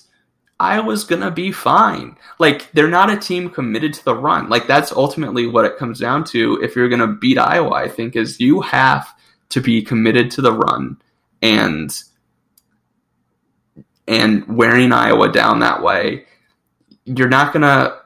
Iowa's 0.60 1.04
gonna 1.04 1.32
be 1.32 1.52
fine. 1.52 2.18
Like 2.38 2.72
they're 2.74 2.88
not 2.88 3.10
a 3.10 3.18
team 3.18 3.50
committed 3.50 3.96
to 3.96 4.06
the 4.06 4.16
run. 4.16 4.48
Like 4.48 4.68
that's 4.68 4.92
ultimately 4.92 5.48
what 5.48 5.66
it 5.66 5.78
comes 5.78 6.00
down 6.00 6.24
to. 6.26 6.60
If 6.62 6.76
you're 6.76 6.88
gonna 6.88 7.08
beat 7.08 7.40
Iowa, 7.40 7.72
I 7.72 7.88
think 7.88 8.16
is 8.16 8.40
you 8.40 8.62
have 8.62 9.12
to 9.50 9.60
be 9.60 9.82
committed 9.82 10.30
to 10.30 10.44
the 10.44 10.54
run 10.54 11.02
and 11.42 11.92
and 14.08 14.46
wearing 14.56 14.92
Iowa 14.92 15.32
down 15.32 15.62
that 15.62 15.82
way. 15.82 16.26
You're 17.06 17.28
not 17.28 17.54
gonna 17.54 18.01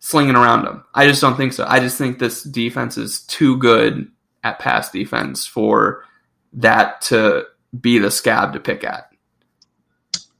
slinging 0.00 0.34
around 0.34 0.64
them. 0.64 0.84
I 0.94 1.06
just 1.06 1.20
don't 1.20 1.36
think 1.36 1.52
so. 1.52 1.64
I 1.68 1.78
just 1.78 1.96
think 1.96 2.18
this 2.18 2.42
defense 2.42 2.98
is 2.98 3.20
too 3.20 3.56
good 3.58 4.10
at 4.42 4.58
pass 4.58 4.90
defense 4.90 5.46
for 5.46 6.04
that 6.54 7.02
to 7.02 7.44
be 7.78 7.98
the 7.98 8.10
scab 8.10 8.54
to 8.54 8.60
pick 8.60 8.82
at. 8.82 9.10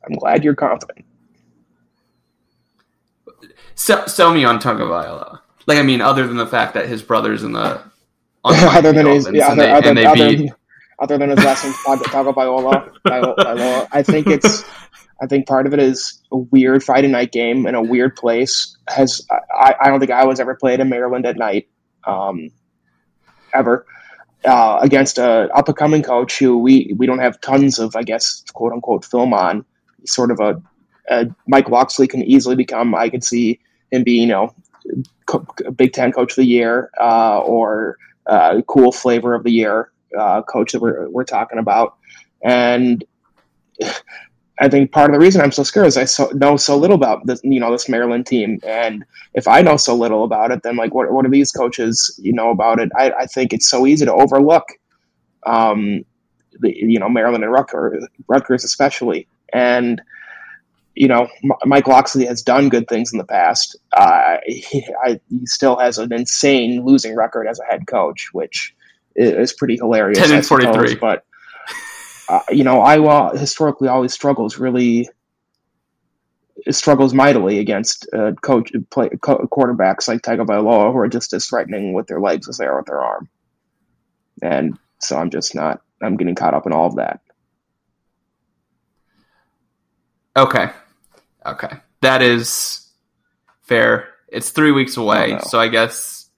I'm 0.05 0.17
glad 0.17 0.43
you're 0.43 0.55
confident. 0.55 1.05
Sell, 3.75 4.09
sell 4.09 4.35
me 4.35 4.45
on 4.45 4.59
Tagovailoa. 4.59 5.41
Like 5.67 5.79
I 5.79 5.83
mean, 5.83 6.01
other 6.01 6.27
than 6.27 6.37
the 6.37 6.47
fact 6.47 6.75
that 6.75 6.89
his 6.89 7.03
brother's 7.03 7.45
in 7.45 7.53
the 7.53 7.83
other 8.45 8.93
than 8.93 9.07
his 9.07 9.29
yeah, 9.33 9.49
other, 9.49 9.57
they, 9.57 9.71
other, 9.71 10.09
other, 10.09 10.37
beat... 10.37 10.53
other, 10.99 11.19
than 11.19 11.31
his 11.31 11.45
last 11.45 11.65
name 11.65 11.75
Tagovailoa, 11.75 13.89
I 13.93 14.03
think 14.03 14.27
it's 14.27 14.65
I 15.21 15.27
think 15.27 15.47
part 15.47 15.67
of 15.67 15.75
it 15.75 15.79
is 15.79 16.21
a 16.33 16.37
weird 16.37 16.83
Friday 16.83 17.09
night 17.09 17.33
game 17.33 17.67
in 17.67 17.75
a 17.75 17.83
weird 17.83 18.17
place. 18.17 18.77
Has 18.89 19.27
I, 19.31 19.75
I 19.81 19.89
don't 19.89 20.01
think 20.01 20.11
I 20.11 20.25
was 20.25 20.41
ever 20.41 20.55
played 20.55 20.81
in 20.81 20.89
Maryland 20.89 21.27
at 21.27 21.37
night, 21.37 21.69
um, 22.07 22.51
ever. 23.53 23.87
Uh, 24.43 24.79
against 24.81 25.19
a 25.19 25.51
up 25.55 25.69
and 25.69 25.77
coming 25.77 26.03
coach 26.03 26.39
who 26.39 26.57
we 26.57 26.95
we 26.97 27.07
don't 27.07 27.19
have 27.19 27.39
tons 27.43 27.79
of 27.79 27.95
I 27.95 28.03
guess 28.03 28.43
quote 28.55 28.73
unquote 28.73 29.05
film 29.05 29.35
on 29.35 29.67
sort 30.07 30.31
of 30.31 30.41
a, 30.41 30.63
a 31.11 31.27
Mike 31.47 31.69
Locksley 31.69 32.07
can 32.07 32.23
easily 32.23 32.57
become. 32.57 32.95
I 32.95 33.11
could 33.11 33.23
see 33.23 33.61
him 33.93 34.03
be, 34.03 34.13
you 34.13 34.27
know, 34.27 34.55
co- 35.27 35.47
Big 35.77 35.93
Ten 35.93 36.13
Coach 36.13 36.33
of 36.33 36.37
the 36.37 36.47
Year 36.47 36.91
uh, 36.99 37.41
or 37.41 37.99
uh, 38.27 38.63
cool 38.67 38.93
flavor 38.93 39.35
of 39.35 39.45
the 39.45 39.53
year 39.53 39.93
uh, 40.19 40.41
coach 40.41 40.73
that 40.73 40.81
we're 40.81 41.11
we're 41.11 41.25
talking 41.25 41.59
about, 41.59 41.97
and. 42.43 43.05
I 44.61 44.69
think 44.69 44.93
part 44.93 45.09
of 45.09 45.15
the 45.15 45.25
reason 45.25 45.41
I'm 45.41 45.53
so 45.53 45.63
scared 45.63 45.87
is 45.87 45.97
I 45.97 46.05
so, 46.05 46.31
know 46.35 46.57
so 46.59 46.77
little 46.77 46.95
about 46.95 47.27
this, 47.27 47.41
you 47.43 47.59
know, 47.59 47.73
this 47.73 47.89
Maryland 47.89 48.27
team, 48.27 48.61
and 48.63 49.05
if 49.33 49.49
I 49.49 49.63
know 49.63 49.79
so 49.79 49.95
little 49.95 50.23
about 50.23 50.51
it, 50.51 50.63
then 50.63 50.77
like, 50.77 50.93
what 50.93 51.11
what 51.11 51.25
do 51.25 51.31
these 51.31 51.51
coaches, 51.51 52.19
you 52.23 52.35
know, 52.35 52.51
about 52.51 52.79
it? 52.79 52.91
I, 52.97 53.11
I 53.13 53.27
think 53.27 53.55
it's 53.55 53.69
so 53.69 53.87
easy 53.87 54.05
to 54.05 54.13
overlook, 54.13 54.65
um, 55.47 56.05
the, 56.61 56.77
you 56.77 56.99
know, 56.99 57.09
Maryland 57.09 57.43
and 57.43 57.53
Rutgers, 57.53 58.07
Rutgers 58.29 58.63
especially, 58.63 59.27
and 59.55 60.03
you 60.95 61.09
know, 61.09 61.29
M- 61.43 61.53
Mike 61.65 61.87
Locksley 61.87 62.27
has 62.27 62.43
done 62.43 62.69
good 62.69 62.87
things 62.87 63.13
in 63.13 63.19
the 63.19 63.25
past. 63.25 63.77
Uh, 63.95 64.37
he, 64.47 64.87
I, 65.03 65.19
he, 65.31 65.47
still 65.47 65.79
has 65.79 65.97
an 65.97 66.13
insane 66.13 66.85
losing 66.85 67.17
record 67.17 67.47
as 67.47 67.59
a 67.59 67.65
head 67.65 67.87
coach, 67.87 68.29
which 68.33 68.75
is 69.17 69.55
pretty 69.55 69.77
hilarious. 69.77 70.19
Ten 70.19 70.33
and 70.33 70.45
forty 70.45 70.71
three, 70.71 70.97
but 70.97 71.25
uh, 72.31 72.43
you 72.51 72.63
know, 72.63 72.81
Iowa 72.81 73.37
historically 73.37 73.89
always 73.89 74.13
struggles 74.13 74.57
really 74.57 75.09
struggles 76.71 77.13
mightily 77.13 77.59
against 77.59 78.09
uh, 78.15 78.33
coach 78.41 78.71
play, 78.91 79.09
co- 79.21 79.49
quarterbacks 79.51 80.07
like 80.07 80.23
Tagovailoa 80.23 80.93
who 80.93 80.99
are 80.99 81.09
just 81.09 81.33
as 81.33 81.47
threatening 81.47 81.93
with 81.93 82.07
their 82.07 82.21
legs 82.21 82.49
as 82.49 82.59
they 82.59 82.67
are 82.67 82.77
with 82.77 82.87
their 82.87 83.01
arm. 83.01 83.29
And 84.43 84.79
so 85.01 85.19
I'm 85.19 85.31
just 85.31 85.57
not. 85.57 85.83
I'm 86.01 86.17
getting 86.17 86.37
caught 86.37 86.55
up 86.55 86.67
in 86.67 86.73
all 86.73 86.87
of 86.87 86.97
that. 86.97 87.21
Okay. 90.37 90.71
Okay. 91.45 91.73
That 92.01 92.23
is 92.23 92.89
fair. 93.63 94.09
It's 94.29 94.51
three 94.51 94.71
weeks 94.71 94.97
away, 94.97 95.33
oh, 95.33 95.35
no. 95.35 95.41
so 95.41 95.59
I 95.59 95.67
guess 95.67 96.31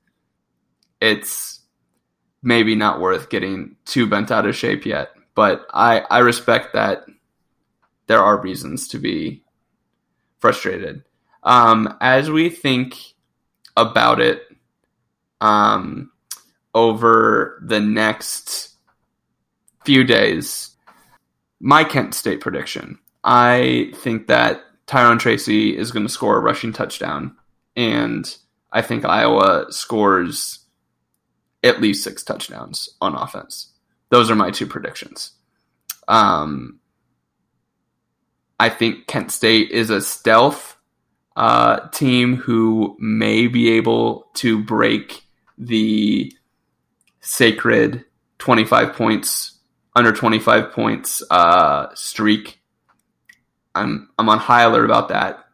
it's 1.02 1.60
maybe 2.42 2.74
not 2.74 3.00
worth 3.00 3.28
getting 3.28 3.76
too 3.84 4.06
bent 4.06 4.30
out 4.30 4.46
of 4.46 4.56
shape 4.56 4.86
yet. 4.86 5.10
But 5.34 5.66
I, 5.72 6.00
I 6.10 6.18
respect 6.18 6.74
that 6.74 7.04
there 8.06 8.20
are 8.20 8.40
reasons 8.40 8.88
to 8.88 8.98
be 8.98 9.42
frustrated. 10.40 11.04
Um, 11.42 11.96
as 12.00 12.30
we 12.30 12.50
think 12.50 12.96
about 13.76 14.20
it 14.20 14.42
um, 15.40 16.10
over 16.74 17.62
the 17.64 17.80
next 17.80 18.74
few 19.84 20.04
days, 20.04 20.76
my 21.60 21.84
Kent 21.84 22.14
State 22.14 22.40
prediction 22.40 22.98
I 23.24 23.92
think 23.94 24.26
that 24.26 24.62
Tyrone 24.86 25.18
Tracy 25.18 25.76
is 25.76 25.92
going 25.92 26.06
to 26.06 26.12
score 26.12 26.36
a 26.36 26.40
rushing 26.40 26.72
touchdown, 26.72 27.36
and 27.76 28.36
I 28.72 28.82
think 28.82 29.04
Iowa 29.04 29.66
scores 29.70 30.60
at 31.62 31.80
least 31.80 32.02
six 32.02 32.24
touchdowns 32.24 32.88
on 33.00 33.14
offense. 33.14 33.71
Those 34.12 34.30
are 34.30 34.36
my 34.36 34.50
two 34.52 34.66
predictions. 34.66 35.32
Um, 36.06 36.78
I 38.60 38.68
think 38.68 39.08
Kent 39.08 39.32
State 39.32 39.70
is 39.70 39.90
a 39.90 40.00
stealth 40.00 40.76
uh, 41.34 41.88
team 41.88 42.36
who 42.36 42.96
may 43.00 43.48
be 43.48 43.72
able 43.72 44.28
to 44.34 44.62
break 44.62 45.24
the 45.58 46.32
sacred 47.20 48.04
25 48.38 48.92
points, 48.92 49.58
under 49.96 50.12
25 50.12 50.70
points 50.72 51.22
uh, 51.30 51.88
streak 51.94 52.62
I'm 53.74 54.10
I'm 54.18 54.28
on 54.28 54.38
high 54.38 54.62
alert 54.62 54.84
about 54.84 55.08
that. 55.08 55.44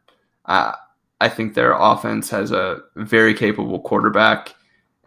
Uh, 0.44 0.72
I 1.20 1.28
think 1.28 1.54
their 1.54 1.72
offense 1.72 2.30
has 2.30 2.52
a 2.52 2.80
very 2.96 3.34
capable 3.34 3.80
quarterback, 3.80 4.54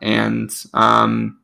and 0.01 0.49
um, 0.73 1.39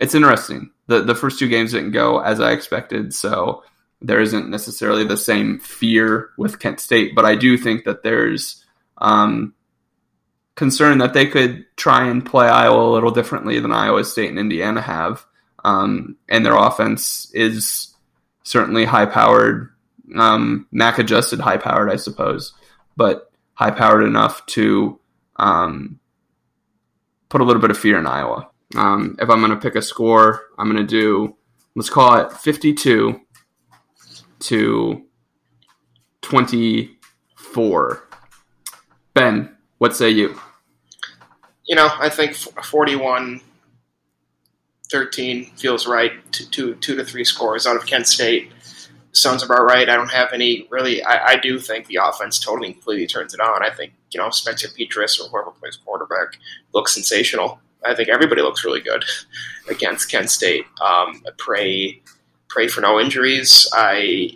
it's 0.00 0.14
interesting. 0.14 0.70
The 0.88 1.02
The 1.02 1.14
first 1.14 1.38
two 1.38 1.48
games 1.48 1.72
didn't 1.72 1.92
go 1.92 2.18
as 2.18 2.40
I 2.40 2.52
expected, 2.52 3.14
so 3.14 3.62
there 4.00 4.20
isn't 4.20 4.50
necessarily 4.50 5.04
the 5.04 5.16
same 5.16 5.58
fear 5.60 6.30
with 6.36 6.58
Kent 6.58 6.80
State. 6.80 7.14
But 7.14 7.24
I 7.24 7.34
do 7.36 7.56
think 7.56 7.84
that 7.84 8.02
there's 8.02 8.64
um, 8.98 9.54
concern 10.56 10.98
that 10.98 11.14
they 11.14 11.26
could 11.26 11.64
try 11.76 12.08
and 12.08 12.26
play 12.26 12.48
Iowa 12.48 12.90
a 12.90 12.94
little 12.94 13.12
differently 13.12 13.60
than 13.60 13.72
Iowa 13.72 14.04
State 14.04 14.30
and 14.30 14.38
Indiana 14.38 14.80
have, 14.80 15.24
um, 15.64 16.16
and 16.28 16.44
their 16.44 16.56
offense 16.56 17.30
is 17.32 17.94
certainly 18.42 18.84
high 18.84 19.06
powered 19.06 19.70
um, 20.16 20.66
MAC 20.72 20.98
adjusted 20.98 21.40
high 21.40 21.58
powered, 21.58 21.90
I 21.90 21.96
suppose, 21.96 22.54
but 22.96 23.30
high 23.54 23.70
powered 23.70 24.04
enough 24.04 24.44
to 24.46 24.98
um, 25.36 26.00
put 27.28 27.40
a 27.40 27.44
little 27.44 27.62
bit 27.62 27.70
of 27.70 27.78
fear 27.78 27.98
in 27.98 28.06
Iowa. 28.06 28.48
Um, 28.76 29.16
if 29.20 29.30
I'm 29.30 29.40
going 29.40 29.50
to 29.50 29.56
pick 29.56 29.76
a 29.76 29.82
score, 29.82 30.42
I'm 30.58 30.70
going 30.70 30.86
to 30.86 30.90
do, 30.90 31.36
let's 31.74 31.90
call 31.90 32.18
it 32.18 32.32
52 32.32 33.20
to 34.40 35.02
24. 36.22 38.08
Ben, 39.14 39.56
what 39.78 39.96
say 39.96 40.10
you? 40.10 40.38
You 41.64 41.76
know, 41.76 41.88
I 41.98 42.08
think 42.08 42.34
41 42.34 43.40
13 44.90 45.44
feels 45.56 45.86
right. 45.86 46.12
Two, 46.32 46.44
two, 46.46 46.74
two 46.76 46.96
to 46.96 47.04
three 47.04 47.24
scores 47.24 47.66
out 47.66 47.76
of 47.76 47.86
Kent 47.86 48.06
State. 48.06 48.50
sounds 49.12 49.42
about 49.42 49.64
right. 49.64 49.88
I 49.88 49.96
don't 49.96 50.10
have 50.10 50.32
any 50.32 50.66
really. 50.70 51.02
I, 51.02 51.32
I 51.32 51.36
do 51.36 51.58
think 51.58 51.86
the 51.86 51.98
offense 52.02 52.38
totally 52.38 52.72
completely 52.72 53.06
turns 53.06 53.34
it 53.34 53.40
on. 53.40 53.62
I 53.62 53.70
think 53.70 53.92
you 54.12 54.20
know 54.20 54.30
Spencer 54.30 54.68
Petras 54.68 55.20
or 55.20 55.28
whoever 55.28 55.50
plays 55.50 55.76
quarterback 55.76 56.38
looks 56.72 56.94
sensational. 56.94 57.60
I 57.84 57.94
think 57.94 58.08
everybody 58.08 58.42
looks 58.42 58.64
really 58.64 58.80
good 58.80 59.04
against 59.70 60.10
Kent 60.10 60.30
State. 60.30 60.64
Um, 60.80 61.22
pray 61.38 62.02
pray 62.48 62.68
for 62.68 62.80
no 62.80 62.98
injuries. 62.98 63.68
I 63.72 64.32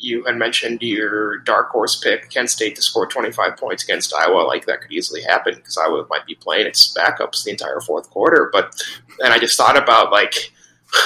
you 0.00 0.24
had 0.24 0.36
mentioned 0.36 0.80
your 0.80 1.38
dark 1.38 1.70
horse 1.70 1.98
pick, 1.98 2.30
Kent 2.30 2.50
State, 2.50 2.76
to 2.76 2.82
score 2.82 3.06
25 3.06 3.56
points 3.56 3.82
against 3.82 4.14
Iowa. 4.14 4.42
Like 4.42 4.64
that 4.66 4.80
could 4.80 4.92
easily 4.92 5.22
happen 5.22 5.56
because 5.56 5.76
Iowa 5.76 6.06
might 6.08 6.24
be 6.24 6.36
playing 6.36 6.66
its 6.66 6.94
backups 6.94 7.42
the 7.42 7.50
entire 7.50 7.80
fourth 7.80 8.08
quarter. 8.10 8.48
But 8.52 8.80
then 9.18 9.32
I 9.32 9.38
just 9.38 9.56
thought 9.56 9.76
about 9.76 10.12
like 10.12 10.52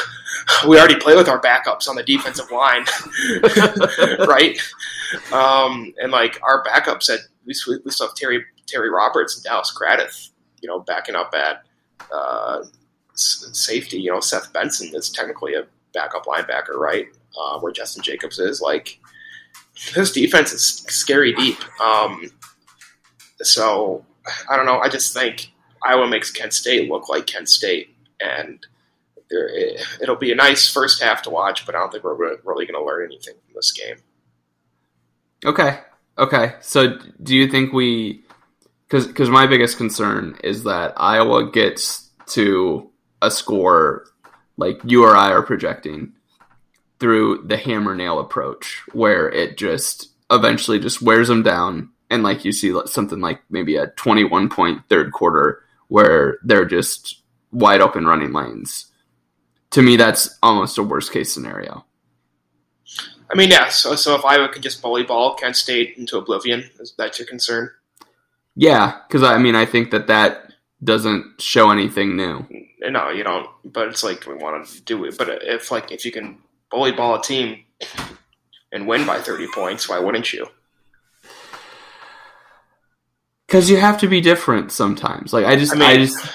we 0.68 0.78
already 0.78 0.96
play 0.96 1.16
with 1.16 1.28
our 1.28 1.40
backups 1.40 1.88
on 1.88 1.96
the 1.96 2.02
defensive 2.02 2.50
line, 2.50 2.84
right? 4.26 4.58
Um, 5.32 5.94
and 5.98 6.12
like 6.12 6.38
our 6.42 6.62
backups 6.64 7.08
at 7.08 7.20
we 7.46 7.54
still 7.54 8.06
have 8.06 8.14
Terry 8.14 8.44
Terry 8.66 8.90
Roberts 8.90 9.36
and 9.36 9.44
Dallas 9.44 9.74
Craddieth, 9.76 10.30
you 10.60 10.68
know, 10.68 10.80
backing 10.80 11.14
up 11.14 11.32
at 11.34 11.64
uh, 12.10 12.64
safety. 13.14 13.98
You 14.00 14.12
know, 14.12 14.20
Seth 14.20 14.52
Benson 14.52 14.94
is 14.94 15.10
technically 15.10 15.54
a 15.54 15.66
backup 15.92 16.26
linebacker, 16.26 16.76
right? 16.76 17.06
Uh, 17.38 17.58
where 17.60 17.72
Jestin 17.72 18.02
Jacobs 18.02 18.38
is. 18.38 18.60
Like 18.60 18.98
this 19.94 20.12
defense 20.12 20.52
is 20.52 20.64
scary 20.64 21.32
deep. 21.34 21.58
Um, 21.80 22.30
so 23.40 24.04
I 24.48 24.56
don't 24.56 24.66
know. 24.66 24.78
I 24.78 24.88
just 24.88 25.12
think 25.12 25.52
Iowa 25.82 26.06
makes 26.08 26.30
Kent 26.30 26.52
State 26.52 26.88
look 26.88 27.08
like 27.08 27.26
Kent 27.26 27.48
State, 27.48 27.94
and 28.20 28.64
it'll 30.00 30.16
be 30.16 30.32
a 30.32 30.36
nice 30.36 30.70
first 30.70 31.02
half 31.02 31.22
to 31.22 31.30
watch. 31.30 31.66
But 31.66 31.74
I 31.74 31.78
don't 31.78 31.90
think 31.90 32.04
we're 32.04 32.38
really 32.44 32.66
going 32.66 32.78
to 32.78 32.84
learn 32.84 33.06
anything 33.06 33.34
from 33.44 33.54
this 33.54 33.72
game. 33.72 33.96
Okay. 35.44 35.80
Okay. 36.18 36.54
So 36.60 36.98
do 37.22 37.34
you 37.34 37.48
think 37.48 37.72
we? 37.72 38.22
Because 38.92 39.30
my 39.30 39.46
biggest 39.46 39.78
concern 39.78 40.36
is 40.44 40.64
that 40.64 40.92
Iowa 40.98 41.50
gets 41.50 42.10
to 42.26 42.90
a 43.22 43.30
score 43.30 44.04
like 44.58 44.80
you 44.84 45.02
or 45.02 45.16
I 45.16 45.30
are 45.30 45.42
projecting 45.42 46.12
through 47.00 47.44
the 47.46 47.56
hammer 47.56 47.94
nail 47.94 48.20
approach, 48.20 48.82
where 48.92 49.30
it 49.30 49.56
just 49.56 50.12
eventually 50.30 50.78
just 50.78 51.00
wears 51.00 51.28
them 51.28 51.42
down, 51.42 51.88
and 52.10 52.22
like 52.22 52.44
you 52.44 52.52
see 52.52 52.78
something 52.84 53.20
like 53.20 53.40
maybe 53.48 53.76
a 53.76 53.86
twenty-one 53.88 54.50
point 54.50 54.82
third 54.90 55.10
quarter 55.12 55.62
where 55.88 56.38
they're 56.44 56.66
just 56.66 57.22
wide 57.50 57.80
open 57.80 58.04
running 58.06 58.32
lanes. 58.34 58.92
To 59.70 59.80
me, 59.80 59.96
that's 59.96 60.38
almost 60.42 60.76
a 60.76 60.82
worst 60.82 61.12
case 61.12 61.32
scenario. 61.32 61.86
I 63.30 63.36
mean, 63.36 63.50
yeah. 63.50 63.68
So, 63.70 63.96
so 63.96 64.14
if 64.14 64.24
Iowa 64.24 64.50
can 64.50 64.60
just 64.60 64.82
bully 64.82 65.02
ball 65.02 65.34
Kent 65.34 65.56
State 65.56 65.96
into 65.96 66.18
oblivion, 66.18 66.68
is 66.78 66.92
that 66.98 67.18
your 67.18 67.26
concern? 67.26 67.70
Yeah, 68.54 68.98
because 69.06 69.22
I 69.22 69.38
mean, 69.38 69.54
I 69.54 69.64
think 69.64 69.90
that 69.90 70.08
that 70.08 70.52
doesn't 70.82 71.40
show 71.40 71.70
anything 71.70 72.16
new. 72.16 72.46
No, 72.80 73.10
you 73.10 73.24
don't. 73.24 73.48
But 73.64 73.88
it's 73.88 74.02
like 74.02 74.26
we 74.26 74.34
want 74.34 74.66
to 74.66 74.82
do 74.82 75.04
it. 75.04 75.16
But 75.16 75.28
if 75.42 75.70
like 75.70 75.92
if 75.92 76.04
you 76.04 76.12
can 76.12 76.38
bully 76.70 76.92
ball 76.92 77.14
a 77.14 77.22
team 77.22 77.64
and 78.72 78.86
win 78.86 79.06
by 79.06 79.20
thirty 79.20 79.46
points, 79.46 79.88
why 79.88 79.98
wouldn't 79.98 80.32
you? 80.32 80.46
Because 83.46 83.68
you 83.68 83.76
have 83.76 83.98
to 83.98 84.08
be 84.08 84.22
different 84.22 84.72
sometimes. 84.72 85.32
Like 85.32 85.44
I 85.44 85.56
just, 85.56 85.72
I, 85.72 85.74
mean, 85.74 85.82
I 85.82 85.96
just, 85.98 86.26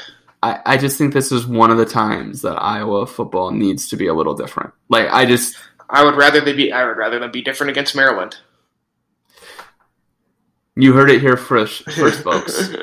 I, 0.43 0.59
I 0.67 0.77
just 0.77 0.99
think 0.99 1.13
this 1.13 1.31
is 1.31 1.47
one 1.47 1.71
of 1.71 1.77
the 1.77 1.85
times 1.85 2.43
that 2.43 2.61
Iowa 2.61 3.07
football 3.07 3.49
needs 3.49 3.89
to 3.89 3.97
be 3.97 4.05
a 4.05 4.13
little 4.13 4.35
different. 4.35 4.71
Like 4.87 5.09
I 5.09 5.25
just, 5.25 5.57
I 5.89 6.03
would 6.03 6.15
rather 6.15 6.41
they 6.41 6.53
be, 6.53 6.71
I 6.71 6.85
would 6.85 6.97
rather 6.97 7.17
them 7.17 7.31
be 7.31 7.41
different 7.41 7.71
against 7.71 7.95
Maryland. 7.95 8.37
You 10.79 10.93
heard 10.93 11.09
it 11.09 11.21
here 11.21 11.37
first, 11.37 11.89
first 11.91 12.23
folks. 12.23 12.73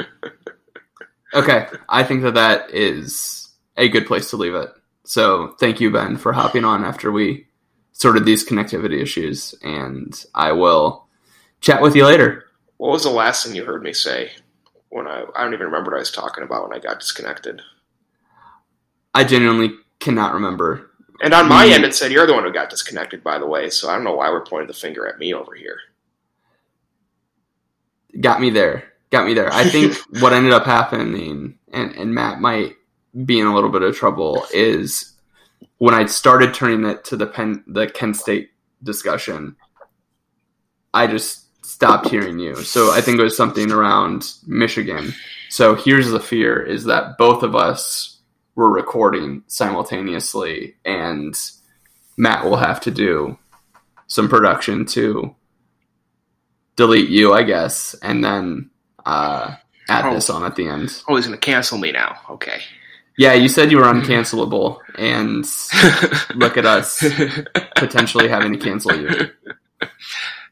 Okay, 1.34 1.66
I 1.88 2.04
think 2.04 2.22
that 2.22 2.34
that 2.34 2.70
is 2.70 3.48
a 3.76 3.88
good 3.88 4.06
place 4.06 4.30
to 4.30 4.36
leave 4.36 4.54
it. 4.54 4.70
So 5.02 5.56
thank 5.58 5.80
you, 5.80 5.90
Ben, 5.90 6.16
for 6.16 6.32
hopping 6.32 6.64
on 6.64 6.84
after 6.84 7.10
we 7.10 7.48
sorted 7.90 8.24
these 8.24 8.48
connectivity 8.48 9.02
issues, 9.02 9.52
and 9.60 10.24
I 10.32 10.52
will 10.52 11.08
chat 11.60 11.82
with 11.82 11.96
you 11.96 12.06
later. 12.06 12.44
What 12.76 12.92
was 12.92 13.02
the 13.02 13.10
last 13.10 13.44
thing 13.44 13.56
you 13.56 13.64
heard 13.64 13.82
me 13.82 13.92
say 13.92 14.30
when 14.90 15.08
I 15.08 15.24
I 15.34 15.42
don't 15.42 15.54
even 15.54 15.66
remember 15.66 15.90
what 15.90 15.96
I 15.96 16.00
was 16.00 16.12
talking 16.12 16.44
about 16.44 16.68
when 16.68 16.78
I 16.78 16.80
got 16.80 17.00
disconnected. 17.00 17.60
I 19.12 19.24
genuinely 19.24 19.72
cannot 19.98 20.34
remember. 20.34 20.92
And 21.20 21.34
on 21.34 21.48
my 21.48 21.66
end, 21.66 21.84
it 21.84 21.96
said 21.96 22.12
you're 22.12 22.28
the 22.28 22.34
one 22.34 22.44
who 22.44 22.52
got 22.52 22.70
disconnected. 22.70 23.24
By 23.24 23.38
the 23.38 23.46
way, 23.46 23.70
so 23.70 23.90
I 23.90 23.96
don't 23.96 24.04
know 24.04 24.14
why 24.14 24.30
we're 24.30 24.44
pointing 24.44 24.68
the 24.68 24.74
finger 24.74 25.08
at 25.08 25.18
me 25.18 25.34
over 25.34 25.56
here. 25.56 25.78
Got 28.20 28.40
me 28.40 28.50
there 28.50 28.94
got 29.14 29.26
me 29.26 29.34
there. 29.34 29.52
I 29.52 29.64
think 29.64 29.96
what 30.20 30.32
ended 30.32 30.52
up 30.52 30.66
happening, 30.66 31.56
and, 31.72 31.92
and 31.92 32.14
Matt 32.14 32.40
might 32.40 32.74
be 33.24 33.38
in 33.38 33.46
a 33.46 33.54
little 33.54 33.70
bit 33.70 33.82
of 33.82 33.96
trouble, 33.96 34.44
is 34.52 35.14
when 35.78 35.94
I 35.94 36.06
started 36.06 36.52
turning 36.52 36.84
it 36.84 37.04
to 37.04 37.16
the 37.16 37.26
Penn, 37.26 37.62
the 37.66 37.86
Kent 37.86 38.16
State 38.16 38.50
discussion, 38.82 39.56
I 40.92 41.06
just 41.06 41.42
stopped 41.64 42.08
hearing 42.08 42.38
you. 42.38 42.56
So 42.56 42.92
I 42.92 43.00
think 43.00 43.18
it 43.18 43.22
was 43.22 43.36
something 43.36 43.70
around 43.70 44.32
Michigan. 44.46 45.14
So 45.48 45.74
here's 45.74 46.10
the 46.10 46.20
fear: 46.20 46.60
is 46.60 46.84
that 46.84 47.16
both 47.16 47.42
of 47.42 47.54
us 47.54 48.18
were 48.56 48.70
recording 48.70 49.44
simultaneously, 49.46 50.74
and 50.84 51.34
Matt 52.16 52.44
will 52.44 52.56
have 52.56 52.80
to 52.82 52.90
do 52.90 53.38
some 54.06 54.28
production 54.28 54.84
to 54.86 55.34
delete 56.76 57.08
you, 57.08 57.32
I 57.32 57.42
guess, 57.42 57.94
and 58.02 58.24
then 58.24 58.70
uh, 59.04 59.54
add 59.88 60.06
oh. 60.06 60.14
this 60.14 60.30
on 60.30 60.44
at 60.44 60.56
the 60.56 60.68
end. 60.68 61.02
Oh, 61.08 61.16
he's 61.16 61.26
going 61.26 61.38
to 61.38 61.44
cancel 61.44 61.78
me 61.78 61.92
now. 61.92 62.16
Okay. 62.30 62.60
Yeah, 63.16 63.34
you 63.34 63.48
said 63.48 63.70
you 63.70 63.76
were 63.76 63.84
uncancelable, 63.84 64.78
and 64.98 65.46
look 66.34 66.56
at 66.56 66.66
us 66.66 67.00
potentially 67.76 68.28
having 68.28 68.52
to 68.52 68.58
cancel 68.58 68.96
you. 68.96 69.30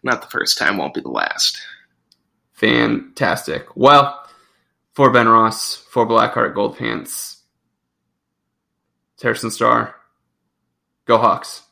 Not 0.04 0.22
the 0.22 0.28
first 0.28 0.58
time, 0.58 0.76
won't 0.76 0.94
be 0.94 1.00
the 1.00 1.08
last. 1.08 1.60
Fantastic. 2.52 3.66
Well, 3.74 4.24
for 4.92 5.10
Ben 5.10 5.28
Ross, 5.28 5.76
for 5.76 6.06
Blackheart 6.06 6.54
Gold 6.54 6.78
Pants, 6.78 7.42
Harrison 9.20 9.50
Star, 9.50 9.96
go 11.06 11.18
Hawks. 11.18 11.62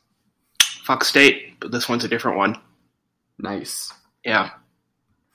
Fox 0.83 1.07
State, 1.07 1.59
but 1.59 1.71
this 1.71 1.87
one's 1.87 2.03
a 2.03 2.09
different 2.09 2.37
one. 2.37 2.59
Nice. 3.37 3.93
Yeah. 4.25 4.60